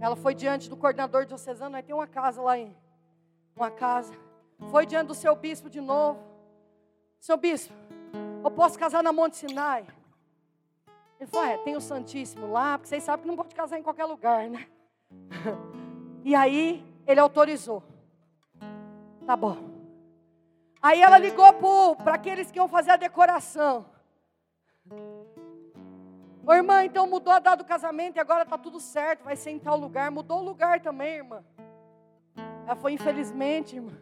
Ela 0.00 0.16
foi 0.16 0.34
diante 0.34 0.70
do 0.70 0.76
coordenador 0.78 1.26
diocesano, 1.26 1.76
aí 1.76 1.82
tem 1.82 1.94
uma 1.94 2.06
casa 2.06 2.40
lá 2.40 2.56
em 2.56 2.74
uma 3.54 3.70
casa. 3.70 4.14
Foi 4.70 4.86
diante 4.86 5.08
do 5.08 5.14
seu 5.14 5.36
bispo 5.36 5.68
de 5.68 5.82
novo. 5.82 6.18
Seu 7.20 7.36
bispo, 7.36 7.74
eu 8.42 8.50
posso 8.50 8.78
casar 8.78 9.02
na 9.02 9.12
Monte 9.12 9.36
Sinai? 9.36 9.86
Ele 11.20 11.28
falou: 11.28 11.46
é, 11.46 11.58
tem 11.58 11.76
o 11.76 11.80
Santíssimo 11.82 12.50
lá, 12.50 12.78
porque 12.78 12.88
vocês 12.88 13.04
sabem 13.04 13.24
que 13.24 13.28
não 13.28 13.36
pode 13.36 13.54
casar 13.54 13.78
em 13.78 13.82
qualquer 13.82 14.06
lugar, 14.06 14.48
né? 14.48 14.66
E 16.24 16.34
aí 16.34 16.84
ele 17.06 17.20
autorizou. 17.20 17.82
Tá 19.26 19.36
bom. 19.36 19.77
Aí 20.80 21.02
ela 21.02 21.18
ligou 21.18 21.46
para 21.96 22.14
aqueles 22.14 22.50
que 22.50 22.58
iam 22.58 22.68
fazer 22.68 22.92
a 22.92 22.96
decoração. 22.96 23.86
Ô 26.46 26.52
irmã, 26.54 26.84
então 26.84 27.06
mudou 27.06 27.32
a 27.32 27.38
data 27.38 27.58
do 27.58 27.64
casamento 27.64 28.16
e 28.16 28.20
agora 28.20 28.42
está 28.44 28.56
tudo 28.56 28.80
certo, 28.80 29.24
vai 29.24 29.36
ser 29.36 29.50
em 29.50 29.58
tal 29.58 29.76
lugar. 29.76 30.10
Mudou 30.10 30.38
o 30.38 30.42
lugar 30.42 30.80
também, 30.80 31.16
irmã. 31.16 31.44
Ela 32.64 32.76
foi, 32.76 32.92
infelizmente, 32.92 33.76
irmã. 33.76 33.92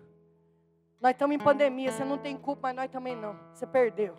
Nós 1.01 1.12
estamos 1.12 1.35
em 1.35 1.39
pandemia, 1.39 1.91
você 1.91 2.05
não 2.05 2.18
tem 2.18 2.37
culpa, 2.37 2.68
mas 2.68 2.77
nós 2.77 2.91
também 2.91 3.16
não. 3.16 3.37
Você 3.53 3.66
perdeu. 3.66 4.16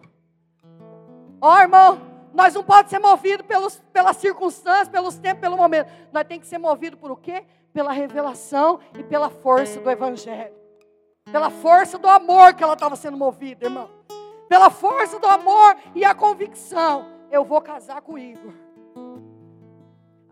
Ó 1.39 1.59
irmão, 1.59 2.01
nós 2.33 2.53
não 2.53 2.63
podemos 2.63 2.89
ser 2.89 2.99
movidos 2.99 3.45
pelos, 3.45 3.79
pelas 3.93 4.17
circunstâncias, 4.17 4.89
pelos 4.89 5.17
tempos, 5.17 5.41
pelo 5.41 5.55
momento. 5.55 5.91
Nós 6.11 6.25
temos 6.25 6.43
que 6.43 6.49
ser 6.49 6.57
movidos 6.57 6.99
por 6.99 7.11
o 7.11 7.15
quê? 7.15 7.45
Pela 7.71 7.91
revelação 7.91 8.79
e 8.97 9.03
pela 9.03 9.29
força 9.29 9.79
do 9.79 9.89
Evangelho. 9.89 10.66
Pela 11.31 11.49
força 11.49 11.97
do 11.97 12.07
amor 12.07 12.53
que 12.53 12.63
ela 12.63 12.73
estava 12.73 12.95
sendo 12.95 13.17
movida, 13.17 13.65
irmão 13.65 13.97
pela 14.47 14.69
força 14.69 15.19
do 15.19 15.27
amor 15.27 15.77
e 15.93 16.03
a 16.03 16.15
convicção, 16.15 17.05
eu 17.29 17.43
vou 17.43 17.61
casar 17.61 18.01
com 18.01 18.13
o 18.13 18.19
Igor. 18.19 18.53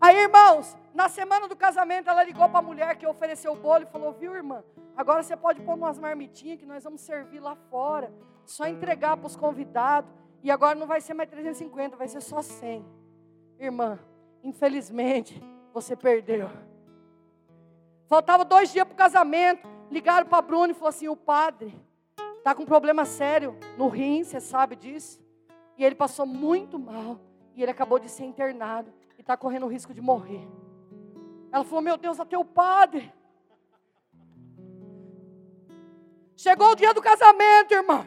Aí, 0.00 0.16
irmãos, 0.16 0.76
na 0.94 1.08
semana 1.08 1.48
do 1.48 1.56
casamento, 1.56 2.08
ela 2.08 2.22
ligou 2.22 2.48
para 2.48 2.58
a 2.58 2.62
mulher 2.62 2.96
que 2.96 3.06
ofereceu 3.06 3.52
o 3.52 3.56
bolo 3.56 3.82
e 3.82 3.86
falou: 3.86 4.12
Viu, 4.12 4.34
irmã, 4.34 4.62
agora 4.96 5.22
você 5.22 5.36
pode 5.36 5.60
pôr 5.62 5.74
umas 5.74 5.98
marmitinhas 5.98 6.58
que 6.58 6.66
nós 6.66 6.84
vamos 6.84 7.00
servir 7.00 7.40
lá 7.40 7.56
fora, 7.70 8.12
só 8.44 8.66
entregar 8.66 9.16
para 9.16 9.26
os 9.26 9.36
convidados. 9.36 10.10
E 10.42 10.50
agora 10.50 10.78
não 10.78 10.86
vai 10.86 11.00
ser 11.00 11.14
mais 11.14 11.28
350, 11.28 11.96
vai 11.96 12.08
ser 12.08 12.20
só 12.20 12.40
100. 12.40 12.84
Irmã, 13.58 13.98
infelizmente, 14.44 15.42
você 15.72 15.96
perdeu. 15.96 16.48
Faltava 18.06 18.44
dois 18.44 18.70
dias 18.70 18.84
para 18.84 18.94
o 18.94 18.96
casamento. 18.96 19.75
Ligaram 19.90 20.26
para 20.26 20.42
Bruno 20.42 20.70
e 20.70 20.74
falou 20.74 20.88
assim: 20.88 21.08
o 21.08 21.16
padre 21.16 21.74
Está 22.46 22.54
com 22.54 22.62
um 22.62 22.66
problema 22.66 23.04
sério 23.04 23.58
no 23.76 23.88
rim, 23.88 24.22
você 24.22 24.40
sabe 24.40 24.76
disso. 24.76 25.20
E 25.76 25.84
ele 25.84 25.96
passou 25.96 26.24
muito 26.24 26.78
mal. 26.78 27.18
E 27.56 27.60
ele 27.60 27.72
acabou 27.72 27.98
de 27.98 28.08
ser 28.08 28.22
internado. 28.22 28.88
E 29.18 29.20
está 29.20 29.36
correndo 29.36 29.66
o 29.66 29.68
risco 29.68 29.92
de 29.92 30.00
morrer. 30.00 30.46
Ela 31.50 31.64
falou: 31.64 31.80
Meu 31.80 31.96
Deus, 31.96 32.20
até 32.20 32.38
o 32.38 32.44
padre. 32.44 33.12
Chegou 36.36 36.70
o 36.70 36.76
dia 36.76 36.94
do 36.94 37.02
casamento, 37.02 37.74
irmão. 37.74 38.06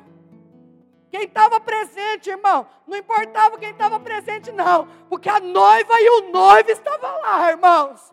Quem 1.11 1.23
estava 1.23 1.59
presente, 1.59 2.29
irmão, 2.29 2.65
não 2.87 2.95
importava 2.95 3.57
quem 3.57 3.71
estava 3.71 3.99
presente, 3.99 4.53
não, 4.53 4.87
porque 5.09 5.27
a 5.27 5.41
noiva 5.41 5.99
e 5.99 6.09
o 6.11 6.31
noivo 6.31 6.71
estavam 6.71 7.19
lá, 7.19 7.51
irmãos. 7.51 8.09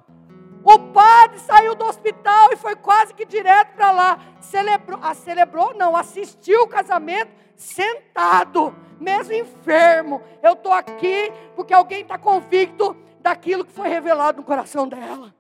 O 0.69 0.81
padre 0.93 1.39
saiu 1.39 1.77
do 1.77 1.85
hospital 1.85 2.53
e 2.53 2.57
foi 2.57 2.75
quase 2.75 3.15
que 3.15 3.25
direto 3.25 3.77
para 3.77 3.93
lá. 3.93 4.19
Celebrou, 4.41 4.99
ah, 5.01 5.15
celebrou, 5.15 5.73
não, 5.75 5.95
assistiu 5.95 6.65
o 6.65 6.69
casamento 6.69 7.31
sentado, 7.55 8.75
mesmo 8.99 9.33
enfermo. 9.33 10.21
Eu 10.43 10.55
estou 10.55 10.73
aqui 10.73 11.33
porque 11.55 11.73
alguém 11.73 12.01
está 12.01 12.19
convicto 12.19 12.97
daquilo 13.21 13.65
que 13.65 13.71
foi 13.71 13.89
revelado 13.89 14.39
no 14.39 14.45
coração 14.45 14.89
dela. 14.89 15.33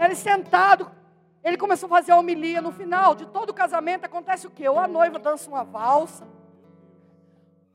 Ele 0.00 0.16
sentado, 0.16 0.90
ele 1.44 1.56
começou 1.56 1.86
a 1.86 1.90
fazer 1.90 2.10
a 2.10 2.18
homilia. 2.18 2.60
No 2.60 2.72
final 2.72 3.14
de 3.14 3.24
todo 3.26 3.50
o 3.50 3.54
casamento 3.54 4.04
acontece 4.04 4.48
o 4.48 4.50
quê? 4.50 4.68
Ou 4.68 4.80
a 4.80 4.88
noiva 4.88 5.20
dança 5.20 5.48
uma 5.48 5.62
valsa, 5.62 6.26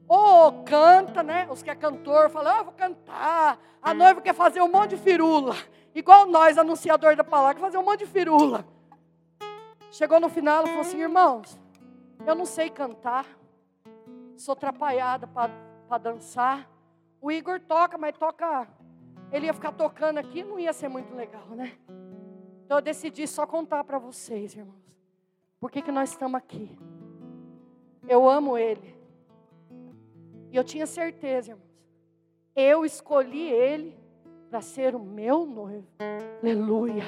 ou 0.09 0.63
canta, 0.65 1.23
né? 1.23 1.47
Os 1.49 1.63
que 1.63 1.69
é 1.69 1.75
cantor 1.75 2.29
falam, 2.29 2.59
oh, 2.59 2.63
vou 2.65 2.73
cantar. 2.73 3.57
A 3.81 3.93
noiva 3.93 4.19
quer 4.19 4.33
fazer 4.33 4.61
um 4.61 4.67
monte 4.67 4.89
de 4.89 4.97
firula. 4.97 5.55
Igual 5.93 6.25
nós, 6.27 6.57
anunciador 6.57 7.15
da 7.15 7.23
palavra, 7.23 7.59
fazer 7.61 7.77
um 7.77 7.83
monte 7.83 7.99
de 7.99 8.05
firula. 8.05 8.65
Chegou 9.91 10.19
no 10.19 10.29
final 10.29 10.63
e 10.63 10.67
falou 10.67 10.81
assim, 10.81 11.01
irmãos, 11.01 11.59
eu 12.25 12.33
não 12.33 12.45
sei 12.45 12.69
cantar. 12.69 13.25
Sou 14.37 14.53
atrapalhada 14.53 15.27
para 15.27 15.97
dançar. 15.97 16.69
O 17.21 17.31
Igor 17.31 17.59
toca, 17.59 17.97
mas 17.97 18.17
toca. 18.17 18.67
Ele 19.31 19.47
ia 19.47 19.53
ficar 19.53 19.73
tocando 19.73 20.17
aqui, 20.17 20.43
não 20.43 20.57
ia 20.57 20.73
ser 20.73 20.87
muito 20.87 21.13
legal, 21.13 21.45
né? 21.49 21.77
Então 22.65 22.77
eu 22.77 22.81
decidi 22.81 23.27
só 23.27 23.45
contar 23.45 23.83
para 23.83 23.99
vocês, 23.99 24.55
irmãos. 24.55 24.81
Por 25.59 25.69
que, 25.69 25.81
que 25.81 25.91
nós 25.91 26.09
estamos 26.09 26.37
aqui? 26.37 26.77
Eu 28.07 28.29
amo 28.29 28.57
ele. 28.57 28.95
E 30.49 30.55
eu 30.55 30.63
tinha 30.63 30.87
certeza, 30.87 31.51
irmãos. 31.51 31.69
Eu 32.55 32.85
escolhi 32.85 33.49
ele 33.49 34.00
para 34.51 34.61
ser 34.61 34.93
o 34.93 34.99
meu 34.99 35.45
noivo. 35.45 35.87
Aleluia. 36.43 37.05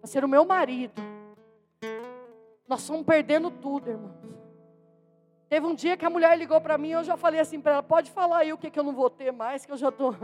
Para 0.00 0.06
ser 0.06 0.22
o 0.22 0.28
meu 0.28 0.44
marido. 0.44 1.00
Nós 2.68 2.82
estamos 2.82 3.06
perdendo 3.06 3.50
tudo, 3.50 3.88
irmãos. 3.88 4.12
Teve 5.48 5.66
um 5.66 5.74
dia 5.74 5.96
que 5.96 6.04
a 6.04 6.10
mulher 6.10 6.36
ligou 6.36 6.60
para 6.60 6.76
mim, 6.76 6.90
eu 6.90 7.02
já 7.02 7.16
falei 7.16 7.40
assim 7.40 7.58
para 7.58 7.72
ela: 7.72 7.82
pode 7.82 8.10
falar 8.10 8.38
aí 8.38 8.52
o 8.52 8.58
que, 8.58 8.70
que 8.70 8.78
eu 8.78 8.82
não 8.82 8.92
vou 8.92 9.08
ter 9.08 9.32
mais, 9.32 9.64
que 9.64 9.72
eu 9.72 9.78
já 9.78 9.88
estou. 9.88 10.14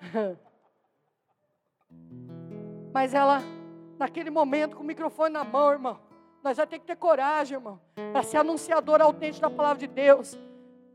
Mas 2.92 3.14
ela, 3.14 3.40
naquele 3.96 4.30
momento, 4.30 4.76
com 4.76 4.82
o 4.82 4.86
microfone 4.86 5.32
na 5.32 5.44
mão, 5.44 5.70
irmão, 5.70 6.00
nós 6.42 6.56
vamos 6.56 6.70
ter 6.70 6.80
que 6.80 6.86
ter 6.86 6.96
coragem, 6.96 7.58
irmão, 7.58 7.80
para 8.12 8.24
ser 8.24 8.38
anunciador 8.38 9.00
autêntico 9.00 9.42
da 9.42 9.50
palavra 9.50 9.78
de 9.78 9.86
Deus. 9.86 10.36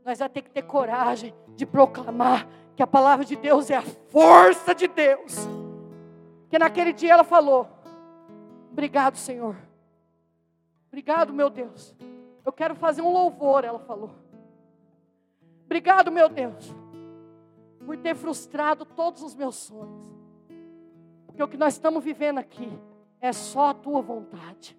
Nós 0.04 0.18
vamos 0.18 0.34
ter 0.34 0.42
que 0.42 0.50
ter 0.50 0.62
coragem 0.62 1.34
de 1.56 1.64
proclamar 1.64 2.46
que 2.78 2.82
a 2.84 2.86
palavra 2.86 3.24
de 3.24 3.34
Deus 3.34 3.70
é 3.70 3.76
a 3.76 3.82
força 3.82 4.72
de 4.72 4.86
Deus. 4.86 5.34
Que 6.48 6.60
naquele 6.60 6.92
dia 6.92 7.12
ela 7.12 7.24
falou: 7.24 7.66
Obrigado, 8.70 9.16
Senhor. 9.16 9.56
Obrigado, 10.86 11.32
meu 11.32 11.50
Deus. 11.50 11.92
Eu 12.44 12.52
quero 12.52 12.76
fazer 12.76 13.02
um 13.02 13.12
louvor, 13.12 13.64
ela 13.64 13.80
falou. 13.80 14.12
Obrigado, 15.64 16.12
meu 16.12 16.28
Deus, 16.28 16.72
por 17.84 17.96
ter 17.96 18.14
frustrado 18.14 18.84
todos 18.84 19.24
os 19.24 19.34
meus 19.34 19.56
sonhos. 19.56 20.08
Porque 21.26 21.42
o 21.42 21.48
que 21.48 21.56
nós 21.56 21.74
estamos 21.74 22.04
vivendo 22.04 22.38
aqui 22.38 22.70
é 23.20 23.32
só 23.32 23.70
a 23.70 23.74
tua 23.74 24.00
vontade. 24.00 24.78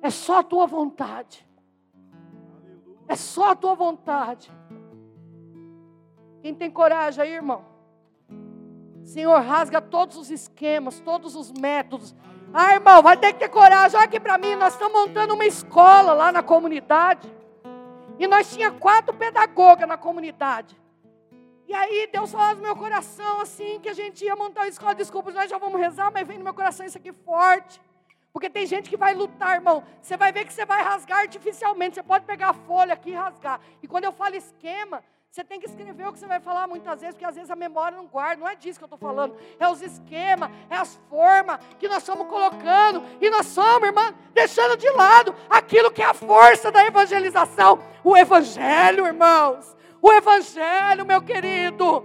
É 0.00 0.08
só 0.08 0.38
a 0.38 0.42
tua 0.42 0.66
vontade. 0.66 1.46
É 3.06 3.14
só 3.14 3.50
a 3.50 3.54
tua 3.54 3.74
vontade. 3.74 4.50
Quem 6.46 6.54
tem 6.54 6.70
coragem 6.70 7.24
aí, 7.24 7.32
irmão? 7.32 7.64
Senhor, 9.02 9.36
rasga 9.40 9.82
todos 9.82 10.16
os 10.16 10.30
esquemas, 10.30 11.00
todos 11.00 11.34
os 11.34 11.50
métodos. 11.50 12.14
Ah, 12.54 12.74
irmão, 12.74 13.02
vai 13.02 13.16
ter 13.16 13.32
que 13.32 13.40
ter 13.40 13.48
coragem. 13.48 13.98
Olha 13.98 14.06
aqui 14.06 14.20
para 14.20 14.38
mim, 14.38 14.54
nós 14.54 14.74
estamos 14.74 14.96
montando 14.96 15.34
uma 15.34 15.44
escola 15.44 16.12
lá 16.12 16.30
na 16.30 16.44
comunidade. 16.44 17.28
E 18.16 18.28
nós 18.28 18.54
tinha 18.54 18.70
quatro 18.70 19.12
pedagogas 19.12 19.88
na 19.88 19.96
comunidade. 19.96 20.80
E 21.66 21.74
aí 21.74 22.08
Deus 22.12 22.30
falou 22.30 22.54
no 22.54 22.62
meu 22.62 22.76
coração 22.76 23.40
assim 23.40 23.80
que 23.80 23.88
a 23.88 23.92
gente 23.92 24.24
ia 24.24 24.36
montar 24.36 24.60
uma 24.60 24.68
escola. 24.68 24.94
Desculpa, 24.94 25.32
nós 25.32 25.50
já 25.50 25.58
vamos 25.58 25.80
rezar, 25.80 26.12
mas 26.12 26.28
vem 26.28 26.38
no 26.38 26.44
meu 26.44 26.54
coração 26.54 26.86
isso 26.86 26.96
aqui 26.96 27.12
forte. 27.12 27.82
Porque 28.32 28.48
tem 28.48 28.66
gente 28.66 28.88
que 28.88 28.96
vai 28.96 29.16
lutar, 29.16 29.56
irmão. 29.56 29.82
Você 30.00 30.16
vai 30.16 30.30
ver 30.30 30.44
que 30.44 30.52
você 30.52 30.64
vai 30.64 30.80
rasgar 30.80 31.22
artificialmente. 31.22 31.96
Você 31.96 32.04
pode 32.04 32.24
pegar 32.24 32.50
a 32.50 32.54
folha 32.54 32.94
aqui 32.94 33.10
e 33.10 33.14
rasgar. 33.14 33.60
E 33.82 33.88
quando 33.88 34.04
eu 34.04 34.12
falo 34.12 34.36
esquema, 34.36 35.02
você 35.30 35.44
tem 35.44 35.60
que 35.60 35.66
escrever 35.66 36.08
o 36.08 36.12
que 36.12 36.18
você 36.18 36.26
vai 36.26 36.40
falar 36.40 36.66
muitas 36.66 37.00
vezes, 37.00 37.14
porque 37.14 37.24
às 37.26 37.34
vezes 37.34 37.50
a 37.50 37.56
memória 37.56 37.96
não 37.96 38.06
guarda. 38.06 38.40
Não 38.40 38.48
é 38.48 38.54
disso 38.54 38.78
que 38.78 38.84
eu 38.84 38.86
estou 38.86 38.98
falando. 38.98 39.36
É 39.60 39.68
os 39.68 39.82
esquemas, 39.82 40.50
é 40.70 40.76
as 40.76 40.96
formas 41.10 41.60
que 41.78 41.86
nós 41.88 41.98
estamos 41.98 42.26
colocando. 42.26 43.02
E 43.20 43.28
nós 43.28 43.46
somos, 43.46 43.86
irmã, 43.86 44.14
deixando 44.32 44.78
de 44.78 44.88
lado 44.90 45.34
aquilo 45.50 45.90
que 45.90 46.00
é 46.00 46.06
a 46.06 46.14
força 46.14 46.72
da 46.72 46.86
evangelização. 46.86 47.80
O 48.02 48.16
evangelho, 48.16 49.06
irmãos. 49.06 49.76
O 50.00 50.10
evangelho, 50.10 51.04
meu 51.04 51.20
querido. 51.20 52.04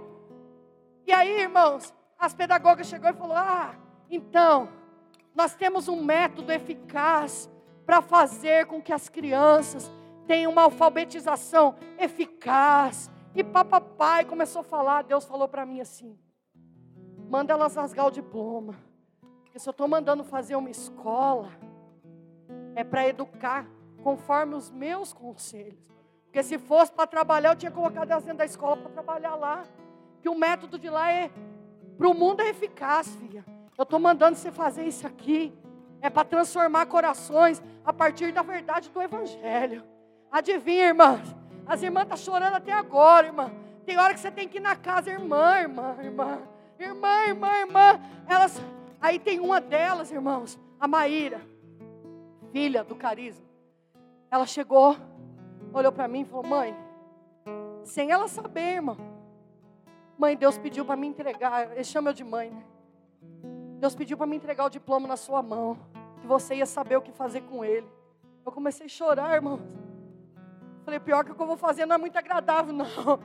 E 1.06 1.12
aí, 1.12 1.40
irmãos, 1.40 1.94
as 2.18 2.34
pedagogas 2.34 2.86
chegou 2.86 3.08
e 3.08 3.14
falou: 3.14 3.36
"Ah, 3.36 3.74
então, 4.10 4.68
nós 5.34 5.54
temos 5.54 5.88
um 5.88 6.04
método 6.04 6.52
eficaz 6.52 7.50
para 7.86 8.02
fazer 8.02 8.66
com 8.66 8.80
que 8.80 8.92
as 8.92 9.08
crianças 9.08 9.90
tenham 10.32 10.50
uma 10.50 10.62
alfabetização 10.62 11.74
eficaz. 11.98 13.10
E 13.34 13.44
papai 13.44 14.24
começou 14.24 14.60
a 14.60 14.64
falar, 14.64 15.02
Deus 15.02 15.26
falou 15.26 15.46
para 15.46 15.66
mim 15.66 15.78
assim: 15.78 16.18
manda 17.28 17.52
elas 17.52 17.74
rasgar 17.74 18.06
o 18.06 18.10
diploma. 18.10 18.74
Porque 19.42 19.58
se 19.58 19.68
eu 19.68 19.72
estou 19.72 19.86
mandando 19.86 20.24
fazer 20.24 20.56
uma 20.56 20.70
escola, 20.70 21.50
é 22.74 22.82
para 22.82 23.06
educar 23.06 23.66
conforme 24.02 24.54
os 24.54 24.70
meus 24.70 25.12
conselhos. 25.12 25.78
Porque 26.24 26.42
se 26.42 26.58
fosse 26.58 26.90
para 26.90 27.06
trabalhar, 27.06 27.50
eu 27.50 27.56
tinha 27.56 27.70
colocado 27.70 28.10
elas 28.10 28.24
dentro 28.24 28.38
da 28.38 28.46
escola 28.46 28.78
para 28.78 28.90
trabalhar 28.90 29.34
lá. 29.34 29.64
Que 30.22 30.30
o 30.30 30.34
método 30.34 30.78
de 30.78 30.88
lá 30.88 31.12
é, 31.12 31.30
para 31.98 32.08
o 32.08 32.14
mundo 32.14 32.40
é 32.40 32.48
eficaz, 32.48 33.14
filha. 33.16 33.44
Eu 33.76 33.82
estou 33.82 33.98
mandando 33.98 34.38
você 34.38 34.50
fazer 34.50 34.86
isso 34.86 35.06
aqui. 35.06 35.52
É 36.00 36.08
para 36.08 36.24
transformar 36.24 36.86
corações 36.86 37.62
a 37.84 37.92
partir 37.92 38.32
da 38.32 38.40
verdade 38.40 38.88
do 38.88 39.02
Evangelho. 39.02 39.91
Adivinha, 40.32 40.86
irmãs? 40.86 41.20
As 41.66 41.82
irmãs 41.82 42.04
estão 42.04 42.16
tá 42.16 42.24
chorando 42.24 42.54
até 42.54 42.72
agora, 42.72 43.26
irmã. 43.26 43.52
Tem 43.84 43.98
hora 43.98 44.14
que 44.14 44.20
você 44.20 44.30
tem 44.30 44.48
que 44.48 44.56
ir 44.56 44.60
na 44.60 44.74
casa, 44.74 45.10
irmã, 45.10 45.58
irmã, 45.58 45.94
irmã. 46.02 46.38
Irmã, 46.78 47.24
irmã, 47.26 47.54
irmã. 47.58 48.00
Elas. 48.26 48.58
Aí 48.98 49.18
tem 49.18 49.38
uma 49.40 49.60
delas, 49.60 50.10
irmãos, 50.10 50.58
a 50.80 50.88
Maíra, 50.88 51.40
filha 52.50 52.82
do 52.82 52.96
carisma. 52.96 53.44
Ela 54.30 54.46
chegou, 54.46 54.96
olhou 55.74 55.92
para 55.92 56.08
mim 56.08 56.22
e 56.22 56.24
falou: 56.24 56.46
Mãe, 56.46 56.74
sem 57.84 58.10
ela 58.10 58.26
saber, 58.26 58.76
irmão. 58.76 58.96
Mãe, 60.16 60.34
Deus 60.34 60.56
pediu 60.56 60.84
para 60.84 60.96
me 60.96 61.06
entregar. 61.06 61.72
Ele 61.72 61.84
chama 61.84 62.10
eu 62.10 62.14
de 62.14 62.24
mãe, 62.24 62.50
né? 62.50 62.64
Deus 63.78 63.94
pediu 63.94 64.16
para 64.16 64.26
me 64.26 64.36
entregar 64.36 64.64
o 64.64 64.70
diploma 64.70 65.06
na 65.06 65.16
sua 65.16 65.42
mão, 65.42 65.76
que 66.20 66.26
você 66.26 66.54
ia 66.54 66.66
saber 66.66 66.96
o 66.96 67.02
que 67.02 67.12
fazer 67.12 67.42
com 67.42 67.62
ele. 67.62 67.86
Eu 68.46 68.52
comecei 68.52 68.86
a 68.86 68.88
chorar, 68.88 69.34
irmãos. 69.34 69.60
Falei, 70.84 70.98
pior 71.00 71.24
que 71.24 71.30
o 71.30 71.34
que 71.34 71.42
eu 71.42 71.46
vou 71.46 71.56
fazer 71.56 71.86
não 71.86 71.94
é 71.94 71.98
muito 71.98 72.16
agradável, 72.16 72.72
não. 72.72 73.20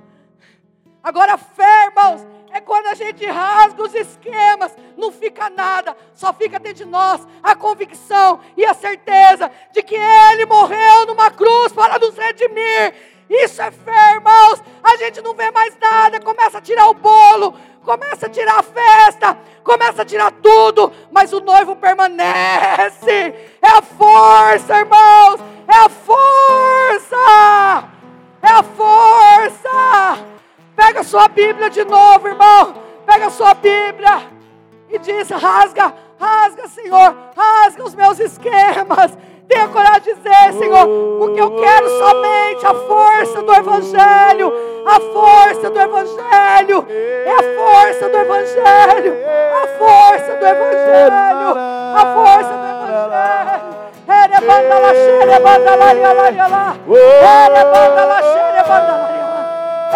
Agora, 1.03 1.38
fé, 1.38 1.86
irmãos, 1.86 2.26
é 2.51 2.62
quando 2.62 2.88
a 2.88 2.93
gente 2.93 3.26
rasga 3.26 3.84
os 3.84 3.93
esquemas, 3.93 4.76
não 4.95 5.12
fica 5.12 5.49
nada, 5.49 5.95
só 6.14 6.34
fica 6.34 6.60
dentro 6.60 6.84
de 6.84 6.86
nós 6.86 7.26
a 7.41 7.55
convicção 7.55 8.39
e 8.55 8.66
a 8.66 8.74
certeza 8.74 9.51
de 9.72 9.82
que 9.84 9.95
Ele 9.95 10.45
morreu 10.45 11.05
numa 11.08 11.32
cruz 11.32 11.72
para 11.74 11.97
nos 11.99 12.16
redimir. 12.16 13.16
Isso 13.30 13.62
é 13.62 13.72
fé, 13.72 14.16
irmãos. 14.16 14.62
A 14.84 14.98
gente 14.98 15.22
não 15.22 15.34
vê 15.34 15.52
mais 15.52 15.78
nada, 15.80 16.20
começa 16.20 16.58
a 16.58 16.62
tirar 16.62 16.88
o 16.88 16.94
bolo, 16.94 17.54
começa 17.84 18.28
a 18.28 18.30
tirar 18.30 18.60
a 18.60 18.64
festa, 18.64 19.38
começa 19.64 20.02
a 20.02 20.06
tirar 20.06 20.32
tudo, 20.32 20.92
mas 21.12 21.34
o 21.34 21.42
noivo 21.42 21.76
permanece. 21.76 23.36
É 23.62 23.68
a 23.68 23.82
força, 23.82 24.78
irmãos, 24.78 25.42
é 25.68 25.76
a 25.76 25.90
força, 25.90 27.16
é 28.42 28.50
a 28.50 28.64
força. 28.64 30.26
Pega 30.76 31.02
a 31.02 31.04
sua 31.04 31.28
Bíblia 31.28 31.70
de 31.70 31.84
novo, 31.84 32.28
irmão, 32.28 32.76
pega 33.06 33.28
a 33.28 33.32
sua 33.32 33.54
Bíblia 33.54 34.22
e 34.90 35.00
diz: 35.00 35.30
rasga, 35.30 35.94
rasga, 36.20 36.68
Senhor, 36.68 37.16
rasga 37.36 37.84
os 37.84 37.96
meus 37.96 38.20
esquemas. 38.20 39.18
Tenha 39.48 39.68
coragem 39.70 40.02
de 40.02 40.14
dizer, 40.14 40.54
Senhor, 40.60 40.86
porque 41.20 41.39
eu 41.39 41.52
quero 41.52 41.89
somente 41.89 42.66
a 42.66 42.74
força 42.74 43.41
do 43.41 43.54
Evangelho. 43.54 44.54
A 44.86 45.00
força 45.00 45.70
do 45.70 45.80
Evangelho. 45.80 46.86
É 46.89 47.32
a 47.32 47.43
força 47.56 48.10
do 48.10 48.18
Evangelho. 48.18 49.16
A 49.56 49.68
força 49.80 50.36
do 50.36 50.45
Evangelho. 50.45 51.58
A 51.95 52.14
força 52.14 52.50
do 52.50 52.66
Evangelho. 52.66 53.78
Banda 54.48 54.80
la 54.80 54.93
xere 54.93 55.39
banda 55.39 55.93
ria 55.93 56.14
la 56.14 56.30
ria 56.30 56.48
la. 56.48 56.76
Ere 56.88 57.64
banda 57.66 58.06
la 58.06 58.22
xere 58.22 58.64
banda 58.70 58.93
la. 58.98 59.08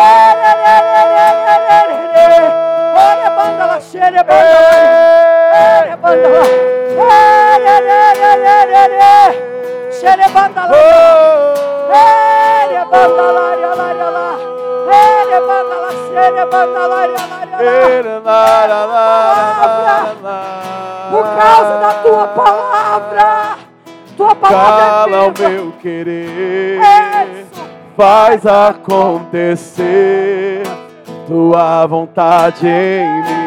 Ere 0.02 0.52
ere 0.72 0.96
ere 1.24 1.68
ere 1.78 1.96
ere. 2.36 2.50
Ore 2.98 3.30
banda 3.38 3.66
la 3.68 3.80
xere 3.80 4.24
banda 4.24 4.52
lá, 4.52 4.72
lá. 4.72 5.12
Xerebandalá, 5.82 6.02
xerebandalá, 6.02 6.30
lá, 6.30 6.40
lá. 6.40 6.81
Por 21.12 21.24
causa 21.36 21.78
da 21.80 21.94
tua 22.02 22.28
palavra. 22.28 23.58
Tua 24.18 24.36
palavra 24.36 25.12
Cala 25.12 25.18
é 25.18 25.20
o 25.28 25.34
meu 25.38 25.72
querer. 25.82 26.80
Faz 27.98 28.46
acontecer 28.46 29.92
tua 31.28 31.86
vontade 31.86 32.68
em 32.68 33.24
mim. 33.24 33.41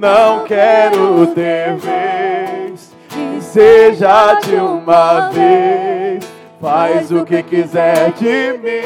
Não 0.00 0.44
quero 0.44 1.26
ter 1.34 1.76
vez, 1.76 2.90
que 3.10 3.42
seja 3.42 4.32
de 4.36 4.54
uma 4.54 5.28
vez. 5.28 6.24
Faz 6.58 7.12
o 7.12 7.22
que 7.22 7.42
quiser 7.42 8.10
de 8.12 8.54
mim. 8.62 8.80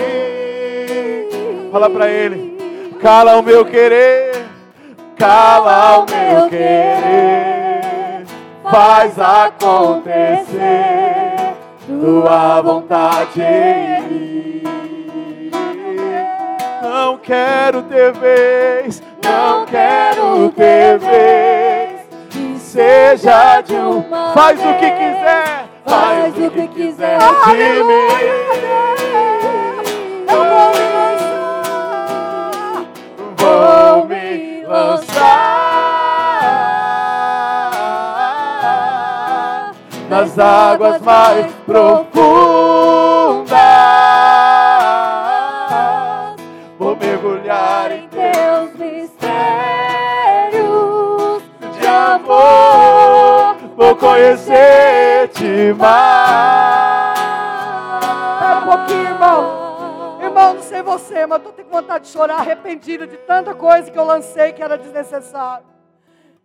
Fala 1.71 1.89
pra 1.89 2.11
ele. 2.11 2.59
Cala 3.01 3.37
o 3.37 3.45
meu 3.45 3.65
querer, 3.65 4.45
cala 5.17 5.99
o 5.99 6.07
meu 6.11 6.49
querer. 6.49 8.25
Faz 8.69 9.17
acontecer 9.17 10.57
tua 11.87 12.61
vontade 12.61 13.41
em 13.41 14.03
mim. 14.03 14.54
Não 16.95 17.19
quero 17.19 17.83
ter 17.83 18.13
vez, 18.13 19.03
não 19.21 19.67
quero 19.67 20.49
ter 20.51 20.97
vez. 21.01 22.07
Que 22.31 22.57
seja 22.61 23.61
de 23.63 23.75
uma 23.75 24.33
Faz 24.33 24.61
o 24.61 24.75
que 24.75 24.93
quiser, 24.93 25.65
faz 25.85 26.39
o 26.39 26.51
que 26.53 26.69
quiser 26.69 27.19
de 27.19 27.83
mim. 27.83 28.07
Eu 30.29 30.45
vou 30.47 30.71
me 30.71 30.87
lançar. 31.03 31.75
Vou 33.39 34.07
me 34.07 34.65
lançar 34.65 35.25
nas 40.09 40.39
águas 40.39 41.03
mais 41.03 41.53
profundas. 41.67 42.64
Conhecer-te 53.97 55.73
mais. 55.79 57.19
Espera 58.35 58.59
um 58.59 58.67
pouquinho, 58.67 59.09
irmão. 59.09 59.65
Irmão, 60.21 60.55
não 60.55 60.63
sei 60.63 60.83
você, 60.83 61.27
mas 61.27 61.45
eu 61.45 61.53
com 61.53 61.71
vontade 61.71 62.05
de 62.05 62.11
chorar, 62.11 62.37
arrependido 62.37 63.07
de 63.07 63.17
tanta 63.19 63.55
coisa 63.55 63.91
que 63.91 63.99
eu 63.99 64.05
lancei 64.05 64.53
que 64.53 64.63
era 64.63 64.79
desnecessário. 64.79 65.65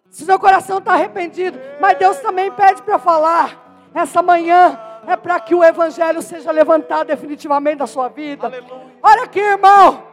Se 0.09 0.25
seu 0.25 0.39
coração 0.39 0.79
está 0.79 0.93
arrependido, 0.93 1.59
mas 1.79 1.97
Deus 1.97 2.17
também 2.17 2.51
pede 2.51 2.81
para 2.81 2.97
falar. 2.97 3.89
Essa 3.93 4.21
manhã 4.21 4.79
é 5.07 5.15
para 5.15 5.39
que 5.39 5.53
o 5.53 5.63
Evangelho 5.63 6.21
seja 6.21 6.51
levantado 6.51 7.07
definitivamente 7.07 7.77
da 7.77 7.87
sua 7.87 8.09
vida. 8.09 8.47
Aleluia. 8.47 8.87
Olha 9.01 9.23
aqui, 9.23 9.39
irmão. 9.39 10.03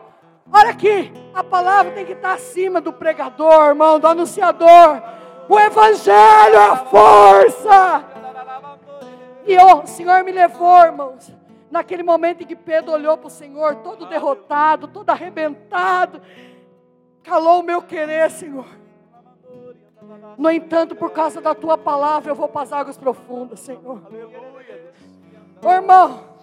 Olha 0.53 0.71
aqui. 0.71 1.13
A 1.35 1.43
palavra 1.43 1.93
tem 1.93 2.05
que 2.05 2.13
estar 2.13 2.35
acima 2.35 2.81
do 2.81 2.93
pregador, 2.93 3.69
irmão, 3.69 3.99
do 3.99 4.07
anunciador. 4.07 5.03
O 5.49 5.59
Evangelho 5.59 6.55
é 6.55 6.71
a 6.71 6.77
força. 6.77 8.05
E 9.47 9.57
o 9.57 9.87
Senhor 9.87 10.25
me 10.25 10.33
levou, 10.33 10.85
irmãos, 10.85 11.33
naquele 11.71 12.03
momento 12.03 12.43
em 12.43 12.47
que 12.47 12.57
Pedro 12.57 12.93
olhou 12.93 13.17
para 13.17 13.29
o 13.29 13.31
Senhor, 13.31 13.77
todo 13.77 14.07
derrotado, 14.07 14.89
todo 14.89 15.11
arrebentado, 15.11 16.21
calou 17.23 17.61
o 17.61 17.63
meu 17.63 17.81
querer, 17.83 18.31
Senhor. 18.31 18.67
No 20.37 20.51
entanto, 20.51 20.95
por 20.95 21.11
causa 21.11 21.41
da 21.41 21.55
tua 21.55 21.79
palavra, 21.79 22.31
eu 22.31 22.35
vou 22.35 22.49
para 22.49 22.63
as 22.63 22.73
águas 22.73 22.97
profundas, 22.97 23.61
Senhor. 23.61 24.03
Ô 25.63 25.71
irmão, 25.71 26.36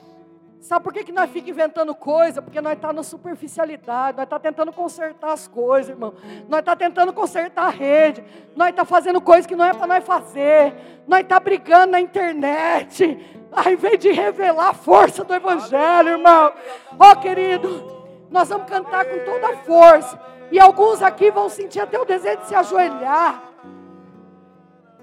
sabe 0.63 0.83
por 0.83 0.93
que, 0.93 1.03
que 1.03 1.11
nós 1.11 1.29
ficamos 1.29 1.49
inventando 1.49 1.93
coisa? 1.93 2.41
Porque 2.41 2.61
nós 2.61 2.73
estamos 2.73 2.95
tá 2.95 2.97
na 2.97 3.03
superficialidade, 3.03 4.17
nós 4.17 4.23
estamos 4.23 4.43
tá 4.43 4.49
tentando 4.49 4.71
consertar 4.71 5.33
as 5.33 5.47
coisas, 5.47 5.89
irmão. 5.89 6.13
Nós 6.47 6.59
estamos 6.59 6.63
tá 6.63 6.75
tentando 6.75 7.13
consertar 7.13 7.65
a 7.65 7.69
rede, 7.69 8.23
nós 8.55 8.69
estamos 8.69 8.89
fazendo 8.89 9.19
coisas 9.19 9.45
que 9.45 9.55
não 9.55 9.65
é 9.65 9.73
para 9.73 9.87
nós 9.87 10.03
fazer, 10.05 10.73
nós 11.05 11.19
estamos 11.19 11.43
brigando 11.43 11.91
na 11.91 11.99
internet, 11.99 13.19
ao 13.51 13.71
invés 13.73 13.99
de 13.99 14.11
revelar 14.11 14.69
a 14.69 14.73
força 14.73 15.23
do 15.23 15.33
Evangelho, 15.33 16.09
irmão. 16.09 16.53
Ó 16.97 17.11
oh, 17.11 17.15
querido, 17.17 18.05
nós 18.31 18.47
vamos 18.47 18.67
cantar 18.67 19.05
com 19.05 19.19
toda 19.25 19.49
a 19.49 19.57
força, 19.57 20.19
e 20.49 20.59
alguns 20.59 21.01
aqui 21.01 21.29
vão 21.29 21.49
sentir 21.49 21.81
até 21.81 21.99
o 21.99 22.05
desejo 22.05 22.37
de 22.37 22.47
se 22.47 22.55
ajoelhar. 22.55 23.43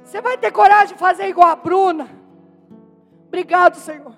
Você 0.02 0.22
vai 0.22 0.38
ter 0.38 0.50
coragem 0.50 0.94
de 0.94 1.00
fazer 1.00 1.28
igual 1.28 1.48
a 1.48 1.56
Bruna? 1.56 2.08
Obrigado, 3.28 3.76
Senhor, 3.76 4.14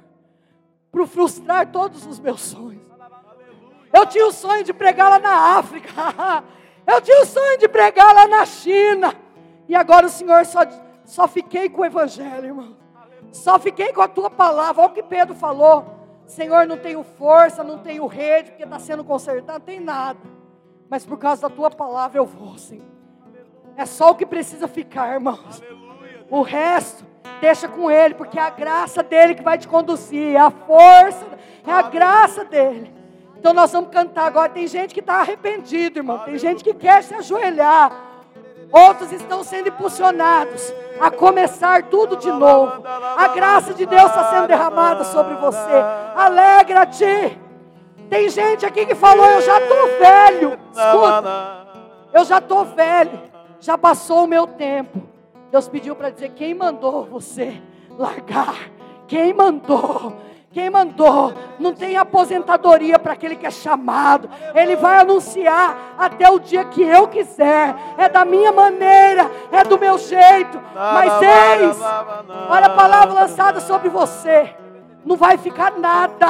por 0.92 1.06
frustrar 1.06 1.72
todos 1.72 2.06
os 2.06 2.20
meus 2.20 2.42
sonhos. 2.42 2.82
Eu 3.92 4.06
tinha 4.06 4.26
o 4.26 4.32
sonho 4.32 4.62
de 4.62 4.72
pregar 4.72 5.10
lá 5.10 5.18
na 5.18 5.58
África. 5.58 5.90
Eu 6.86 7.00
tinha 7.00 7.22
o 7.22 7.26
sonho 7.26 7.58
de 7.58 7.68
pregar 7.68 8.14
lá 8.14 8.26
na 8.26 8.44
China. 8.44 9.14
E 9.68 9.74
agora 9.74 10.06
o 10.06 10.10
Senhor 10.10 10.44
só, 10.44 10.60
só 11.04 11.28
fiquei 11.28 11.68
com 11.68 11.82
o 11.82 11.84
Evangelho, 11.84 12.46
irmão. 12.46 12.76
Só 13.30 13.58
fiquei 13.58 13.92
com 13.92 14.02
a 14.02 14.08
tua 14.08 14.28
palavra. 14.28 14.82
Olha 14.82 14.90
o 14.90 14.94
que 14.94 15.02
Pedro 15.02 15.34
falou. 15.34 15.84
Senhor, 16.26 16.66
não 16.66 16.76
tenho 16.76 17.02
força, 17.02 17.62
não 17.62 17.78
tenho 17.78 18.06
rede, 18.06 18.50
porque 18.50 18.64
está 18.64 18.78
sendo 18.78 19.04
consertado, 19.04 19.58
não 19.58 19.64
tem 19.64 19.80
nada. 19.80 20.18
Mas 20.88 21.06
por 21.06 21.18
causa 21.18 21.42
da 21.42 21.54
tua 21.54 21.70
palavra 21.70 22.18
eu 22.18 22.26
vou, 22.26 22.58
Senhor. 22.58 22.86
É 23.76 23.86
só 23.86 24.10
o 24.10 24.14
que 24.14 24.26
precisa 24.26 24.66
ficar, 24.66 25.14
irmãos. 25.14 25.62
O 26.28 26.42
resto, 26.42 27.04
deixa 27.40 27.68
com 27.68 27.90
Ele, 27.90 28.14
porque 28.14 28.38
é 28.38 28.42
a 28.42 28.50
graça 28.50 29.02
dele 29.02 29.34
que 29.34 29.42
vai 29.42 29.58
te 29.58 29.68
conduzir, 29.68 30.34
é 30.34 30.40
a 30.40 30.50
força, 30.50 31.26
é 31.66 31.72
a 31.72 31.82
graça 31.82 32.44
dele. 32.44 32.92
Então 33.36 33.52
nós 33.52 33.72
vamos 33.72 33.90
cantar 33.90 34.26
agora. 34.26 34.48
Tem 34.48 34.68
gente 34.68 34.94
que 34.94 35.00
está 35.00 35.14
arrependido, 35.14 35.98
irmão. 35.98 36.20
Tem 36.20 36.38
gente 36.38 36.62
que 36.62 36.72
quer 36.72 37.02
se 37.02 37.12
ajoelhar. 37.12 37.90
Outros 38.70 39.12
estão 39.12 39.42
sendo 39.42 39.68
impulsionados 39.68 40.72
a 41.00 41.10
começar 41.10 41.82
tudo 41.84 42.16
de 42.16 42.30
novo. 42.30 42.82
A 42.86 43.28
graça 43.28 43.74
de 43.74 43.84
Deus 43.84 44.04
está 44.04 44.30
sendo 44.30 44.46
derramada 44.46 45.02
sobre 45.02 45.34
você. 45.34 45.84
Alegra-te. 46.14 47.38
Tem 48.08 48.28
gente 48.28 48.64
aqui 48.64 48.86
que 48.86 48.94
falou: 48.94 49.26
Eu 49.26 49.42
já 49.42 49.58
estou 49.58 49.86
velho. 49.98 50.58
Escuta, 50.70 51.66
eu 52.12 52.24
já 52.24 52.38
estou 52.38 52.64
velho. 52.64 53.20
Já 53.60 53.76
passou 53.76 54.24
o 54.24 54.28
meu 54.28 54.46
tempo. 54.46 55.11
Deus 55.52 55.68
pediu 55.68 55.94
para 55.94 56.08
dizer: 56.08 56.30
quem 56.30 56.54
mandou 56.54 57.04
você 57.04 57.60
largar? 57.98 58.70
Quem 59.06 59.34
mandou? 59.34 60.14
Quem 60.50 60.70
mandou? 60.70 61.34
Não 61.58 61.74
tem 61.74 61.96
aposentadoria 61.96 62.98
para 62.98 63.12
aquele 63.12 63.36
que 63.36 63.46
é 63.46 63.50
chamado. 63.50 64.30
Ele 64.54 64.76
vai 64.76 64.98
anunciar 64.98 65.94
até 65.98 66.30
o 66.30 66.38
dia 66.38 66.64
que 66.64 66.82
eu 66.82 67.06
quiser. 67.06 67.74
É 67.98 68.08
da 68.08 68.24
minha 68.24 68.50
maneira, 68.50 69.30
é 69.50 69.62
do 69.62 69.78
meu 69.78 69.98
jeito. 69.98 70.58
Mas 70.74 71.12
eis, 71.22 71.78
olha 72.48 72.66
a 72.66 72.74
palavra 72.74 73.14
lançada 73.14 73.60
sobre 73.60 73.90
você. 73.90 74.54
Não 75.04 75.16
vai 75.16 75.36
ficar 75.36 75.72
nada. 75.78 76.28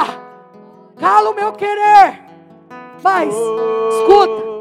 Cala 0.97 1.29
o 1.29 1.35
meu 1.35 1.53
querer. 1.53 2.23
Mas, 3.01 3.33
escuta. 3.33 4.53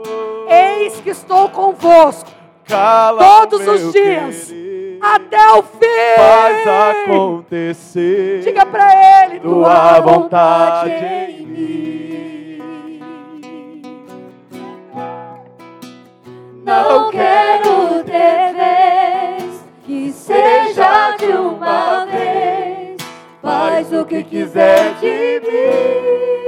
Eis 0.49 1.01
que 1.01 1.11
estou 1.11 1.49
convosco 1.49 2.42
Cala 2.67 3.47
todos 3.47 3.67
os 3.67 3.93
dias. 3.93 4.47
Querer, 4.47 4.99
até 5.01 5.53
o 5.53 5.63
fim. 5.63 6.17
Faz 6.17 6.67
acontecer. 6.69 8.41
Diga 8.43 8.65
para 8.65 9.25
ele 9.27 9.41
tua 9.41 10.01
vontade 10.01 10.91
em 10.91 11.47
mim. 11.47 12.63
Não 16.65 17.11
quero 17.11 18.05
ter 18.05 18.55
vez 18.55 19.65
que 19.85 20.13
seja 20.13 21.17
de 21.17 21.27
uma 21.27 22.07
vez. 22.07 22.97
Faz 23.43 23.93
o 23.93 24.05
que 24.05 24.23
quiser 24.23 24.95
de 24.95 25.41
mim. 25.41 26.43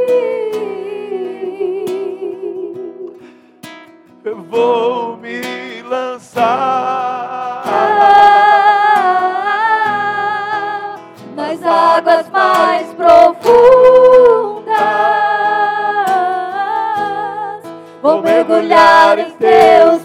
Eu 4.24 4.40
vou 4.42 5.16
me 5.18 5.43
lançar 6.34 7.62
nas 11.36 11.62
águas 11.62 12.28
mais 12.30 12.92
profundas. 12.94 13.54
Vou 18.02 18.20
mergulhar 18.22 19.18
em 19.18 19.30
teus 19.32 20.03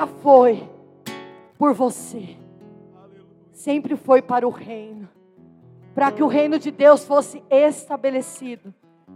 nunca 0.00 0.06
foi 0.06 0.68
por 1.58 1.74
você. 1.74 2.36
Sempre 3.52 3.96
foi 3.96 4.22
para 4.22 4.46
o 4.46 4.50
reino. 4.50 5.06
Para 5.94 6.10
que 6.10 6.22
o 6.22 6.26
reino 6.26 6.58
de 6.58 6.70
Deus 6.70 7.04
fosse 7.04 7.42
estabelecido. 7.50 8.72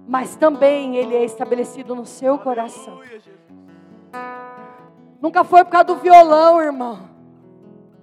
Mas 0.07 0.37
também 0.37 0.97
ele 0.97 1.15
é 1.15 1.25
estabelecido 1.25 1.95
no 1.95 2.05
seu 2.05 2.39
coração. 2.39 3.01
Nunca 5.23 5.43
foi 5.43 5.65
por 5.65 5.71
causa 5.71 5.87
do 5.87 5.97
violão, 5.97 6.61
irmão. 6.61 7.09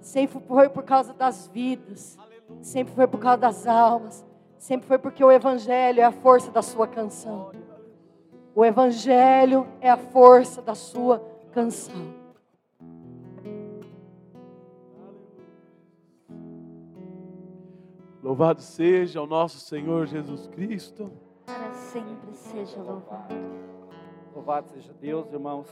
Sempre 0.00 0.40
foi 0.40 0.68
por 0.68 0.82
causa 0.82 1.12
das 1.12 1.46
vidas. 1.46 2.18
Sempre 2.60 2.92
foi 2.94 3.06
por 3.06 3.20
causa 3.20 3.38
das 3.38 3.66
almas. 3.68 4.26
Sempre 4.58 4.88
foi 4.88 4.98
porque 4.98 5.22
o 5.22 5.30
Evangelho 5.30 6.00
é 6.00 6.04
a 6.04 6.10
força 6.10 6.50
da 6.50 6.62
sua 6.62 6.88
canção. 6.88 7.52
O 8.54 8.64
Evangelho 8.64 9.68
é 9.80 9.88
a 9.88 9.96
força 9.96 10.60
da 10.60 10.74
sua 10.74 11.24
canção. 11.52 12.21
Louvado 18.22 18.62
seja 18.62 19.20
o 19.20 19.26
nosso 19.26 19.58
Senhor 19.58 20.06
Jesus 20.06 20.46
Cristo. 20.46 21.10
Para 21.44 21.72
sempre 21.72 22.32
seja 22.32 22.80
louvado. 22.80 23.34
Louvado 24.32 24.70
seja 24.70 24.94
Deus, 24.94 25.32
irmãos. 25.32 25.66